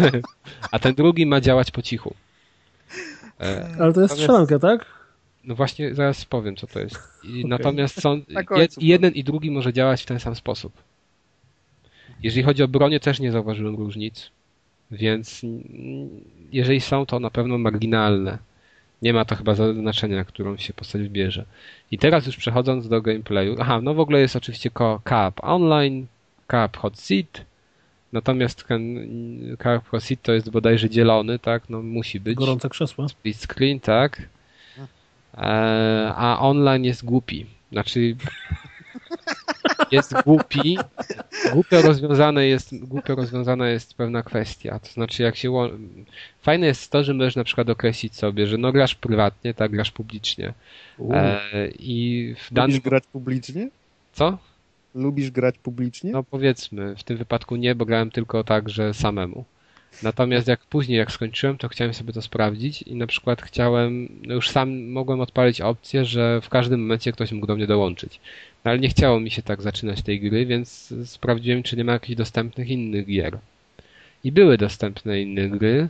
[0.70, 2.14] a ten drugi ma działać po cichu.
[3.40, 4.86] E, Ale to jest strzelanka, tak?
[5.44, 6.98] No właśnie, zaraz powiem, co to jest.
[7.24, 10.72] I Natomiast są, Na jed, jeden i drugi może działać w ten sam sposób.
[12.22, 14.30] Jeżeli chodzi o bronię, też nie zauważyłem różnic,
[14.90, 15.42] więc
[16.52, 18.38] jeżeli są, to na pewno marginalne.
[19.02, 21.44] Nie ma to chyba znaczenia, którą się postać wybierze.
[21.90, 23.56] I teraz już przechodząc do gameplayu.
[23.60, 24.70] Aha, no w ogóle jest oczywiście
[25.08, 26.06] co-op online,
[26.50, 27.44] co-op hot seat.
[28.14, 31.62] Natomiast ten co-op hot seat to jest bodajże dzielony, tak?
[31.68, 32.34] No musi być.
[32.34, 33.08] Gorące krzesła.
[33.08, 34.22] Split screen, tak.
[35.38, 37.46] E, a online jest głupi.
[37.72, 38.16] Znaczy
[39.90, 40.78] jest głupi.
[41.52, 44.78] Głupio rozwiązane jest, głupio rozwiązana jest pewna kwestia.
[44.78, 45.70] To znaczy jak się.
[46.42, 49.90] Fajne jest to, że możesz na przykład określić sobie, że no grasz prywatnie, tak, grasz
[49.90, 50.52] publicznie.
[51.10, 52.80] E, I w danym...
[52.80, 53.68] Grać publicznie?
[54.12, 54.38] Co?
[54.94, 56.12] Lubisz grać publicznie?
[56.12, 59.44] No powiedzmy, w tym wypadku nie, bo grałem tylko tak, że samemu.
[60.02, 64.34] Natomiast jak później, jak skończyłem, to chciałem sobie to sprawdzić i na przykład chciałem, no
[64.34, 68.20] już sam mogłem odpalić opcję, że w każdym momencie ktoś mógł do mnie dołączyć.
[68.64, 71.92] No ale nie chciało mi się tak zaczynać tej gry, więc sprawdziłem, czy nie ma
[71.92, 73.38] jakichś dostępnych innych gier.
[74.24, 75.88] I były dostępne inne gry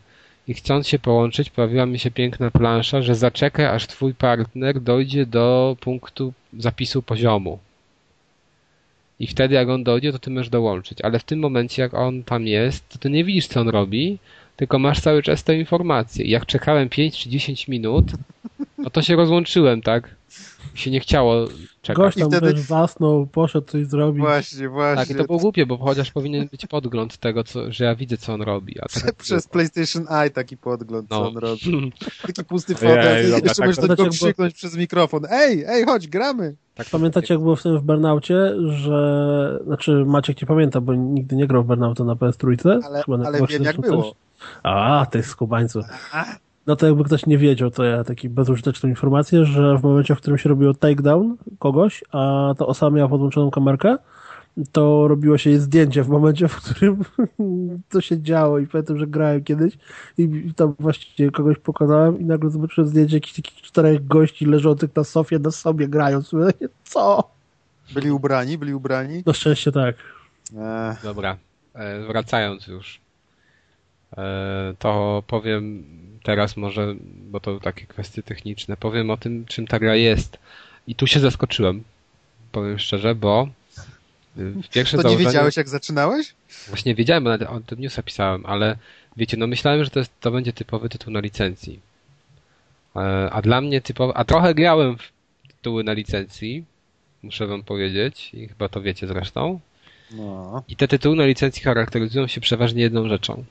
[0.48, 5.26] i chcąc się połączyć, pojawiła mi się piękna plansza, że zaczekaj, aż twój partner dojdzie
[5.26, 7.58] do punktu zapisu poziomu.
[9.20, 10.98] I wtedy jak on dojdzie, to ty możesz dołączyć.
[11.02, 14.18] Ale w tym momencie, jak on tam jest, to ty nie widzisz, co on robi,
[14.56, 16.24] tylko masz cały czas te informacje.
[16.24, 18.04] I jak czekałem 5 czy 10 minut,
[18.78, 20.14] no to się rozłączyłem, tak?
[20.74, 21.46] Mi się nie chciało
[21.82, 21.96] czekać.
[22.04, 24.20] Gość tam I wtedy- też zasnął, poszedł coś zrobić.
[24.20, 24.96] Właśnie, właśnie.
[25.06, 28.16] Tak, i to było głupie, bo chociaż powinien być podgląd tego, co, że ja widzę,
[28.16, 28.80] co on robi.
[28.80, 31.28] A tak Przez PlayStation Eye taki podgląd, co No.
[31.28, 31.92] on robi.
[32.26, 35.22] Taki pusty fotel jeszcze tak możesz do niego jak było- krzyknąć przez mikrofon.
[35.30, 36.54] Ej, ej, chodź, gramy!
[36.74, 38.36] tak, Pamiętacie, jak było w tym w Burnaucie,
[38.66, 39.60] że...
[39.66, 42.80] Znaczy, Maciek nie pamięta, bo nigdy nie grał w Burnauta na PS3.
[42.84, 44.02] Ale, ale wiem jak było.
[44.02, 44.12] coś.
[44.62, 45.80] A, ty skubańcu.
[46.66, 50.18] No to jakby ktoś nie wiedział, to ja taki bezużyteczną informację, że w momencie, w
[50.18, 53.96] którym się robiło takedown kogoś, a ta osoba miała podłączoną kamerkę,
[54.72, 57.04] to robiło się jej zdjęcie w momencie, w którym
[57.90, 59.78] to się działo i pamiętam, że grałem kiedyś
[60.18, 65.04] i tam właściwie kogoś pokonałem i nagle zobaczyłem zdjęcie jakichś takich czterech gości leżących na
[65.04, 66.32] sofie na sobie grając.
[66.32, 66.50] Mówię,
[66.84, 67.30] Co?
[67.94, 69.22] Byli ubrani, byli ubrani.
[69.26, 69.96] Na szczęście tak.
[70.56, 71.36] Eee, Dobra,
[71.74, 73.00] e, wracając już,
[74.16, 75.84] e, to powiem
[76.24, 76.94] teraz może,
[77.30, 80.38] bo to takie kwestie techniczne, powiem o tym, czym ta gra jest.
[80.86, 81.84] I tu się zaskoczyłem,
[82.52, 83.48] powiem szczerze, bo
[84.38, 85.26] y, w pierwsze to nie założenie...
[85.26, 86.34] wiedziałeś jak zaczynałeś?
[86.68, 88.76] Właśnie wiedziałem, bo o tym newsa pisałem, ale
[89.16, 91.80] wiecie, no myślałem, że to, jest, to będzie typowy tytuł na licencji.
[92.96, 95.12] E, A dla mnie typowy, a trochę grałem w
[95.48, 96.64] tytuły na licencji,
[97.22, 99.60] muszę wam powiedzieć, i chyba to wiecie zresztą.
[100.10, 100.62] No.
[100.68, 103.44] I te tytuły na licencji charakteryzują się przeważnie jedną rzeczą.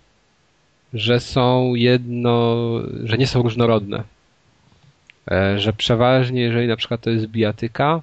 [0.93, 2.57] Że są jedno,
[3.03, 4.03] że nie są różnorodne.
[5.31, 8.01] E, Że przeważnie, jeżeli na przykład to jest bijatyka,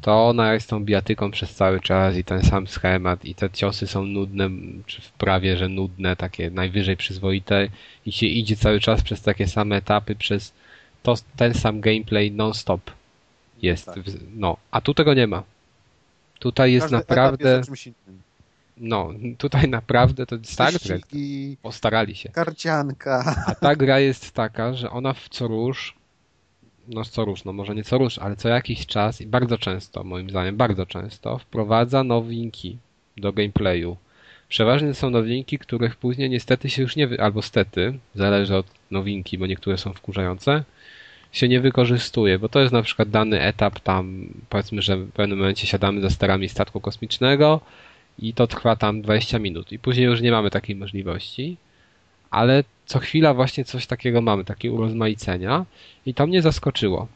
[0.00, 3.86] to ona jest tą bijatyką przez cały czas i ten sam schemat i te ciosy
[3.86, 4.50] są nudne,
[4.86, 7.68] czy w prawie, że nudne, takie najwyżej przyzwoite
[8.06, 10.52] i się idzie cały czas przez takie same etapy, przez
[11.02, 12.90] to, ten sam gameplay non-stop
[13.62, 13.86] jest.
[13.86, 14.00] Tak.
[14.00, 15.42] w- No, a tu tego nie ma.
[16.38, 17.48] Tutaj jest Każdy naprawdę...
[17.56, 18.20] Jest o czymś innym.
[18.76, 21.02] No, tutaj naprawdę to Star Trek
[21.62, 22.28] postarali się.
[22.28, 23.44] karcianka.
[23.46, 25.94] A ta gra jest taka, że ona w co róż,
[26.88, 30.04] no co róż, no może nie co róż, ale co jakiś czas i bardzo często,
[30.04, 32.78] moim zdaniem, bardzo często wprowadza nowinki
[33.16, 33.96] do gameplayu.
[34.48, 37.20] Przeważnie są nowinki, których później niestety się już nie, wy...
[37.20, 40.64] albo stety, zależy od nowinki, bo niektóre są wkurzające,
[41.32, 45.38] się nie wykorzystuje, bo to jest na przykład dany etap tam, powiedzmy, że w pewnym
[45.38, 47.60] momencie siadamy za sterami statku kosmicznego
[48.18, 49.72] i to trwa tam 20 minut.
[49.72, 51.56] I później już nie mamy takiej możliwości,
[52.30, 55.66] ale co chwila właśnie coś takiego mamy, takie urozmaicenia.
[56.06, 57.08] I to mnie zaskoczyło,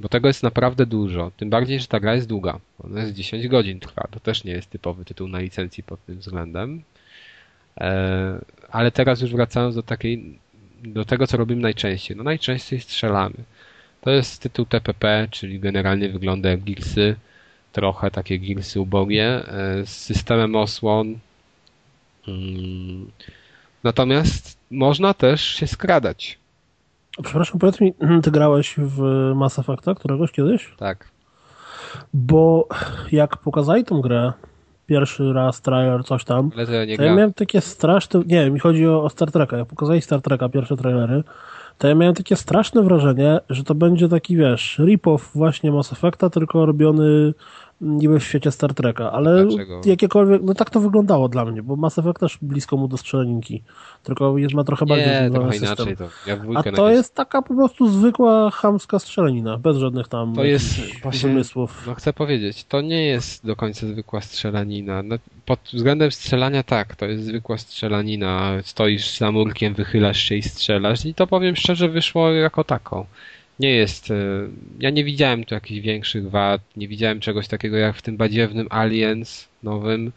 [0.00, 3.48] bo tego jest naprawdę dużo, tym bardziej, że ta gra jest długa, ona jest 10
[3.48, 6.82] godzin trwa, to też nie jest typowy tytuł na licencji pod tym względem,
[7.80, 8.40] e,
[8.70, 10.38] ale teraz już wracając do takiej,
[10.82, 13.36] do tego co robimy najczęściej, no najczęściej strzelamy.
[14.00, 17.16] To jest tytuł TPP, czyli generalnie wygląda jak Gearsy,
[17.72, 21.18] trochę takie Gearsy ubogie, e, z systemem osłon.
[22.28, 23.10] Mm.
[23.84, 26.38] Natomiast można też się skradać.
[27.22, 29.02] Przepraszam, powiedz mi, ty grałeś w
[29.34, 30.72] Mass Effecta któregoś kiedyś?
[30.76, 31.08] Tak.
[32.14, 32.68] Bo
[33.12, 34.32] jak pokazali tą grę,
[34.86, 38.50] pierwszy raz trailer, coś tam, Ale to ja nie to ja miałem takie straszne, nie,
[38.50, 41.22] mi chodzi o, o Star Treka, jak pokazali Star Treka, pierwsze trailery,
[41.80, 46.30] to ja miałem takie straszne wrażenie, że to będzie taki, wiesz, rip-off właśnie Mass Effecta,
[46.30, 47.34] tylko robiony
[47.80, 49.80] niby w świecie Star Treka, ale Dlaczego?
[49.84, 53.62] jakiekolwiek, no tak to wyglądało dla mnie, bo Mass Effect też blisko mu do strzelaninki,
[54.02, 55.68] tylko jest, ma trochę bardziej Nie, trochę system.
[55.68, 56.04] inaczej to.
[56.26, 60.44] Ja A to najpierw- jest taka po prostu zwykła chamska strzelanina, bez żadnych tam To
[60.44, 61.84] jest właśnie- wymysłów.
[61.86, 65.02] No chcę powiedzieć, to nie jest do końca zwykła strzelanina.
[65.02, 65.16] No,
[65.46, 68.52] pod względem strzelania tak, to jest zwykła strzelanina.
[68.64, 73.06] Stoisz za murkiem, wychylasz się i strzelasz i to powiem szczerze wyszło jako tako.
[73.60, 74.14] Nie jest, e,
[74.78, 78.66] ja nie widziałem tu jakichś większych wad, nie widziałem czegoś takiego jak w tym badziewnym
[78.70, 80.12] Aliens nowym,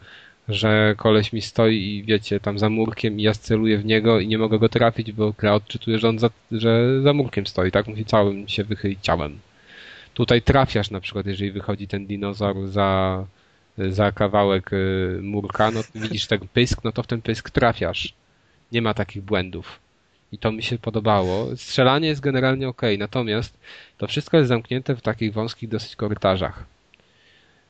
[0.48, 4.28] że koleś mi stoi i wiecie, tam za murkiem i ja celuję w niego i
[4.28, 7.86] nie mogę go trafić, bo gra odczytuje, że on za, że za murkiem stoi, tak?
[7.86, 9.38] Musi całym się wychylić ciałem.
[10.14, 13.26] Tutaj trafiasz na przykład, jeżeli wychodzi ten dinozaur za,
[13.78, 18.14] za kawałek y, murka, no widzisz ten pysk, no to w ten pysk trafiasz.
[18.72, 19.83] Nie ma takich błędów.
[20.34, 21.56] I to mi się podobało.
[21.56, 23.58] Strzelanie jest generalnie ok, natomiast
[23.98, 26.64] to wszystko jest zamknięte w takich wąskich dosyć korytarzach.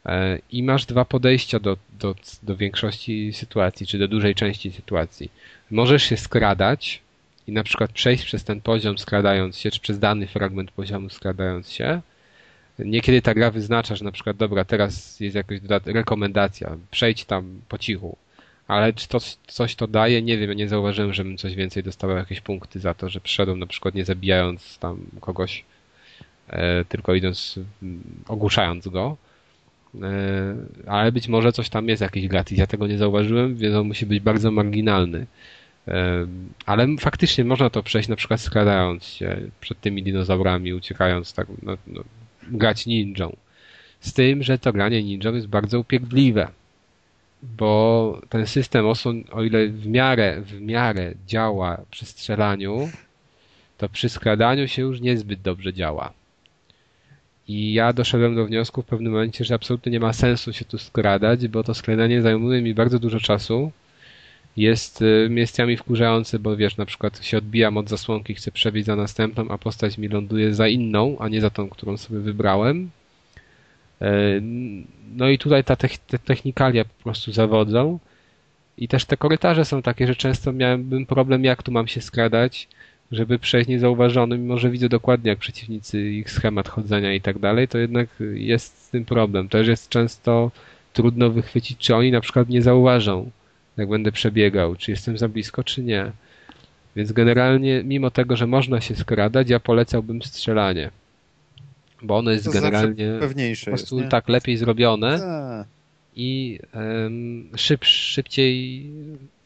[0.06, 5.30] E, I masz dwa podejścia do, do, do większości sytuacji, czy do dużej części sytuacji.
[5.70, 7.02] Możesz się skradać
[7.46, 11.70] i na przykład przejść przez ten poziom skradając się, czy przez dany fragment poziomu skradając
[11.70, 12.00] się.
[12.78, 17.78] Niekiedy ta gra wyznacza, że na przykład dobra, teraz jest jakaś rekomendacja, przejdź tam po
[17.78, 18.16] cichu.
[18.68, 20.22] Ale czy to coś to daje?
[20.22, 23.58] Nie wiem, ja nie zauważyłem, żebym coś więcej dostawał jakieś punkty za to, że przyszedłem
[23.58, 25.64] na przykład nie zabijając tam kogoś,
[26.48, 29.16] e, tylko idąc, mm, ogłuszając go.
[30.02, 30.54] E,
[30.86, 32.58] ale być może coś tam jest jakiś gratis.
[32.58, 35.26] Ja tego nie zauważyłem, więc on musi być bardzo marginalny.
[35.88, 36.26] E,
[36.66, 41.76] ale faktycznie można to przejść na przykład skradając się przed tymi dinozaurami, uciekając tak, no,
[41.86, 42.04] no,
[42.42, 43.36] grać ninją.
[44.00, 46.48] Z tym, że to granie ninją jest bardzo upierdliwe.
[47.44, 52.90] Bo ten system osłon, o ile w miarę, w miarę działa przy strzelaniu,
[53.78, 56.12] to przy skradaniu się już niezbyt dobrze działa.
[57.48, 60.78] I ja doszedłem do wniosku w pewnym momencie, że absolutnie nie ma sensu się tu
[60.78, 63.72] skradać, bo to skradanie zajmuje mi bardzo dużo czasu.
[64.56, 68.96] Jest y, miejscami wkurzające, bo wiesz, na przykład się odbijam od zasłonki, chcę przebiec za
[68.96, 72.90] następną, a postać mi ląduje za inną, a nie za tą, którą sobie wybrałem.
[74.04, 74.40] E,
[75.16, 77.98] No i tutaj ta te technikalia po prostu zawodzą.
[78.78, 82.68] I też te korytarze są takie, że często miałem problem, jak tu mam się skradać,
[83.12, 87.68] żeby przejść niezauważony, mimo że widzę dokładnie, jak przeciwnicy, ich schemat chodzenia i tak dalej,
[87.68, 89.48] to jednak jest z tym problem.
[89.48, 90.50] Też jest często
[90.92, 93.30] trudno wychwycić, czy oni na przykład nie zauważą,
[93.76, 96.12] jak będę przebiegał, czy jestem za blisko, czy nie.
[96.96, 100.90] Więc generalnie, mimo tego, że można się skradać, ja polecałbym strzelanie.
[102.04, 103.18] Bo ono jest zawsze generalnie
[103.64, 104.08] po prostu nie?
[104.08, 105.66] tak lepiej zrobione Tak.
[106.16, 108.86] i em, szyb, szybciej,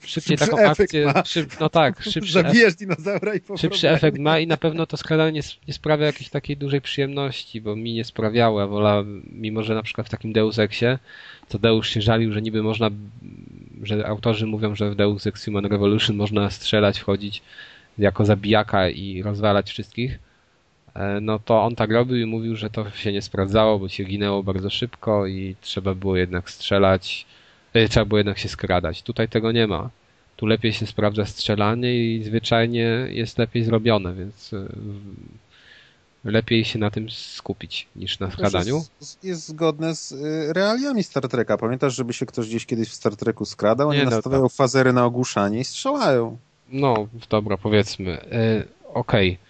[0.05, 4.39] szybciej Szybszy taką akcję, szyb, no tak, szybszy, Zabijesz dinozaura i po szybszy efekt ma
[4.39, 8.61] i na pewno to skradanie nie, sprawia jakiejś takiej dużej przyjemności, bo mi nie sprawiało,
[8.61, 10.99] ja wolałem, mimo że na przykład w takim Deus Exie,
[11.49, 12.91] to Deus się żalił, że niby można,
[13.83, 17.43] że autorzy mówią, że w Deus Ex Human Revolution można strzelać, wchodzić
[17.99, 20.19] jako zabijaka i rozwalać wszystkich,
[21.21, 24.43] no to on tak robił i mówił, że to się nie sprawdzało, bo się ginęło
[24.43, 27.27] bardzo szybko i trzeba było jednak strzelać,
[27.75, 29.03] e, trzeba było jednak się skradać.
[29.03, 29.91] Tutaj tego nie ma.
[30.37, 34.69] Tu lepiej się sprawdza strzelanie i zwyczajnie jest lepiej zrobione, więc e,
[36.25, 38.85] lepiej się na tym skupić niż na skradaniu.
[39.01, 41.59] Jest, jest zgodne z y, realiami Star Treka.
[41.59, 43.89] Pamiętasz, żeby się ktoś gdzieś kiedyś w Star Treku skradał?
[43.89, 46.39] Oni Nie, no nastawiają fazery na ogłuszanie i strzelają.
[46.69, 48.23] No, dobra, powiedzmy.
[48.23, 48.65] E,
[48.95, 49.37] Okej.
[49.37, 49.48] W-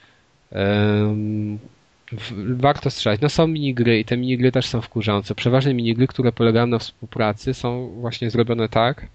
[2.57, 3.21] Warto strzelać.
[3.21, 5.35] No są minigry i te minigry też są wkurzające.
[5.35, 9.07] Przeważnie minigry, które polegają na współpracy są właśnie zrobione tak,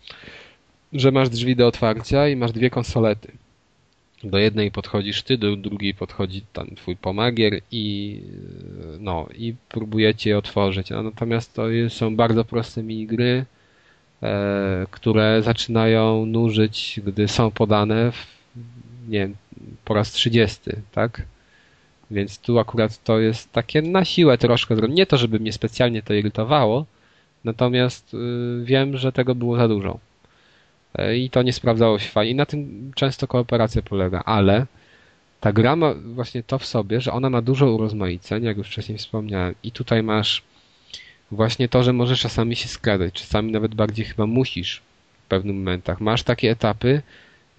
[0.93, 3.31] że masz drzwi do otwarcia i masz dwie konsolety.
[4.23, 8.19] Do jednej podchodzisz ty, do drugiej podchodzi tam twój pomagier i
[8.95, 10.91] e, no i próbujecie je otworzyć.
[10.91, 13.45] A natomiast to są bardzo proste minigry,
[14.23, 18.42] e, które zaczynają nużyć, gdy są podane w,
[19.07, 19.29] nie
[19.85, 20.59] po raz 30,
[20.91, 21.21] tak?
[22.11, 24.75] Więc tu akurat to jest takie na siłę troszkę.
[24.75, 26.85] Nie to, żeby mnie specjalnie to irytowało,
[27.43, 28.17] natomiast y,
[28.63, 29.99] wiem, że tego było za dużo.
[30.95, 32.31] E, I to nie sprawdzało się fajnie.
[32.31, 34.65] I na tym często kooperacja polega, ale
[35.39, 38.97] ta gra ma właśnie to w sobie, że ona ma dużo urozmaiceń, jak już wcześniej
[38.97, 39.55] wspomniałem.
[39.63, 40.43] I tutaj masz
[41.31, 44.81] właśnie to, że możesz czasami się skradać, czasami nawet bardziej chyba musisz
[45.25, 46.01] w pewnych momentach.
[46.01, 47.01] Masz takie etapy,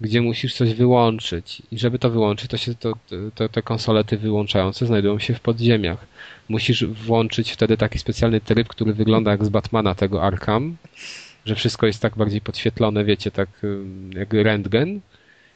[0.01, 1.61] gdzie musisz coś wyłączyć.
[1.71, 2.93] I żeby to wyłączyć, to się to,
[3.35, 6.07] to, te konsolety wyłączające znajdują się w podziemiach.
[6.49, 10.77] Musisz włączyć wtedy taki specjalny tryb, który wygląda jak z Batmana tego Arkham,
[11.45, 13.49] że wszystko jest tak bardziej podświetlone, wiecie, tak
[14.13, 15.01] jak rentgen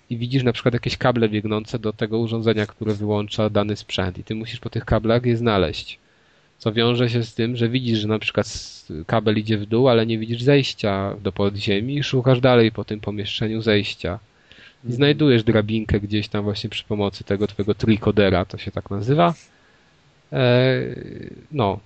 [0.10, 4.24] i widzisz na przykład jakieś kable biegnące do tego urządzenia, które wyłącza dany sprzęt i
[4.24, 5.99] ty musisz po tych kablach je znaleźć.
[6.60, 8.48] Co wiąże się z tym, że widzisz, że na przykład
[9.08, 13.00] kabel idzie w dół, ale nie widzisz zejścia do podziemi i szukasz dalej po tym
[13.00, 14.20] pomieszczeniu zejścia.
[14.90, 19.34] I znajdujesz drabinkę gdzieś tam właśnie przy pomocy tego twojego trikodera, to się tak nazywa.
[20.34, 20.80] E,
[21.52, 21.80] no.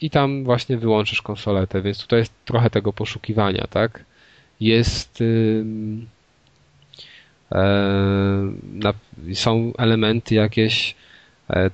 [0.00, 4.04] I tam właśnie wyłączysz konsoletę, więc tutaj jest trochę tego poszukiwania, tak?
[4.60, 5.18] Jest
[7.50, 10.94] e, są elementy jakieś
[11.50, 11.70] e,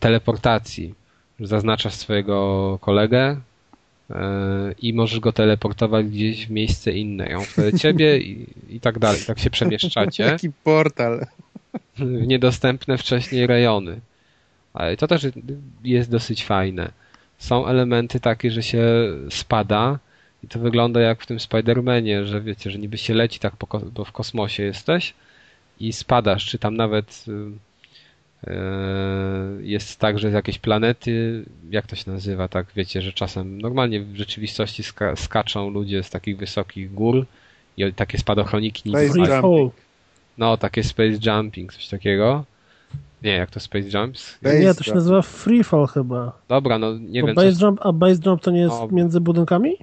[0.00, 0.94] teleportacji.
[1.42, 3.36] Zaznaczasz swojego kolegę
[4.10, 7.26] e, i możesz go teleportować gdzieś w miejsce inne.
[7.26, 9.20] Ja wtedy ciebie i, i tak dalej.
[9.26, 11.26] Tak się przemieszczacie Taki portal.
[11.98, 14.00] w niedostępne wcześniej rejony.
[14.74, 15.26] Ale to też
[15.84, 16.90] jest dosyć fajne.
[17.38, 18.84] Są elementy takie, że się
[19.30, 19.98] spada
[20.44, 23.78] i to wygląda jak w tym Spider-Manie, że wiecie, że niby się leci tak, po,
[23.78, 25.14] bo w kosmosie jesteś
[25.80, 27.24] i spadasz, czy tam nawet
[29.60, 34.00] jest tak, że z jakiejś planety, jak to się nazywa, tak wiecie, że czasem normalnie
[34.00, 37.26] w rzeczywistości ska skaczą ludzie z takich wysokich gór
[37.76, 39.74] i takie spadochroniki nic Space Free Jumping.
[40.38, 42.44] no, takie space jumping, coś takiego.
[43.22, 44.38] Nie, jak to space jumps?
[44.42, 46.38] Base Nie, to się nazywa free fall chyba.
[46.48, 47.36] Dobra, no nie Bo wiem.
[47.36, 47.66] base Co...
[47.66, 48.88] jump, a base jump to nie jest No.
[48.92, 49.76] między budynkami?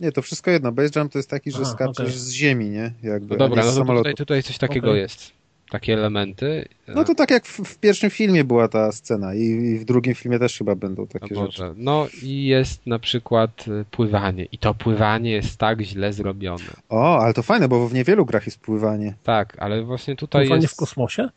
[0.00, 0.72] Nie, to wszystko jedno.
[0.72, 2.18] Base jump to jest taki, że Aha, skaczesz okej.
[2.18, 2.92] z ziemi, nie?
[3.02, 5.00] Jakby, No dobra, no to tutaj, tutaj coś takiego Okej.
[5.00, 5.32] jest.
[5.70, 6.68] Takie elementy.
[6.88, 10.14] No to tak jak w, w pierwszym filmie była ta scena i, i w drugim
[10.14, 11.62] filmie też chyba będą no, takie rzeczy.
[11.62, 11.74] Boże.
[11.76, 14.44] no i jest na przykład y, pływanie.
[14.52, 16.64] I to pływanie jest tak źle zrobione.
[16.88, 19.14] O, ale to fajne, bo w niewielu grach jest pływanie.
[19.22, 20.74] Tak, ale właśnie tutaj Pływanie jest...
[20.74, 21.28] w kosmosie?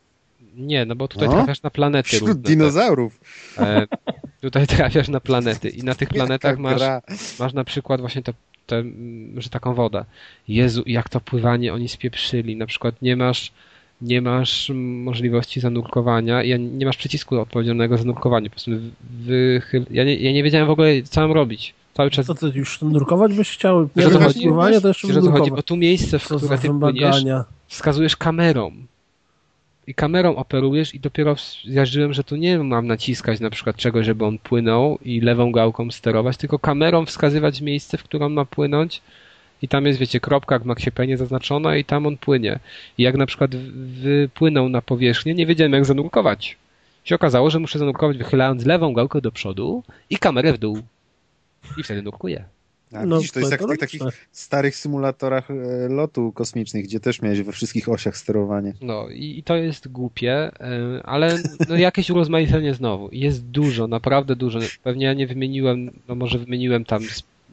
[0.56, 1.34] Nie, no bo tutaj No.
[1.34, 2.42] trafiasz na planety Wśród różne.
[2.44, 3.20] dinozaurów.
[3.58, 3.86] E,
[4.42, 6.82] tutaj trafiasz na planety i na tych planetach masz,
[7.40, 8.34] masz na przykład właśnie te,
[8.68, 8.84] te,
[9.38, 10.06] że taką wodę.
[10.48, 12.56] Jezu, jak to pływanie oni spieprzyli.
[12.56, 13.52] Na przykład nie masz,
[14.02, 18.50] nie masz możliwości zanurkowania i nie masz przycisku odpowiedzialnego za nurkowanie.
[18.50, 18.72] Po prostu
[19.26, 19.86] wychyl...
[19.92, 21.74] ja, nie, ja nie wiedziałem w ogóle, co mam robić.
[21.94, 23.82] Cały czas Co ty już nurkować byś chciał?
[23.82, 24.50] Nie Wiesz, to chodzi?
[24.82, 27.24] to jeszcze Wiesz, o co chodzi, bo tu miejsce, w Co które ty płyniesz,
[27.68, 28.72] wskazujesz kamerą.
[29.88, 31.36] I kamerą operujesz i dopiero
[31.66, 35.92] zjarzyłem, że tu nie mam naciskać na przykład czegoś, żeby on płynął i lewą gałką
[35.92, 39.02] sterować, tylko kamerą wskazywać miejsce, w którym ma płynąć
[39.62, 42.60] i tam jest, wiecie, kropka jak w Maxie Payne zaznaczona i tam on płynie.
[42.98, 46.58] I jak na przykład wypłynął na powierzchnię, nie wiedziałem jak zanurkować.
[47.04, 50.80] Się okazało, że muszę zanurkować wychylając lewą gałkę do przodu i kamerę w dół.
[51.78, 52.44] I wtedy nurkuję.
[52.94, 55.54] A, No, widzisz, to jest jak w tych takich starych symulatorach e,
[55.90, 58.74] lotu kosmicznych, gdzie też miałeś we wszystkich osiach sterowanie.
[58.82, 60.52] No i, i to jest głupie,
[60.98, 61.38] y, ale
[61.70, 63.10] no, jakieś urozmaicenie znowu.
[63.12, 64.60] Jest dużo, naprawdę dużo.
[64.84, 67.02] Pewnie ja nie wymieniłem, no może wymieniłem tam,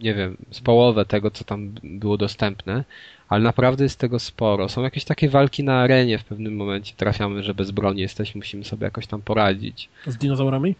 [0.00, 2.84] nie wiem, z połowę tego, co tam było dostępne,
[3.28, 4.68] ale naprawdę jest tego sporo.
[4.68, 6.94] Są jakieś takie walki na arenie w pewnym momencie.
[6.96, 9.88] Trafiamy, że bez broni jesteśmy, musimy sobie jakoś tam poradzić.
[10.06, 10.74] Z dinozaurami?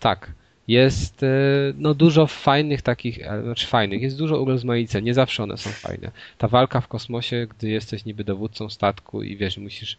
[0.00, 0.32] Tak.
[0.68, 1.28] Jest e,
[1.78, 6.10] no dużo fajnych takich, e, znaczy fajnych, jest dużo urozmaiceń, nie zawsze one są fajne.
[6.38, 9.96] Ta walka w kosmosie, gdy jesteś niby dowódcą statku i wiesz, musisz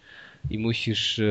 [0.49, 1.23] i musisz e,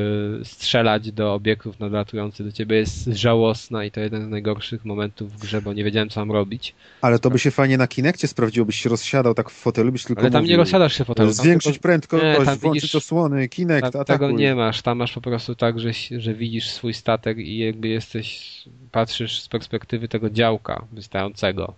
[0.43, 5.37] strzelać do obiektów nadlatujących do ciebie jest żałosna i to jeden z najgorszych momentów w
[5.39, 6.75] grze, bo nie wiedziałem co mam robić.
[7.01, 10.03] Ale to by się fajnie na Kinekcie sprawdziło, byś się rozsiadał tak w fotelu, byś
[10.03, 11.29] tylko Ale tam nie mówił, rozsiadasz się fotelu.
[11.29, 14.27] tam Zwiększyć tylko- prędkość, Nie, tam włączyć widzisz- osłony, Kinect, Tam, atakuj.
[14.27, 17.87] tego nie masz, tam masz po prostu tak, że, że widzisz swój statek i jakby
[17.87, 18.49] jesteś,
[18.91, 21.73] patrzysz z perspektywy tego działka wystającego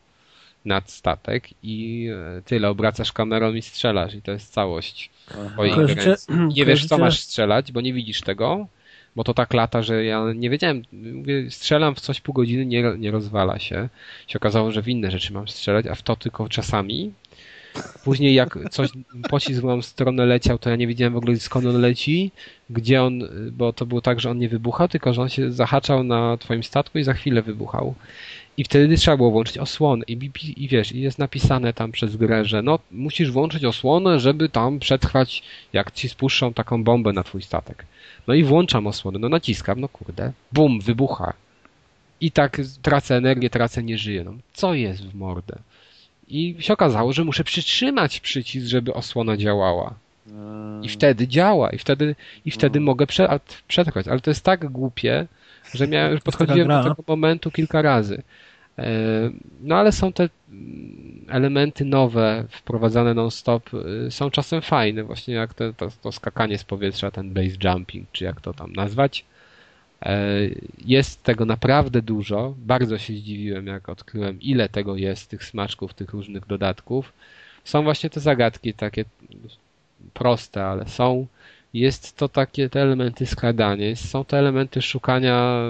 [0.66, 2.08] nad statek i
[2.38, 5.10] e, tyle, obracasz kamerą i strzelasz i to jest całość
[5.54, 6.36] twojej ingerencji.
[6.56, 8.68] Nie wiesz co masz strzelać, bo nie widzisz tego,
[9.16, 12.84] bo to tak lata, że ja nie wiedziałem, mówię, strzelam w coś pół godziny, nie,
[12.98, 13.90] nie rozwala się.
[14.28, 17.14] Się okazało, że w inne rzeczy mam strzelać, a w to tylko czasami.
[18.04, 18.90] Później jak coś,
[19.30, 22.32] pocisk w moją stronę leciał, to ja nie wiedziałem w ogóle skąd on leci,
[22.70, 23.22] gdzie on,
[23.52, 26.64] bo to było tak, że on nie wybuchał, tylko że on się zahaczał na twoim
[26.64, 27.96] statku i za chwilę wybuchał.
[28.58, 32.16] I wtedy trzeba było włączyć osłonę i, i, i wiesz, i jest napisane tam przez
[32.16, 37.24] grę, że no musisz włączyć osłonę, żeby tam przetrwać, jak ci spuszczą taką bombę na
[37.24, 37.86] twój statek.
[38.28, 41.34] No i włączam osłonę, no naciskam, no kurde, bum, wybucha.
[42.22, 44.24] I tak tracę energię, tracę, nie żyję.
[44.24, 45.58] No, co jest w mordę?
[46.28, 49.94] I się okazało, że muszę przytrzymać przycisk, żeby osłona działała.
[50.84, 52.16] I wtedy działa, i wtedy,
[52.46, 52.86] i wtedy No.
[52.86, 53.06] mogę
[53.68, 54.08] przetrwać.
[54.08, 55.28] Ale to jest tak głupie,
[55.74, 56.84] że miałem, podchodziłem do gra.
[56.84, 58.22] tego momentu kilka razy.
[58.78, 58.84] E,
[59.62, 60.30] No ale są te
[61.28, 63.70] elementy nowe, wprowadzane non-stop,
[64.08, 68.12] y, są czasem fajne, właśnie jak te, to, to skakanie z powietrza, ten base jumping,
[68.12, 69.26] czy jak to tam nazwać.
[70.02, 70.18] E,
[70.86, 72.56] Jest tego naprawdę dużo.
[72.58, 77.14] Bardzo się zdziwiłem, jak odkryłem, ile tego jest, tych smaczków, tych różnych dodatków.
[77.64, 79.06] Są właśnie te zagadki takie
[80.14, 81.28] proste, ale są.
[81.74, 85.62] Jest to takie te elementy skradania, jest- są te elementy szukania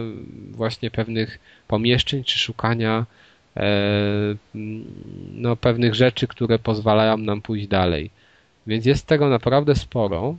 [0.51, 3.05] właśnie pewnych pomieszczeń, czy szukania
[3.57, 3.61] e,
[5.33, 8.09] no, pewnych rzeczy, które pozwalają nam pójść dalej.
[8.67, 10.35] Więc jest tego naprawdę sporo.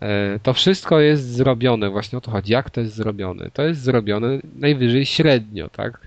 [0.00, 2.52] E, To wszystko jest zrobione, właśnie o to chodzi.
[2.52, 3.50] Jak to jest zrobione?
[3.52, 6.00] To jest zrobione najwyżej średnio, tak?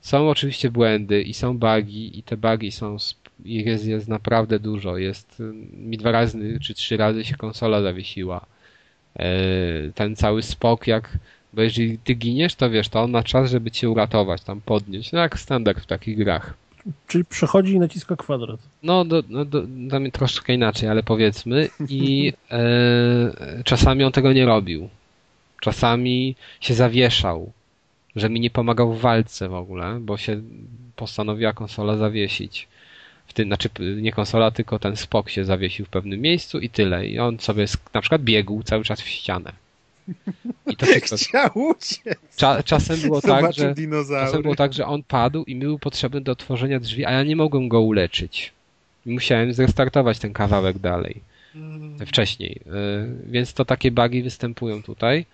[0.00, 2.96] Są oczywiście błędy i są bugi i te bugi są,
[3.44, 4.98] ich jest, jest naprawdę dużo.
[4.98, 5.42] Jest,
[5.72, 8.46] mi dwa razy czy trzy razy się konsola zawiesiła.
[9.18, 9.26] E,
[9.94, 11.18] Ten cały spok jak,
[11.52, 15.12] bo jeżeli ty giniesz, to wiesz, to on ma czas, żeby cię uratować, tam podnieść.
[15.12, 16.54] No jak standard w takich grach.
[17.06, 18.60] Czyli przechodzi i naciska kwadrat.
[18.82, 21.68] No, do, no do, dla mnie troszkę inaczej, ale powiedzmy.
[21.88, 24.88] I e, czasami on tego nie robił.
[25.60, 27.52] Czasami się zawieszał,
[28.16, 30.40] że mi nie pomagał w walce w ogóle, bo się
[30.96, 32.68] postanowiła konsola zawiesić.
[33.30, 37.06] W tym, znaczy nie konsola, tylko ten spok się zawiesił w pewnym miejscu i tyle.
[37.06, 39.52] I on sobie na przykład biegł cały czas w ścianę.
[40.66, 41.16] I to wszystko.
[41.28, 42.18] Chciał uciec.
[42.36, 44.26] Cza, czasem było tak, że dinozaury.
[44.26, 47.22] Czasem było tak, że on padł i mi był potrzebny do otworzenia drzwi, a ja
[47.22, 48.52] nie mogłem go uleczyć.
[49.06, 51.20] I musiałem zrestartować ten kawałek dalej,
[52.06, 52.60] wcześniej.
[52.66, 55.26] Y, Więc to takie bugi występują tutaj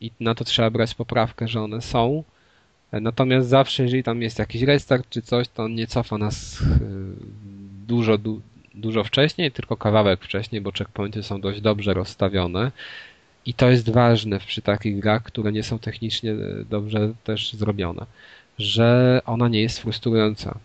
[0.00, 2.24] i na to trzeba brać poprawkę, że one są.
[3.00, 6.64] Natomiast zawsze, jeżeli tam jest jakiś restart czy coś, to on nie cofa nas y,
[7.86, 8.40] dużo, du,
[8.74, 12.72] dużo wcześniej, tylko kawałek wcześniej, bo checkpointy są dość dobrze rozstawione.
[13.46, 16.36] I to jest ważne przy takich grach, które nie są technicznie e,
[16.70, 18.06] dobrze też zrobione,
[18.58, 20.58] że ona nie jest frustrująca.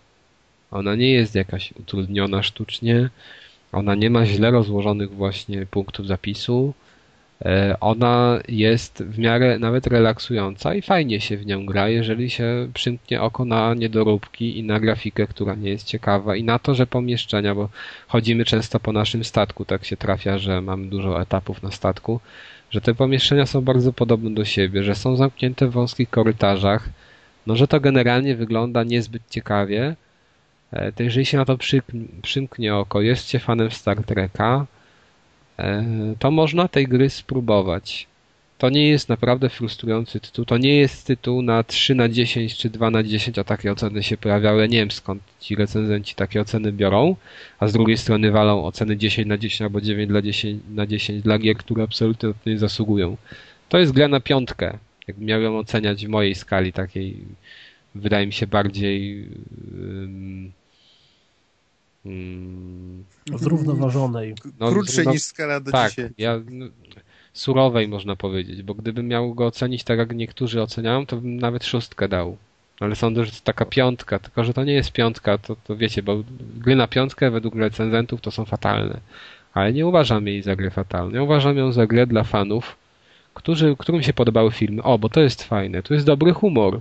[0.71, 3.09] Ona nie jest jakaś utrudniona sztucznie,
[3.71, 6.73] ona nie ma źle rozłożonych właśnie punktów zapisu.
[7.45, 12.68] E, Ona jest w miarę nawet relaksująca i fajnie się w nią gra, jeżeli się
[12.73, 16.88] przymknie oko na niedoróbki i na grafikę, która nie jest ciekawa i na to, że
[16.88, 17.69] pomieszczenia, bo
[18.07, 22.19] chodzimy często po naszym statku, tak się trafia, że mamy dużo etapów na statku,
[22.72, 26.89] że te pomieszczenia są bardzo podobne do siebie, że są zamknięte w wąskich korytarzach,
[27.47, 29.95] no że to generalnie wygląda niezbyt ciekawie,
[30.72, 31.57] E, to jeżeli się na to
[32.22, 34.65] przymknie oko, jest się fanem Star Treka,
[36.19, 38.07] to można tej gry spróbować.
[38.57, 40.45] To nie jest naprawdę frustrujący tytuł.
[40.45, 44.03] To nie jest tytuł na 3 na 10 czy 2 na 10, a takie oceny
[44.03, 44.61] się pojawiały.
[44.61, 47.15] Ja nie wiem skąd ci recenzenci takie oceny biorą,
[47.59, 51.23] a z drugiej strony walą oceny 10 na 10 albo 9 dla 10 na 10
[51.23, 53.17] dla gier, które absolutnie nie zasługują.
[53.69, 54.77] To jest gra na piątkę.
[55.07, 57.17] Jak miałem oceniać w mojej skali takiej,
[57.95, 59.27] wydaje mi się bardziej
[59.77, 60.51] ym,
[63.35, 64.35] Zrównoważonej.
[64.59, 66.13] no, Krótsze no, niż skala do tak, 10.
[66.17, 66.65] ja no,
[67.34, 71.65] surowej można powiedzieć, bo gdybym miał go ocenić tak jak niektórzy oceniają, to bym nawet
[71.65, 72.38] szóstkę dał.
[72.79, 76.03] Ale sądzę, że to taka piątka, tylko że to nie jest piątka, to, to wiecie,
[76.03, 76.23] bo
[76.55, 78.99] gry na piątkę według recenzentów to są fatalne.
[79.53, 81.15] Ale nie uważam jej za grę fatalną.
[81.15, 82.75] Ja uważam ją za grę dla fanów,
[83.34, 84.84] którzy, którym się podobały filmy.
[84.84, 86.79] O, bo to jest fajne, tu jest dobry humor.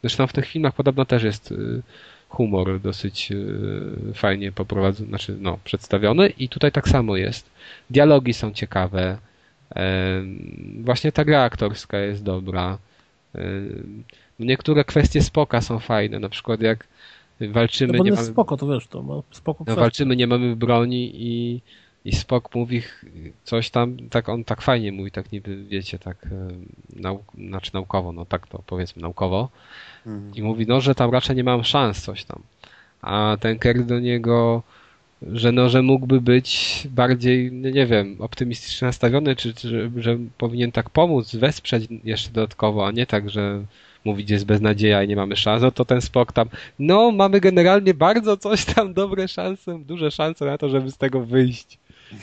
[0.00, 1.82] Zresztą w tych filmach podobno też jest y,
[2.30, 7.50] humor dosyć y, fajnie poprowadzony, znaczy no, przedstawiony i tutaj tak samo jest.
[7.90, 9.18] Dialogi są ciekawe.
[9.70, 10.38] em,
[10.84, 12.78] Właśnie ta gra aktorska jest dobra.
[13.34, 14.04] Em,
[14.38, 16.86] Niektóre kwestie spoka są fajne, na przykład jak
[17.40, 21.12] walczymy, No nie mamy, spoko, to wiesz, to ma spoko no, walczymy, nie mamy broni
[21.14, 21.60] i,
[22.04, 22.82] i Spok mówi
[23.44, 26.66] coś tam, tak on tak fajnie mówi, tak niby wiecie, tak em,
[26.96, 29.48] nauk, znaczy naukowo, no tak to powiedzmy naukowo
[30.06, 30.34] Mhm.
[30.34, 32.42] i mówi, no, że tam raczej nie mam szans, coś tam.
[33.02, 34.62] A ten Kerr do niego,
[35.22, 40.18] że no, że mógłby być bardziej, no nie wiem, optymistycznie nastawiony, czy, czy że, że
[40.38, 43.64] powinien tak pomóc, wesprzeć jeszcze dodatkowo, a nie tak, że
[44.04, 46.48] mówić jest beznadzieja i nie mamy szans, no to ten Spok tam,
[46.78, 51.20] no, mamy generalnie bardzo coś tam, dobre szanse, duże szanse na to, żeby z tego
[51.20, 51.78] wyjść.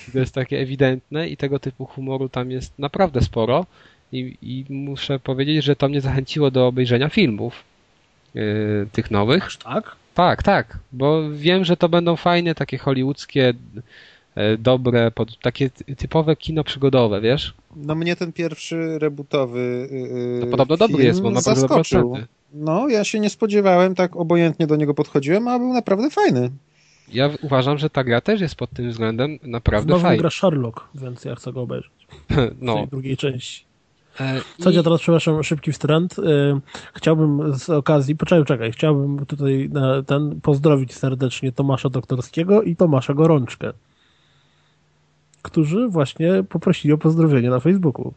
[0.08, 3.66] I to jest takie ewidentne i tego typu humoru tam jest naprawdę sporo
[4.12, 7.64] i, i muszę powiedzieć, że to mnie zachęciło do obejrzenia filmów
[8.34, 9.46] yy, tych nowych.
[9.46, 9.96] Aż tak?
[10.14, 13.54] Tak, tak, bo wiem, że to będą fajne, takie hollywoodzkie,
[14.36, 17.54] e, dobre, pod, takie ty- typowe kino przygodowe, wiesz?
[17.76, 22.18] No mnie ten pierwszy rebootowy yy, To podobno dobry jest, bo dobre zaskoczył.
[22.54, 26.50] No, ja się nie spodziewałem, tak obojętnie do niego podchodziłem, a był naprawdę fajny.
[27.14, 30.22] Ja uważam, że ta gra też jest pod tym względem W naprawdę nowym fajna.
[30.22, 31.92] gra Sherlock, więc ja chcę go obejrzeć.
[32.30, 33.66] W No, tej drugiej części.
[34.20, 36.20] e, Co ja teraz, przepraszam, szybki wtręt.
[36.20, 36.24] Y,
[36.96, 39.70] Chciałbym z okazji, poczekaj, czekaj, chciałbym tutaj
[40.08, 43.74] ten pozdrowić serdecznie Tomasza Doktorskiego i Tomasza Gorączkę,
[45.42, 48.14] którzy właśnie poprosili o pozdrowienie na Facebooku.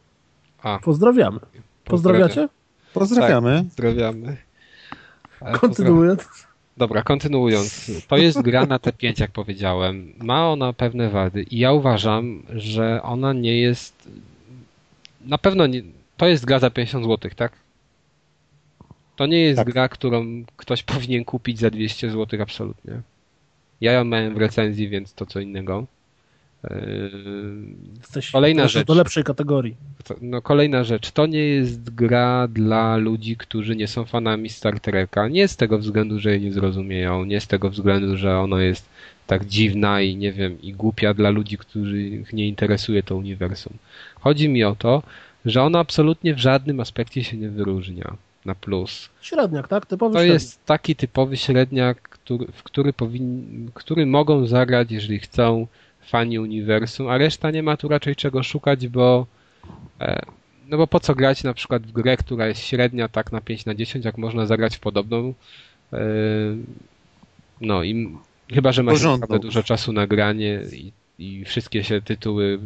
[0.63, 1.39] A, Pozdrawiamy.
[1.85, 2.49] Pozdrawiacie?
[2.95, 3.65] Pozdrawiamy.
[3.65, 4.37] Pozdrawiamy.
[5.43, 6.29] E, Kontynuując.
[6.81, 7.91] Dobra, kontynuując.
[8.09, 10.13] To jest gra na T5, jak powiedziałem.
[10.19, 14.09] Ma ona pewne wady i ja uważam, że ona nie jest.
[15.27, 15.83] Na pewno nie.
[16.17, 17.53] To jest gra za 50 zł, tak?
[19.17, 19.71] To nie jest Tak.
[19.71, 23.01] gra, którą ktoś powinien kupić za 200 zł, absolutnie.
[23.81, 25.87] Ja ją miałem w recenzji, więc to co innego.
[26.65, 27.11] Yy,
[27.99, 28.87] Jesteś Kolejna należysz rzecz.
[28.87, 29.77] do lepszej kategorii.
[30.21, 35.29] No kolejna rzecz, to nie jest gra dla ludzi, którzy nie są fanami Star Treka.
[35.29, 38.89] Nie z tego względu, że jej nie zrozumieją, nie z tego względu, że ona jest
[39.27, 43.73] tak dziwna i nie wiem, i głupia dla ludzi, których nie interesuje to uniwersum.
[44.21, 45.03] Chodzi mi o to,
[45.45, 49.09] że ona absolutnie w żadnym aspekcie się nie wyróżnia na plus.
[49.21, 49.87] Średniak, tak?
[49.87, 50.35] Typowy To średniak.
[50.35, 55.67] jest taki typowy średniak, który, w który, powin, który mogą zagrać, jeżeli chcą,
[56.11, 59.27] fani uniwersum, a reszta nie ma tu raczej czego szukać, bo
[60.01, 60.23] e,
[60.69, 63.67] no bo po co grać na przykład w grę, która jest średnia tak na 5
[63.67, 65.35] na 10, jak można zagrać w podobną
[65.93, 65.99] e,
[67.61, 68.17] no i
[68.55, 69.21] chyba, że ma się Porządną.
[69.21, 72.59] naprawdę dużo czasu na granie i, i wszystkie się tytuły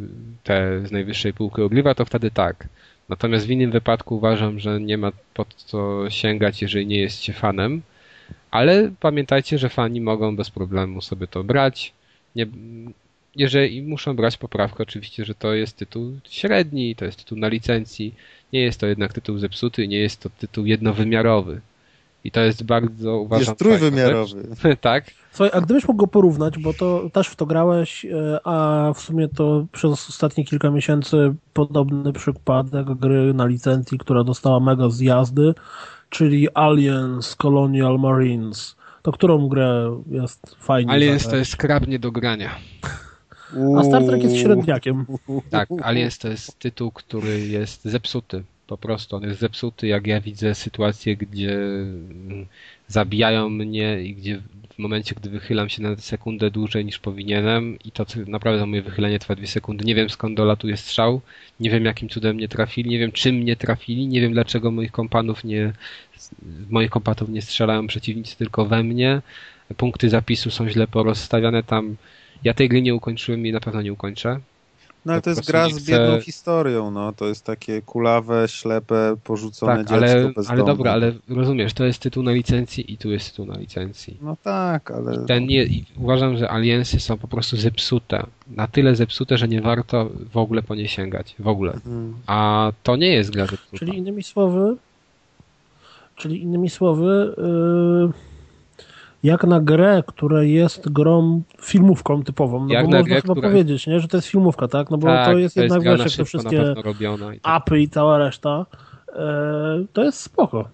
[0.43, 2.67] te z najwyższej półki ogrywa, to wtedy tak.
[3.09, 7.33] Natomiast w innym wypadku uważam, że nie ma po co sięgać, jeżeli nie jest się
[7.33, 7.81] fanem.
[8.51, 11.93] Ale pamiętajcie, że fani mogą bez problemu sobie to brać.
[12.35, 12.47] Nie,
[13.35, 18.15] jeżeli muszą brać poprawkę, oczywiście, że to jest tytuł średni, to jest tytuł na licencji.
[18.53, 21.61] Nie jest to jednak tytuł zepsuty, nie jest to tytuł jednowymiarowy.
[22.23, 24.47] I to jest bardzo, uważam, Jest trójwymiarowy.
[24.81, 25.05] tak.
[25.31, 28.99] Słuchaj, a gdybyś mógł go porównać, bo to też w to grałeś, e, a w
[28.99, 35.53] sumie to przez ostatnie kilka miesięcy podobny przypadek gry na licencji, która dostała mega zjazdy,
[36.09, 38.75] czyli Aliens Colonial Marines.
[39.01, 41.39] To którą grę jest fajnie Aliens to zagrać?
[41.39, 42.55] jest skrabnie do grania.
[43.77, 45.05] A Star Trek jest średniakiem.
[45.49, 48.43] Tak, Aliens to jest tytuł, który jest zepsuty.
[48.67, 52.45] Po prostu on jest zepsuty, jak ja widzę sytuację, gdzie mm,
[52.87, 54.41] zabijają mnie i gdzie
[54.73, 58.81] w momencie, gdy wychylam się na sekundę dłużej niż powinienem i to co- naprawdę moje
[58.81, 59.85] wychylenie trwa dwie sekundy.
[59.85, 61.21] Nie wiem skąd dolatuje strzał,
[61.59, 64.91] nie wiem jakim cudem mnie trafili, nie wiem czym mnie trafili, nie wiem dlaczego moich
[64.91, 65.73] kompanów nie,
[66.69, 69.21] moich kompanów nie strzelają przeciwnicy tylko we mnie.
[69.77, 71.95] Punkty zapisu są źle porozstawiane tam.
[72.45, 74.39] Ja tej gry nie ukończyłem i na pewno nie ukończę.
[75.05, 77.13] No ale to jest gra z biedną historią, no.
[77.13, 80.49] To jest takie kulawe, ślepe, porzucone Tak, dziecko ale, bezdomne.
[80.49, 84.17] ale dobra, ale rozumiesz, to jest tytuł na licencji i tu jest tytuł na licencji.
[84.21, 85.25] No tak, ale...
[85.25, 88.25] Ten nie, i uważam, że aliensy są po prostu zepsute.
[88.47, 91.35] Na tyle zepsute, że nie warto w ogóle po nie sięgać.
[91.39, 91.73] W ogóle.
[91.73, 92.13] Mhm.
[92.27, 93.77] A to nie jest gra zepsuta.
[93.77, 94.75] Czyli innymi słowy,
[96.15, 98.34] czyli innymi słowy, yy,
[99.25, 103.33] jak na grę, która jest grą filmówką typową, no Jak bo na można grę, chyba
[103.33, 104.89] która- powiedzieć, nie, że to jest filmówka, tak?
[104.91, 106.73] No bo tak, to jest jednak, gra wiesz, te wszystkie.
[106.95, 107.39] I tak.
[107.43, 108.65] apy i cała reszta,
[109.15, 109.15] yy,
[109.93, 110.69] to jest spoko.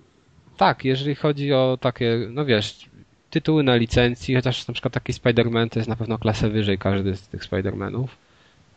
[0.57, 2.90] Tak, jeżeli chodzi o takie, no wiesz,
[3.30, 7.15] tytuły na licencji, chociaż na przykład taki Spider-Man to jest na pewno klasę wyżej każdy
[7.15, 8.07] z tych Spider-Manów.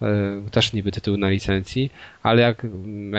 [0.02, 1.90] E, Też niby tytuł na licencji,
[2.22, 2.66] ale jak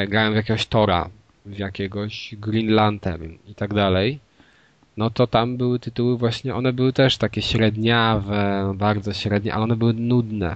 [0.07, 1.10] grałem w jakiegoś Tora,
[1.45, 4.19] w jakiegoś Green Lantern i tak dalej,
[4.98, 9.76] no to tam były tytuły właśnie, one były też takie średniawe, bardzo średnie, ale one
[9.76, 10.56] były nudne.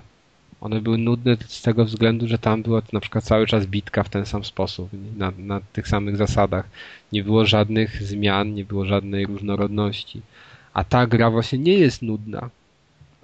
[0.62, 4.10] One były nudne z tego względu, że tam była na przykład cały czas bitka w
[4.10, 6.70] ten sam sposób, na, na tych samych zasadach.
[7.12, 10.22] Nie było żadnych zmian, nie było żadnej różnorodności.
[10.74, 12.50] A ta gra właśnie nie jest nudna.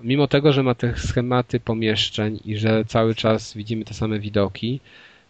[0.04, 4.80] Mimo tego, że ma te schematy pomieszczeń i że cały czas widzimy te same widoki,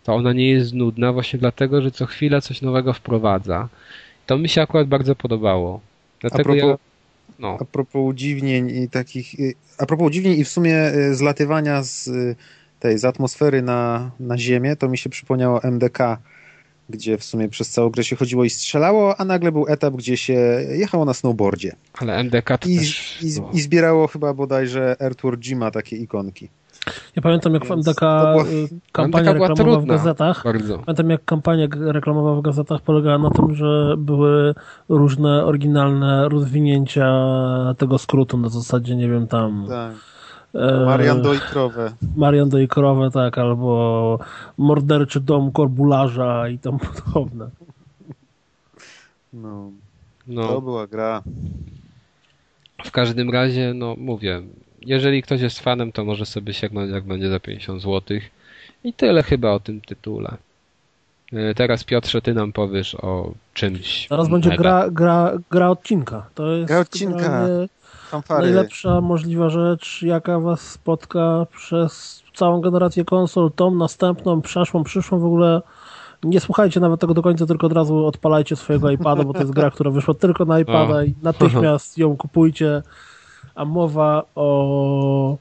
[0.03, 3.69] to ona nie jest nudna właśnie dlatego, że co chwilę coś nowego wprowadza.
[4.25, 5.79] To mi się akurat bardzo podobało.
[6.21, 6.77] Dlatego propos- ja...
[7.39, 9.35] No, A propos udziwnień i takich...
[9.77, 12.35] A propos udziwnień i w sumie y, zlatywania z y,
[12.79, 16.17] tej, z atmosfery na, na ziemię, to mi się przypomniało MDK,
[16.89, 20.17] gdzie w sumie przez całą grę się chodziło i strzelało, a nagle był etap, gdzie
[20.17, 20.33] się
[20.69, 21.75] jechało na snowboardzie.
[21.93, 23.21] ale MDK to I, też...
[23.23, 26.49] i, i zbierało chyba bodajże Earthworm Jima takie ikonki.
[27.15, 30.79] Ja pamiętam, jak w Więc MDK to była- y, kampania była reklamowa w gazetach, Bardzo.
[30.79, 34.55] Pamiętam jak kampania reklamowa w gazetach polegała na tym, że były
[34.89, 37.07] różne oryginalne rozwinięcia
[37.77, 39.93] tego skrótu na zasadzie, nie wiem, tam Tak.
[40.55, 41.91] e, Marian doi krowę.
[42.17, 44.19] Marian doi krowę, tak, albo
[44.57, 46.77] morderczy dom korbularza i tam
[47.13, 47.49] podobne.
[49.33, 49.71] No,
[50.27, 50.47] No.
[50.47, 51.21] to była gra.
[52.85, 54.41] W każdym razie, no mówię,
[54.85, 58.17] jeżeli ktoś jest fanem, to może sobie sięgnąć jak będzie za 50 zł.
[58.83, 60.37] I tyle chyba o tym tytule.
[61.33, 64.07] E, Teraz Piotrze, ty nam powiesz o czymś.
[64.07, 64.61] Teraz będzie mega.
[64.61, 66.25] gra, gra, gra odcinka.
[66.35, 67.47] To jest Gra odcinka.
[68.09, 68.45] Fanfary.
[68.45, 75.25] najlepsza możliwa rzecz, jaka was spotka przez całą generację konsol, tą następną, przeszłą, przyszłą w
[75.25, 75.61] ogóle.
[76.23, 79.51] Nie słuchajcie nawet tego do końca, tylko od razu odpalajcie swojego iPada, bo to jest
[79.51, 81.03] gra, która wyszła tylko na iPada O.
[81.03, 82.81] i natychmiast ją kupujcie.
[83.55, 85.37] A mowa o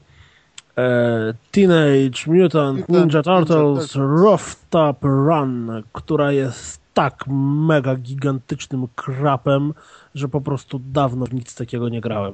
[0.77, 3.95] e, Teenage Mutant Ninja Turtles Turtles.
[3.95, 7.23] Rough Top Run, która jest tak
[7.67, 9.73] mega gigantycznym krapem,
[10.15, 12.33] że po prostu dawno w nic takiego nie grałem.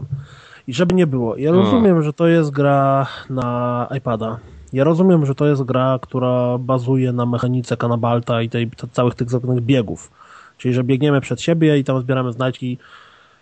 [0.67, 1.53] I żeby nie było, ja O.
[1.53, 4.39] rozumiem, że to jest gra na iPada.
[4.73, 9.15] Ja rozumiem, że to jest gra, która bazuje na mechanice kanabalta i tej, te, całych
[9.15, 10.11] tych zrobionych biegów.
[10.57, 12.77] Czyli, że biegniemy przed siebie i tam zbieramy znajdźki.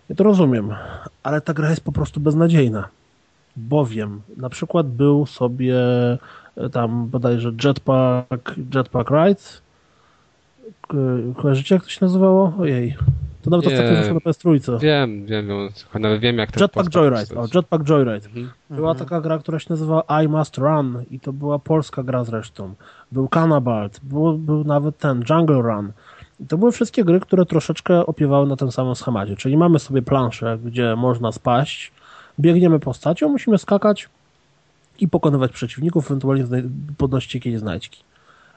[0.10, 0.74] Ja to rozumiem,
[1.24, 2.88] ale ta gra jest po prostu beznadziejna.
[3.56, 5.76] Bowiem na przykład był sobie
[6.58, 9.42] e, tam bodajże Jetpack, Jetpack Ride.
[10.88, 10.98] Ko-
[11.42, 12.54] Kojarzycie jak to się nazywało?
[12.60, 12.96] Ojej.
[13.42, 14.80] To nawet ostatnio wyszło na PS3.
[14.80, 15.70] Wiem, wiem, wiem,
[16.02, 17.36] nawet wiem jak ten Jetpack Joyride.
[17.42, 18.28] O, Jetpack Joyride.
[18.28, 18.50] Mhm.
[18.70, 22.74] Była taka gra, która się nazywała I Must Run i to była polska gra zresztą.
[23.12, 25.92] Był Cannabalt, był, był nawet ten Jungle Run.
[26.48, 29.36] To były wszystkie gry, które troszeczkę opiewały na tym samym schemacie.
[29.36, 31.92] Czyli mamy sobie planszę, gdzie można spaść,
[32.40, 34.10] biegniemy postacią, musimy skakać
[35.00, 36.46] i pokonywać przeciwników, ewentualnie
[36.98, 38.04] podnosić jakieś znajdźki.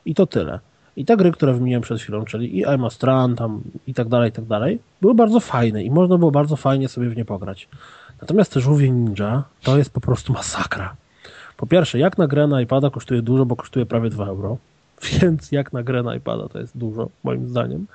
[0.04, 0.60] I to tyle.
[0.96, 4.08] I te gry, które wymieniłem przed chwilą, czyli i I Must Run, tam i tak
[4.08, 7.24] dalej, i tak dalej, były bardzo fajne i można było bardzo fajnie sobie w nie
[7.24, 7.68] pograć.
[8.20, 10.96] Natomiast te żółwie ninja to jest po prostu masakra.
[11.56, 14.56] Po pierwsze, jak na grę na iPada kosztuje dużo, bo kosztuje prawie 2 euro,
[15.20, 17.86] więc jak na grę na iPada to jest dużo, moim zdaniem.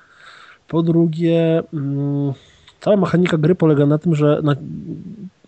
[0.67, 2.34] Po drugie, mm,
[2.79, 4.41] cała mechanika gry polega na tym, że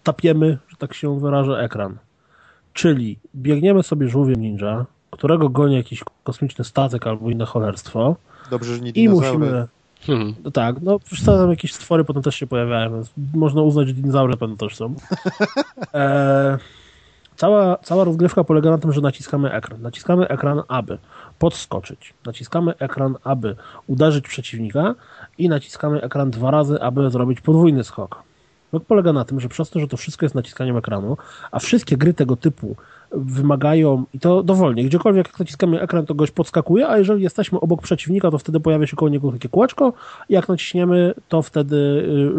[0.03, 1.97] tapiemy, że tak się wyrażę, ekran.
[2.73, 8.15] Czyli biegniemy sobie żółwiem ninja, którego goni jakiś kosmiczny statek albo inne cholerstwo
[8.51, 9.37] Dobrze, że nie i dinozaury.
[9.37, 9.67] musimy
[10.05, 10.35] Hmm.
[10.43, 13.93] no tak, no przecież tam jakieś stwory potem też się pojawiają, więc można uznać, że
[13.93, 14.95] dinozaury pewno też są.
[15.93, 16.57] E,
[17.39, 19.81] Cała, cała rozgrywka polega na tym, że naciskamy ekran.
[19.81, 20.97] Naciskamy ekran, aby
[21.39, 22.13] podskoczyć.
[22.25, 23.55] Naciskamy ekran, aby
[23.87, 24.95] uderzyć przeciwnika
[25.37, 28.23] i naciskamy ekran dwa razy, aby zrobić podwójny skok.
[28.67, 31.17] Skok polega na tym, że przez to, że to wszystko jest naciskaniem ekranu,
[31.51, 32.75] a wszystkie gry tego typu
[33.11, 37.81] wymagają, i to dowolnie, gdziekolwiek jak naciskamy ekran, to gość podskakuje, a jeżeli jesteśmy obok
[37.81, 39.93] przeciwnika, to wtedy pojawia się koło niego takie kółeczko
[40.29, 41.75] jak naciśniemy, to wtedy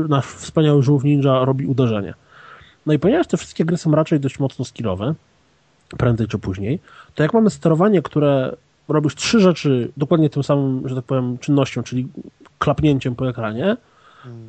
[0.07, 2.15] y, nasz wspaniały żółw ninja robi uderzenie.
[2.87, 5.15] No i ponieważ te wszystkie gry są raczej dość mocno skillowe,
[5.99, 6.79] prędzej czy później,
[7.15, 8.57] to jak mamy sterowanie, które
[8.89, 12.09] robisz trzy rzeczy dokładnie tym samym, że tak powiem, czynnością, czyli
[12.59, 13.77] klapnięciem po ekranie,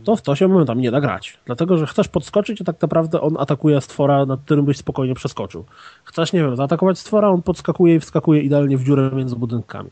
[0.04, 1.38] to w to się momentem nie da grać.
[1.46, 5.66] Dlatego, że chcesz podskoczyć, a tak naprawdę on atakuje stwora, nad którym byś spokojnie przeskoczył.
[6.04, 9.90] Chcesz, nie wiem, zaatakować stwora, on podskakuje i wskakuje idealnie w dziurę między budynkami.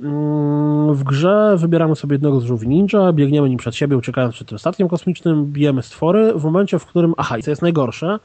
[0.00, 4.48] Mm, W grze wybieramy sobie jednego z żółwi ninja, biegniemy nim przed siebie, uciekając przed
[4.48, 6.32] tym statkiem kosmicznym, bijemy stwory.
[6.34, 8.18] W momencie, w którym, aha, i co jest najgorsze,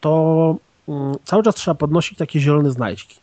[0.00, 0.56] to
[0.88, 3.16] mm, cały czas trzeba podnosić takie zielone znajdźki.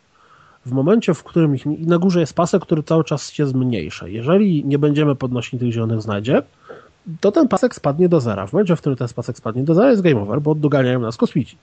[0.66, 4.08] W momencie, w którym ich, na górze jest pasek, który cały czas się zmniejsza.
[4.08, 6.46] Jeżeli nie będziemy podnosić tych zielonych znajdziek,
[7.22, 8.48] to ten pasek spadnie do zera.
[8.48, 11.18] W momencie, w którym ten pasek spadnie do zera, jest game over, bo doganiają nas
[11.18, 11.58] kosmici.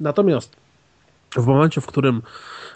[0.00, 0.56] Natomiast
[1.36, 2.22] w momencie, w którym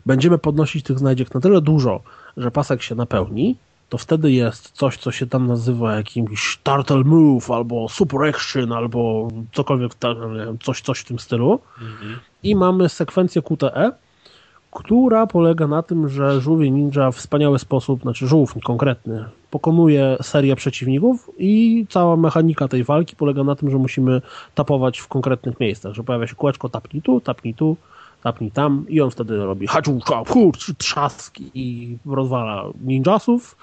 [0.06, 2.00] będziemy podnosić tych znajdziek na tyle dużo,
[2.38, 3.56] że pasek się napełni,
[3.88, 9.28] to wtedy jest coś, co się tam nazywa jakimś turtle move, albo super action, albo
[9.52, 9.92] cokolwiek,
[10.62, 11.60] coś, coś w tym stylu.
[12.42, 13.92] I mamy sekwencję QTE,
[14.70, 20.56] która polega na tym, że żółwie ninja w wspaniały sposób, znaczy żółw konkretny, pokonuje serię
[20.56, 24.22] przeciwników i cała mechanika tej walki polega na tym, że musimy
[24.54, 27.76] tapować w konkretnych miejscach, że pojawia się kółeczko tapnij tu, tapnij tu,
[28.22, 33.56] tapnij tam i on wtedy robi haczuka, kurcz, trzask i rozwala ninjasów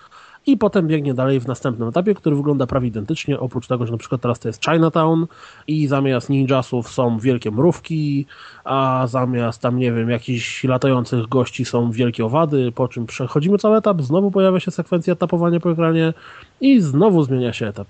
[0.48, 3.98] i potem biegnie dalej w następnym etapie, który wygląda prawie identycznie, oprócz tego, że na
[3.98, 5.28] przykład teraz to jest Chinatown
[5.68, 8.26] i zamiast ninjasów są wielkie mrówki,
[8.64, 13.78] a zamiast tam, nie wiem, jakichś latających gości są wielkie owady, po czym przechodzimy cały
[13.78, 16.14] etap, znowu pojawia się sekwencja tapowania po ekranie
[16.62, 17.88] i znowu zmienia się etap.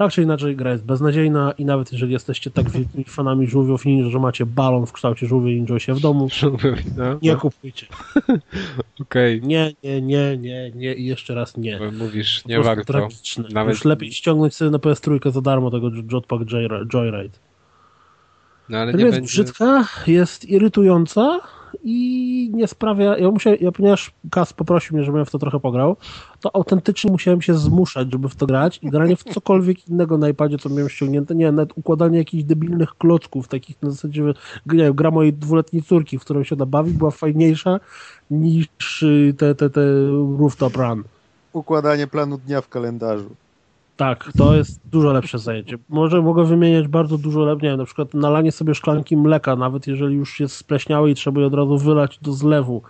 [0.00, 4.10] Tak czy inaczej gra jest beznadziejna i nawet jeżeli jesteście tak wielkimi fanami żółwiów ninja,
[4.10, 6.28] że macie balon w kształcie żółwie ninja się w domu,
[6.96, 7.86] No, nie kupujcie.
[9.00, 11.78] Okej, Nie, nie, nie, nie, nie i jeszcze raz nie.
[11.78, 12.84] bo mówisz, nie warto.
[12.84, 13.48] tragiczne.
[13.52, 17.38] Nawet- Już lepiej ściągnąć sobie na PS3 za darmo tego Jetpack Joyri- Joyride.
[18.68, 19.26] No ale nie jest będzie...
[19.28, 21.40] brzydka, jest irytująca
[21.82, 23.18] i nie sprawia.
[23.18, 25.96] Ja musiałem, ja, ponieważ Kas poprosił mnie, żebym w to trochę pograł,
[26.40, 30.28] to autentycznie musiałem się zmuszać, żeby w to grać i granie w cokolwiek innego na
[30.28, 31.34] iPadzie, co miałem ściągnięte.
[31.34, 34.34] Nie, nawet układanie jakichś debilnych klocków, takich na zasadzie,
[34.66, 37.80] nie gra mojej dwuletniej córki, w którą się da bawić, była fajniejsza
[38.30, 39.80] niż y, te, te, te
[40.38, 41.04] Rooftop Run.
[41.52, 43.30] Układanie planu dnia w kalendarzu.
[44.00, 45.78] Tak, to jest dużo lepsze zajęcie.
[45.88, 49.86] Może mogę wymieniać bardzo dużo lepsze, nie wiem, na przykład nalanie sobie szklanki mleka, nawet
[49.86, 52.82] jeżeli już jest spleśniałe i trzeba je od razu wylać do zlewu.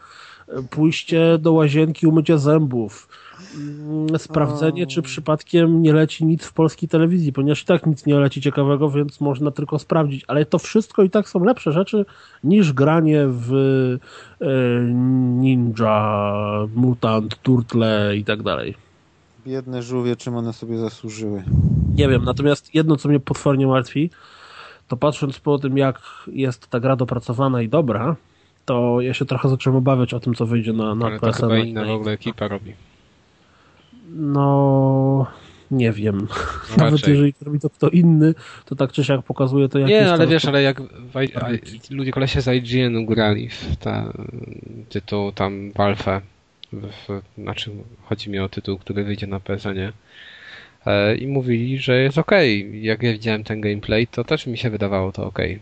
[0.70, 3.08] Pójście do łazienki, umycie zębów.
[3.56, 8.18] Mm, Sprawdzenie, czy przypadkiem nie leci nic w polskiej telewizji, ponieważ i tak nic nie
[8.18, 10.24] leci ciekawego, więc można tylko sprawdzić.
[10.28, 12.04] Ale to wszystko i tak są lepsze rzeczy
[12.44, 13.54] niż granie w
[14.40, 14.48] e,
[15.40, 18.89] Ninja, Mutant, Turtle i tak dalej.
[19.46, 21.42] Biedne żółwie, czym one sobie zasłużyły.
[21.94, 24.10] Nie wiem, natomiast jedno, co mnie potwornie martwi,
[24.88, 28.16] to patrząc po tym, jak jest ta gra dopracowana i dobra,
[28.64, 31.58] to ja się trochę zacząłem obawiać o tym, co wyjdzie na, na Ale to chyba
[31.58, 32.72] inna na w ogóle ekipa robi.
[34.14, 35.26] No,
[35.70, 36.26] nie wiem.
[36.70, 38.34] No Nawet jeżeli to robi to kto inny,
[38.64, 40.82] to tak czy siak pokazuje to, jak Nie, ale wiesz, ale jak
[41.90, 44.12] ludzie kolesie z IGN grali w ta,
[44.88, 46.20] tytuł tam Valve,
[46.72, 47.70] w, znaczy
[48.04, 49.92] chodzi mi o tytuł, który wyjdzie na PSN-ie
[50.86, 52.82] e, i mówili, że jest okej.
[52.82, 55.58] Jak ja widziałem ten gameplay, to też mi się wydawało to okej.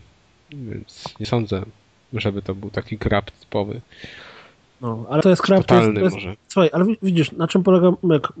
[0.51, 1.61] Więc nie sądzę,
[2.13, 3.81] żeby to był taki krab typowy.
[4.81, 6.35] No, ale to jest krab, to jest, Totalny to jest, może.
[6.47, 7.91] Słuchaj, ale wi- widzisz, na czym polega.
[8.03, 8.33] Jak,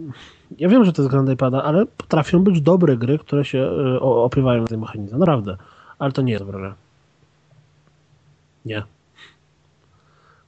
[0.57, 3.57] ja wiem, że to jest gra na iPada, ale potrafią być dobre gry, które się
[3.97, 5.17] y, opiewają na tej mechanice.
[5.17, 5.57] Naprawdę.
[5.99, 6.75] Ale to nie jest dobra gra.
[8.65, 8.83] Nie.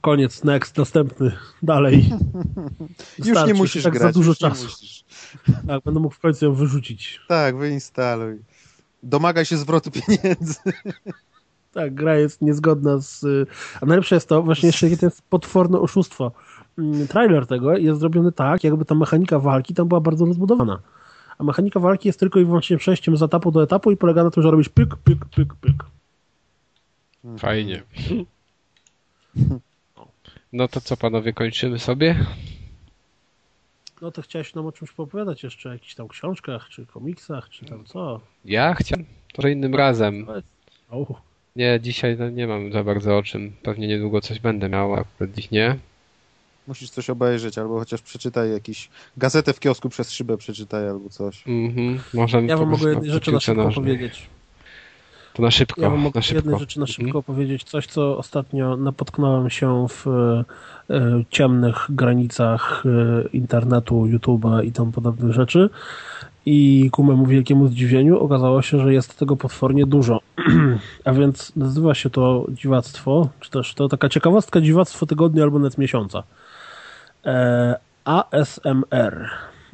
[0.02, 2.10] Koniec, next, następny, dalej.
[3.24, 4.02] Już nie musisz tak grać.
[4.02, 4.64] za dużo czasu.
[4.64, 5.04] musisz.
[5.66, 7.20] Tak, będę mógł w końcu ją wyrzucić.
[7.28, 8.38] Tak, wyinstaluj.
[9.02, 10.54] Domagaj się zwrotu pieniędzy.
[11.72, 13.24] Tak, gra jest niezgodna z...
[13.80, 16.32] A najlepsze jest to, właśnie jeszcze jakie to jest potworne oszustwo.
[16.78, 20.78] Mm, Trailer tego jest zrobiony tak, jakby ta mechanika walki tam była bardzo rozbudowana.
[21.38, 24.30] A mechanika walki jest tylko i wyłącznie przejściem z etapu do etapu i polega na
[24.30, 25.84] tym, że robisz pyk, pyk, pyk, pyk.
[27.38, 27.82] Fajnie.
[30.52, 32.26] No to co panowie, kończymy sobie?
[34.02, 37.64] No to chciałeś nam o czymś opowiadać jeszcze, o jakichś tam książkach, czy komiksach, czy
[37.64, 38.20] tam co?
[38.44, 40.26] Ja chciałem, to że innym razem.
[40.90, 41.20] O,
[41.56, 43.52] Nie, dzisiaj no, nie mam za bardzo o czym.
[43.62, 45.78] Pewnie niedługo coś będę miał, a akurat dziś nie.
[46.66, 51.44] Musisz coś obejrzeć, albo chociaż przeczytaj jakiś gazetę w kiosku przez szybę przeczytaj albo coś.
[51.46, 52.00] Mhm.
[52.14, 54.28] Możemy Ja wam mogę rzeczy na szybko powiedzieć.
[55.34, 56.38] To na szybko, Ja mogę na szybko.
[56.38, 57.22] jednej rzeczy na szybko Mhm.
[57.22, 57.64] powiedzieć.
[57.64, 60.44] Coś, co ostatnio napotknąłem się w e,
[60.94, 65.70] e, ciemnych granicach e, internetu, YouTube'a i tam podobnych rzeczy.
[66.46, 70.20] I ku memu wielkiemu zdziwieniu okazało się, że jest tego potwornie dużo.
[71.04, 75.78] A więc nazywa się to dziwactwo, czy też to taka ciekawostka dziwactwo tygodnia albo nawet
[75.78, 76.22] miesiąca.
[77.26, 79.28] E, ASMR.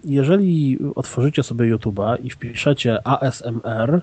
[0.05, 4.01] Jeżeli otworzycie sobie YouTube'a i wpiszecie ASMR,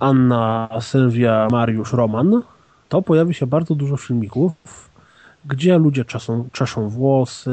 [0.00, 2.42] Anna, Sylwia, Mariusz, Roman,
[2.88, 4.52] to pojawi się bardzo dużo filmików,
[5.44, 7.50] gdzie ludzie czeszą, czeszą włosy,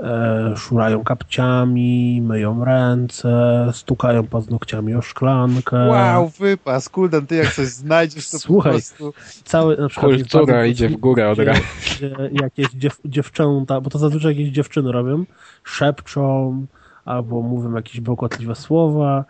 [0.00, 5.88] e, szurają kapciami, myją ręce, stukają paznokciami o szklankę.
[5.88, 9.14] Wow, wypas, Kuldan, ty jak coś znajdziesz, to Słuchaj, po prostu...
[9.44, 11.60] Cały, na przykład Kultura idzie w górę od razu.
[11.96, 15.24] Gdzie jakieś dziew, dziewczęta, bo to zazwyczaj jakieś dziewczyny robią,
[15.64, 16.66] szepczą
[17.04, 19.24] albo mówią jakieś bełkotliwe słowa.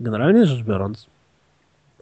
[0.00, 1.06] Generalnie rzecz biorąc,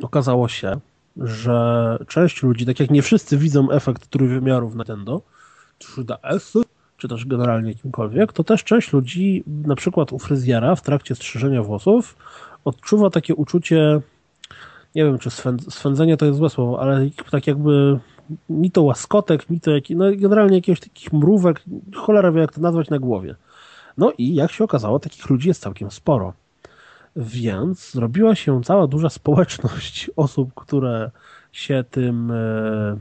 [0.02, 0.81] okazało się,
[1.16, 5.22] że część ludzi, tak jak nie wszyscy widzą efekt trójwymiarów Nintendo,
[5.81, 6.62] 3DS,
[6.97, 11.62] czy też generalnie jakimkolwiek, to też część ludzi, na przykład u fryzjera w trakcie strzyżenia
[11.62, 12.16] włosów,
[12.64, 14.01] odczuwa takie uczucie,
[14.94, 18.01] nie wiem, czy swę- swędzenie to jest złe słowo, ale tak jakby
[18.51, 21.62] ni to łaskotek, ni to jak, no generalnie jakiegoś takich mrówek,
[21.97, 23.35] cholera wie jak to nazwać na głowie.
[23.98, 26.32] No i jak się okazało, takich ludzi jest całkiem sporo.
[27.16, 31.11] Więc zrobiła się cała duża społeczność osób, które
[31.53, 32.99] się tym, e,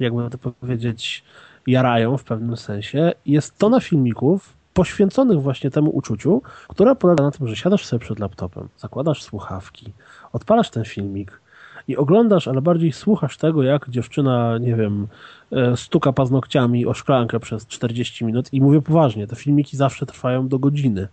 [0.00, 1.24] jakby to powiedzieć,
[1.66, 3.12] jarają w pewnym sensie.
[3.26, 8.18] Jest tona filmików poświęconych właśnie temu uczuciu, które polega na tym, że siadasz sobie przed
[8.18, 9.92] laptopem, zakładasz słuchawki,
[10.32, 11.40] odpalasz ten filmik
[11.88, 15.08] i oglądasz, ale bardziej słuchasz tego, jak dziewczyna, nie wiem,
[15.52, 20.48] e, stuka paznokciami o szklankę przez 40 minut i mówię poważnie, te filmiki zawsze trwają
[20.48, 21.08] do godziny.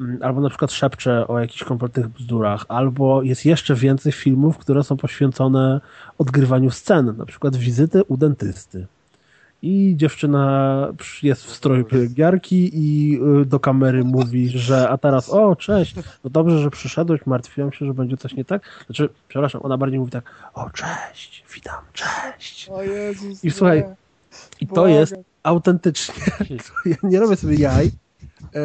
[0.00, 4.84] Mm, Albo na przykład szepcze o jakichś kompletnych bzdurach, albo jest jeszcze więcej filmów, które
[4.84, 5.80] są poświęcone
[6.18, 8.86] odgrywaniu scen, na przykład wizyty u dentysty.
[9.62, 10.88] I dziewczyna
[11.22, 15.94] jest w stroju pielęgniarki i y, do kamery mówi, że a teraz o, cześć,
[16.24, 18.62] no dobrze, że przyszedłeś, martwiłam się, że będzie coś nie tak.
[18.86, 20.24] Znaczy, przepraszam, ona bardziej mówi tak,
[20.54, 22.68] o, cześć, witam, cześć.
[22.68, 23.84] O Jezus, I słuchaj,
[24.60, 26.24] I to jest autentycznie,
[26.84, 27.86] ja nie robię sobie jaj,
[28.54, 28.60] e,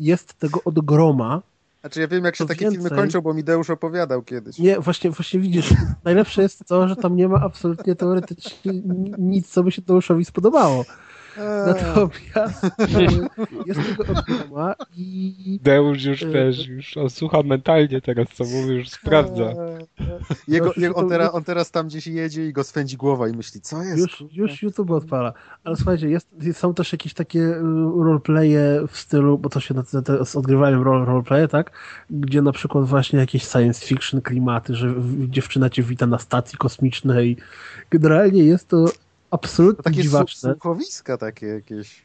[0.00, 1.42] jest tego od groma.
[1.80, 4.58] Znaczy ja wiem, jak się to takie więcej- filmy kończą, bo mi Deusz opowiadał kiedyś.
[4.58, 5.74] Nie, właśnie, właśnie widzisz,
[6.04, 10.24] najlepsze jest to, że tam nie ma absolutnie teoretycznie ni- nic, co by się Deuszowi
[10.24, 10.84] spodobało.
[11.38, 12.64] Eee, Natomiast
[12.98, 13.02] e,
[13.66, 18.44] jest tego od groma i Deusz już E, też, już on słucha mentalnie teraz, co
[18.44, 19.42] mówi, już sprawdza.
[19.44, 19.54] eee,
[20.48, 23.32] Jego, No, jego, on, teraz, on teraz tam gdzieś jedzie i go swędzi głowa i
[23.32, 23.98] myśli, co jest?
[23.98, 25.32] już, już YouTube odpala.
[25.64, 27.60] Ale słuchajcie, jest, są też jakieś takie y,
[28.04, 31.70] roleplaye w stylu, bo to się nazywa te, z odgrywaniem role, roleplaye, tak?
[32.10, 36.58] Gdzie na przykład właśnie jakieś science fiction klimaty, że w- dziewczyna cię wita na stacji
[36.58, 37.36] kosmicznej.
[37.90, 38.84] Generalnie jest to
[39.30, 40.52] To absolutnie takie su- dziwaczne.
[40.52, 42.02] słuchowiska takie jakieś.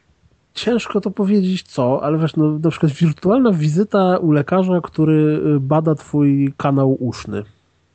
[0.54, 5.60] Ciężko to powiedzieć co, ale wiesz, no, na przykład wirtualna wizyta u lekarza, który y,
[5.60, 7.42] bada twój kanał uszny.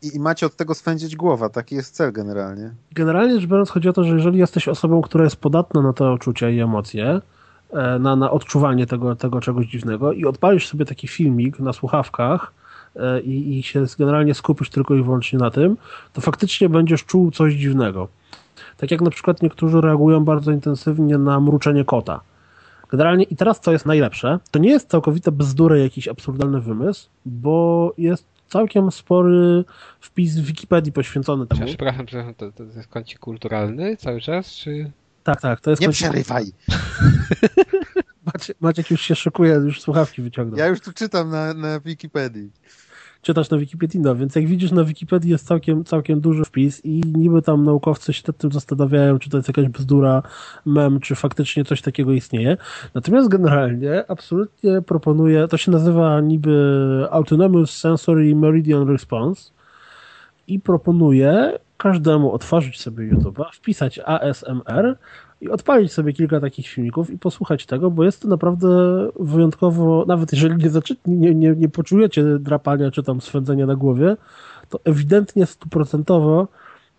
[0.01, 2.71] I, I macie od tego swędzić głowa, taki jest cel generalnie.
[2.91, 6.11] Generalnie rzecz biorąc, chodzi o to, że jeżeli jesteś osobą, która jest podatna na te
[6.11, 7.21] uczucia i emocje,
[7.73, 12.53] e, na, na odczuwanie tego, tego czegoś dziwnego i odpalisz sobie taki filmik na słuchawkach
[12.95, 15.77] e, i, i się generalnie skupisz tylko i wyłącznie na tym,
[16.13, 18.07] to faktycznie będziesz czuł coś dziwnego.
[18.77, 22.21] Tak jak na przykład niektórzy reagują bardzo intensywnie na mruczenie kota.
[22.91, 27.93] Generalnie i teraz co jest najlepsze, to nie jest całkowita bzdura jakiś absurdalny wymysł, bo
[27.97, 29.63] jest całkiem spory
[29.99, 31.65] wpis w Wikipedii poświęcony temu.
[31.65, 34.91] Przepraszam, przepraszam, to, to jest kącik kulturalny cały czas, czy...
[35.23, 36.09] Tak, tak, to jest Nie końcówka.
[36.11, 36.45] przerywaj!
[38.33, 40.59] Maciek, Maciek już się szykuje, już słuchawki wyciągnął.
[40.59, 42.51] Ja już tu czytam na, na Wikipedii.
[43.21, 47.01] Czytasz na Wikipedii, no, więc jak widzisz na Wikipedii jest całkiem, całkiem duży wpis i
[47.15, 50.23] niby tam naukowcy się nad tym zastanawiają, czy to jest jakaś bzdura,
[50.65, 52.57] mem, czy faktycznie coś takiego istnieje.
[52.93, 59.51] Natomiast generalnie absolutnie proponuję, to się nazywa niby Autonomous Sensory Meridian Response
[60.47, 64.97] i proponuję każdemu otworzyć sobie YouTube'a, wpisać ASMR
[65.41, 68.67] i odpalić sobie kilka takich filmików i posłuchać tego, bo jest to naprawdę
[69.19, 74.17] wyjątkowo, nawet jeżeli nie, zaczy, nie, nie, nie poczujecie drapania czy tam swędzenia na głowie,
[74.69, 76.47] to ewidentnie stuprocentowo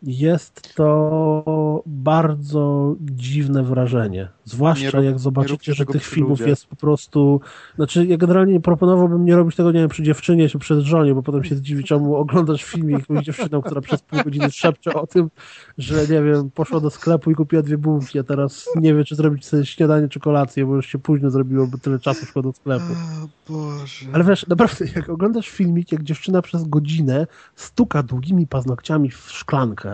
[0.02, 4.18] jest to bardzo dziwne wrażenie.
[4.20, 6.48] Nie Zwłaszcza rób- jak zobaczycie, że tych filmów ludziach.
[6.48, 7.40] jest po prostu.
[7.76, 11.22] Znaczy, ja generalnie proponowałbym nie robić tego, nie wiem, przy dziewczynie czy przed żonie, bo
[11.22, 15.06] potem się zdziwi, czemu oglądasz film z jakąś dziewczyną, która przez pół godziny szepcze o
[15.06, 15.30] tym,
[15.78, 19.14] że nie wiem, poszła do sklepu i kupiła dwie bułki, a teraz nie wie, czy
[19.14, 22.52] zrobić sobie śniadanie czy kolację, bo już się późno zrobiło, bo tyle czasu szło do
[22.52, 22.84] sklepu.
[23.24, 24.06] O Boże.
[24.12, 27.26] Ale wiesz, naprawdę, jak oglądasz filmik, jak dziewczyna przez godzinę
[27.56, 29.91] stuka długimi paznokciami w szklankę,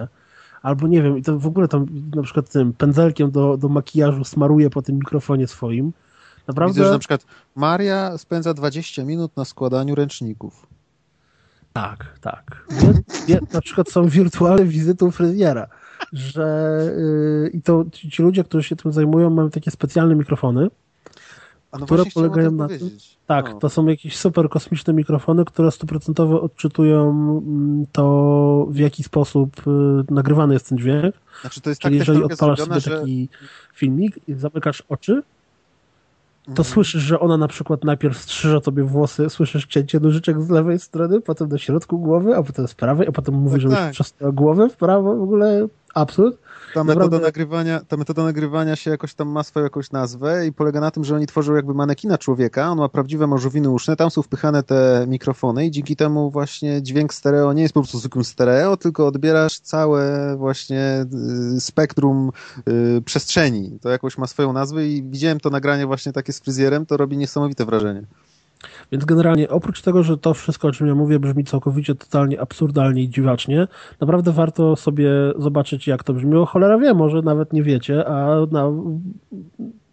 [0.63, 4.25] albo nie wiem, i to w ogóle tam na przykład tym pędzelkiem do, do makijażu
[4.25, 5.93] smaruje po tym mikrofonie swoim.
[6.49, 10.67] Naprawdę, Widzę, że na przykład Maria spędza 20 minut na składaniu ręczników.
[11.73, 12.67] tak, tak.
[13.29, 15.67] Nie, na przykład są wirtualne wizyty u fryzjera,
[16.13, 16.81] że
[17.43, 20.69] yy, i to ci, ci ludzie, którzy się tym zajmują, mają takie specjalne mikrofony,
[21.73, 22.91] no Które polegają na tym-.
[23.27, 23.59] Tak, No.
[23.59, 30.13] to są jakieś super kosmiczne mikrofony, które stuprocentowo odczytują mm, to, w jaki sposób y,
[30.15, 31.15] nagrywany jest ten dźwięk.
[31.41, 33.01] Znaczy to jest Czyli tak jeżeli odpalasz zrobiona, sobie że...
[33.01, 33.29] taki
[33.75, 35.23] filmik i zamykasz oczy,
[36.45, 36.65] to Mhm.
[36.69, 41.21] słyszysz, że ona na przykład najpierw strzyże tobie włosy, słyszysz cięcie nożyczek z lewej strony,
[41.21, 43.93] potem do środku głowy, a potem z prawej, a potem mówi, Tak, żebyś tak.
[43.93, 45.67] przestała głowę w prawo, w ogóle
[45.99, 46.39] absurd.
[46.75, 50.53] Ta metoda, Naprawdę- nagrywania, ta metoda nagrywania się jakoś tam ma swoją jakąś nazwę i
[50.53, 54.11] polega na tym, że oni tworzą jakby manekina człowieka, on ma prawdziwe małżowiny uszne, tam
[54.11, 58.25] są wpychane te mikrofony i dzięki temu właśnie dźwięk stereo nie jest po prostu zwykłym
[58.25, 61.07] stereo, tylko odbierasz całe właśnie
[61.57, 62.31] y, spektrum
[62.69, 63.79] y, przestrzeni.
[63.83, 67.17] To jakoś ma swoją nazwę i widziałem to nagranie właśnie takie z fryzjerem, to robi
[67.17, 68.03] niesamowite wrażenie.
[68.93, 73.03] Więc generalnie, oprócz tego, że to wszystko, o czym ja mówię, brzmi całkowicie totalnie absurdalnie
[73.03, 73.69] i dziwacznie,
[74.01, 76.47] naprawdę warto sobie zobaczyć, jak to brzmiło.
[76.47, 78.71] Cholera wie, może nawet nie wiecie, a na,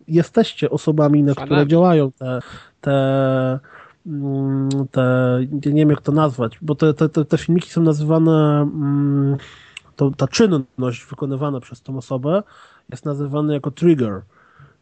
[0.08, 1.48] jesteście osobami, na Fanami.
[1.48, 2.40] które działają te,
[2.82, 3.60] te,
[4.06, 8.62] mm, te, nie wiem jak to nazwać, bo te, te, te, te filmiki są nazywane,
[8.62, 9.38] mm,
[9.96, 12.44] to, ta czynność wykonywana przez tą osobę
[12.90, 14.22] jest nazywana jako trigger.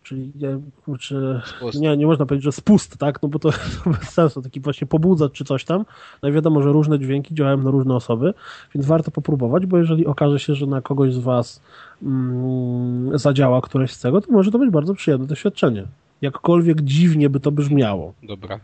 [0.04, 1.42] Czyli nie, kurczę,
[1.80, 3.22] nie, nie można powiedzieć, że spust, tak?
[3.22, 3.52] No bo to
[3.84, 5.86] to bez sensu, taki właśnie pobudzać czy coś tam.
[6.22, 8.34] No i wiadomo, że różne dźwięki działają na różne osoby,
[8.76, 11.62] więc warto popróbować, bo jeżeli okaże się, że na kogoś z Was
[12.04, 15.88] mm, zadziała któreś z tego, to może to być bardzo przyjemne doświadczenie.
[16.22, 18.14] Jakkolwiek dziwnie by to brzmiało.
[18.24, 18.60] Dobra.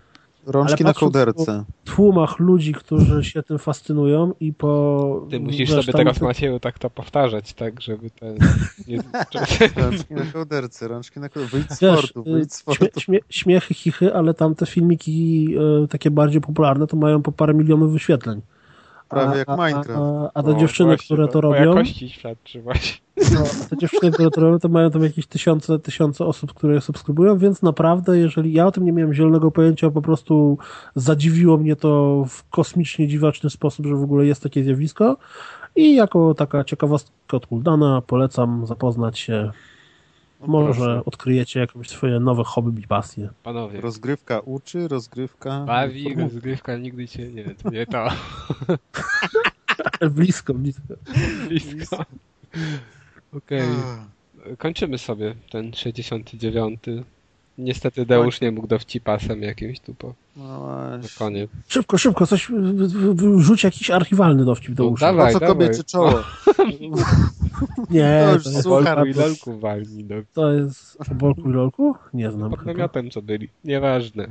[0.49, 1.63] Rączki na kołderce.
[1.85, 5.27] Tłumach ludzi, którzy się tym fascynują i po...
[5.29, 8.37] Ty musisz wiesz, sobie teraz, Macieju, tak to powtarzać, tak, żeby ten...
[8.87, 8.97] Nie...
[9.83, 11.57] Rączki na kołderce, rączki na kołderce.
[11.57, 12.99] Wyjdź z sportu, wyjdź z sportu.
[12.99, 15.47] śmie, śmiechy, chichy, ale tam te filmiki
[15.83, 18.41] e, takie bardziej popularne to mają po parę milionów wyświetleń.
[19.09, 19.89] Prawie jak a, Minecraft.
[19.99, 22.97] A, a te O, dziewczyny, właśnie, które to robią, jakości świadczy właśnie.
[23.33, 26.81] no, te dziewczyny, które to robią, to mają tam jakieś tysiące, tysiące osób, które je
[26.81, 30.57] subskrybują, więc naprawdę, jeżeli ja o tym nie miałem zielonego pojęcia, po prostu
[30.95, 35.17] zadziwiło mnie to w kosmicznie dziwaczny sposób, że w ogóle jest takie zjawisko
[35.75, 39.51] i jako taka ciekawostka od Kuldana polecam zapoznać się.
[40.39, 41.01] No Może proszę.
[41.05, 43.29] odkryjecie jakieś swoje nowe hobby i pasje.
[43.43, 45.59] Panowie, Rozgrywka uczy, rozgrywka...
[45.65, 47.31] bawi, rozgrywka, nigdy cię...
[47.31, 48.07] Nie, to nie to.
[50.11, 50.93] blisko, blisko.
[51.47, 52.05] Blisko.
[53.33, 53.67] Okej.
[54.57, 56.79] Kończymy sobie ten 69.
[57.59, 60.67] Niestety Deusz nie mógł dowcipasem jakimś tu po No
[61.19, 61.49] koniec.
[61.67, 62.51] Szybko, szybko, coś,
[63.37, 65.01] rzuć jakiś archiwalny dowcip do No, uszu.
[65.05, 65.33] dawaj.
[65.33, 66.13] Co kobiecie czoło?
[67.89, 68.95] Nie, To to, już jest, słucham.
[69.13, 70.15] Bolku i walni, no.
[70.33, 71.95] to jest o Bolku i Lolku?
[72.13, 73.49] Nie znam Pod namiotem co byli.
[73.63, 74.27] Nieważne.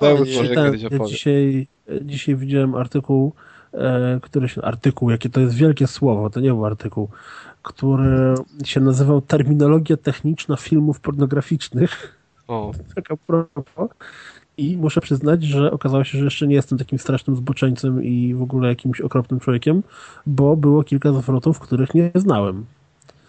[0.00, 1.10] Deusz może Ten, kiedyś ja opowie.
[1.10, 1.66] dzisiaj,
[2.02, 3.32] dzisiaj widziałem artykuł,
[3.72, 7.08] e, który się, artykuł, jakie to jest wielkie słowo, to nie był artykuł,
[7.64, 8.34] który
[8.64, 12.18] się nazywał Terminologia techniczna filmów pornograficznych.
[12.48, 13.90] O, Tak a propos.
[14.56, 18.42] I muszę przyznać, że okazało się, że jeszcze nie jestem takim strasznym zboczeńcem i w
[18.42, 19.82] ogóle jakimś okropnym człowiekiem,
[20.26, 22.64] bo było kilka zwrotów, których nie znałem.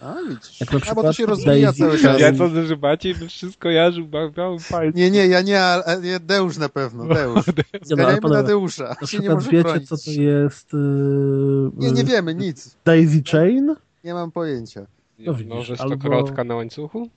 [0.00, 0.14] A.
[0.60, 2.20] Jak na A, bo to przykład się rozwija Daisy cały czas.
[2.20, 4.92] ja sądzę, że Maciej by wszystko jarzył białym palcem.
[4.94, 7.46] Nie, nie, ja nie, ale nie, Deusz na pewno, Deusz.
[7.90, 8.96] Nie, no, na Deusza.
[9.00, 9.88] Na Się nie przykład wiecie, bronić.
[9.88, 12.76] co to jest yy, Nie, nie wiemy, nic.
[12.84, 13.74] Daisy Chain?
[14.06, 14.86] Nie mam pojęcia.
[15.18, 17.08] No widzisz, Może albo- stokrotka na łańcuchu?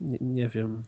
[0.00, 0.82] Nie, nie wiem.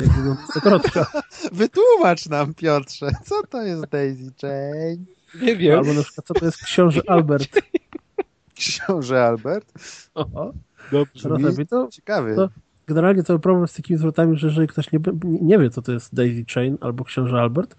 [0.00, 1.06] Jak wygląda stokrotka.
[1.52, 5.04] Wytłumacz nam, Piotrze, co to jest Daisy Chain?
[5.42, 5.78] Nie wiem.
[5.78, 7.60] Albo na przykład, co to jest książę Albert.
[8.54, 9.72] Książę Albert?
[10.14, 10.52] Oho,
[10.92, 11.28] Dobrze.
[11.70, 12.36] To Ciekawy.
[12.36, 12.48] To-
[12.86, 16.14] generalnie to problem z takimi zwrotami, że jeżeli ktoś nie, nie- wie, co to jest
[16.14, 17.76] Daisy Chain albo książę Albert,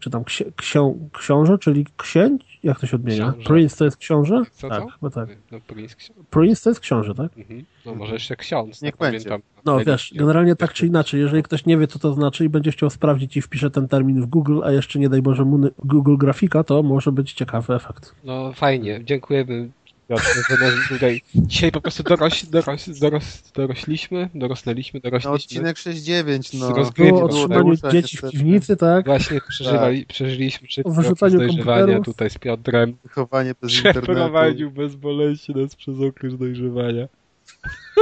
[0.00, 3.32] czy tam ksi- ksią, książę, czyli księć, Jak to się odmienia?
[3.32, 3.46] Książę.
[3.48, 4.42] Prince to jest książę?
[4.52, 4.88] Co tak, to?
[4.88, 5.28] chyba tak.
[5.50, 7.38] No, Prince ksi- Prince to jest książę, tak?
[7.38, 7.64] mhm.
[7.86, 8.82] no może jeszcze ksiądz.
[8.82, 9.28] Niech tak będzie.
[9.28, 9.50] pamiętam.
[9.64, 12.48] No wiesz, nie- generalnie tak czy inaczej, jeżeli ktoś nie wie, co to znaczy i
[12.48, 15.58] będzie chciał sprawdzić i wpisze ten termin w Google, a jeszcze nie daj Boże mu
[15.84, 18.14] Google grafika, to może być ciekawy efekt.
[18.24, 19.68] No fajnie, dziękujemy.
[20.08, 25.32] Piotrze, że nas tutaj dzisiaj po prostu doroś, doroś, doros, dorośliśmy, dorosnęliśmy, No, dorośliśmy.
[25.34, 26.66] odcinek 6.9, no.
[26.66, 29.04] Z rozgry- Było o Było trzymaniu Tadeusza, dzieci w piwnicy, tak?
[29.06, 32.96] Właśnie przeżywali, przeżyliśmy szybko O wyrzucaniu dojrzewania tutaj z Piotrem.
[33.02, 34.02] Wychowanie bez internetu.
[34.02, 37.08] Przeprowadzeniu bezboleśnie nas przez okres dojrzewania.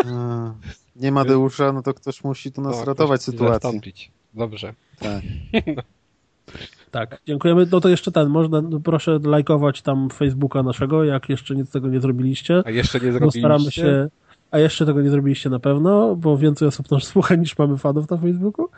[0.05, 0.53] A,
[0.97, 3.53] Nie ma Deusza, no to ktoś musi tu nas No, ratować sytuację.
[3.55, 4.11] Zastąpić.
[4.35, 4.75] Dobrze.
[4.99, 5.23] Tak.
[6.91, 7.67] Tak, dziękujemy.
[7.73, 11.89] No to jeszcze ten, można, no proszę lajkować tam Facebooka naszego, jak jeszcze nic tego
[11.89, 12.63] nie zrobiliście.
[12.67, 13.41] A jeszcze nie zrobiliście?
[13.41, 14.09] staramy się,
[14.51, 18.11] a jeszcze tego nie zrobiliście na pewno, bo więcej osób nas słucha niż mamy fanów
[18.11, 18.69] na Facebooku.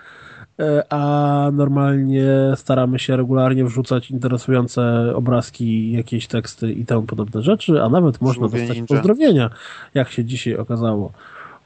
[0.61, 2.27] E, A normalnie
[2.57, 8.43] staramy się regularnie wrzucać interesujące obrazki, jakieś teksty i temu podobne rzeczy, a nawet można
[8.43, 8.89] Żółwie dostać ninja.
[8.89, 9.51] pozdrowienia,
[9.95, 11.13] jak się dzisiaj okazało.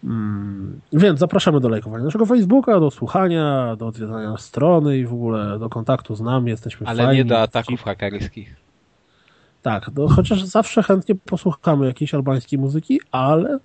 [0.07, 5.59] Mm, Więc zapraszamy do lajkowania naszego Facebooka, do słuchania, do odwiedzania strony i w ogóle
[5.59, 6.51] do kontaktu z nami.
[6.51, 7.19] Jesteśmy Ale fajni.
[7.19, 8.57] nie do ataków hakerskich.
[9.63, 13.59] Tak, no, chociaż zawsze chętnie posłuchamy jakiejś albańskiej muzyki, ale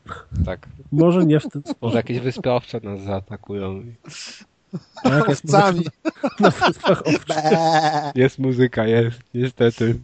[0.46, 0.68] Tak.
[0.92, 1.96] może nie w ten Może sposób.
[1.96, 3.84] jakieś wyspy owcze nas zaatakują.
[5.04, 5.78] A jak jest Owcami.
[5.78, 7.36] muzyka Na Wyspach Owczych.
[8.16, 9.20] Jest muzyka, jest.
[9.34, 10.00] Niestety.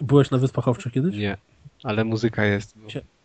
[0.00, 1.16] Byłeś na Wyspach Owczych kiedyś?
[1.16, 1.36] Nie.
[1.84, 2.74] Ale muzyka jest.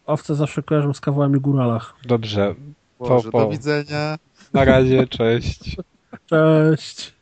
[0.05, 1.93] Owce zawsze kojarzą z kawałami góralach.
[2.05, 2.55] Dobrze.
[2.99, 3.39] Boże, po.
[3.39, 4.17] do widzenia.
[4.53, 5.77] Na razie, cześć.
[6.29, 7.13] Cześć!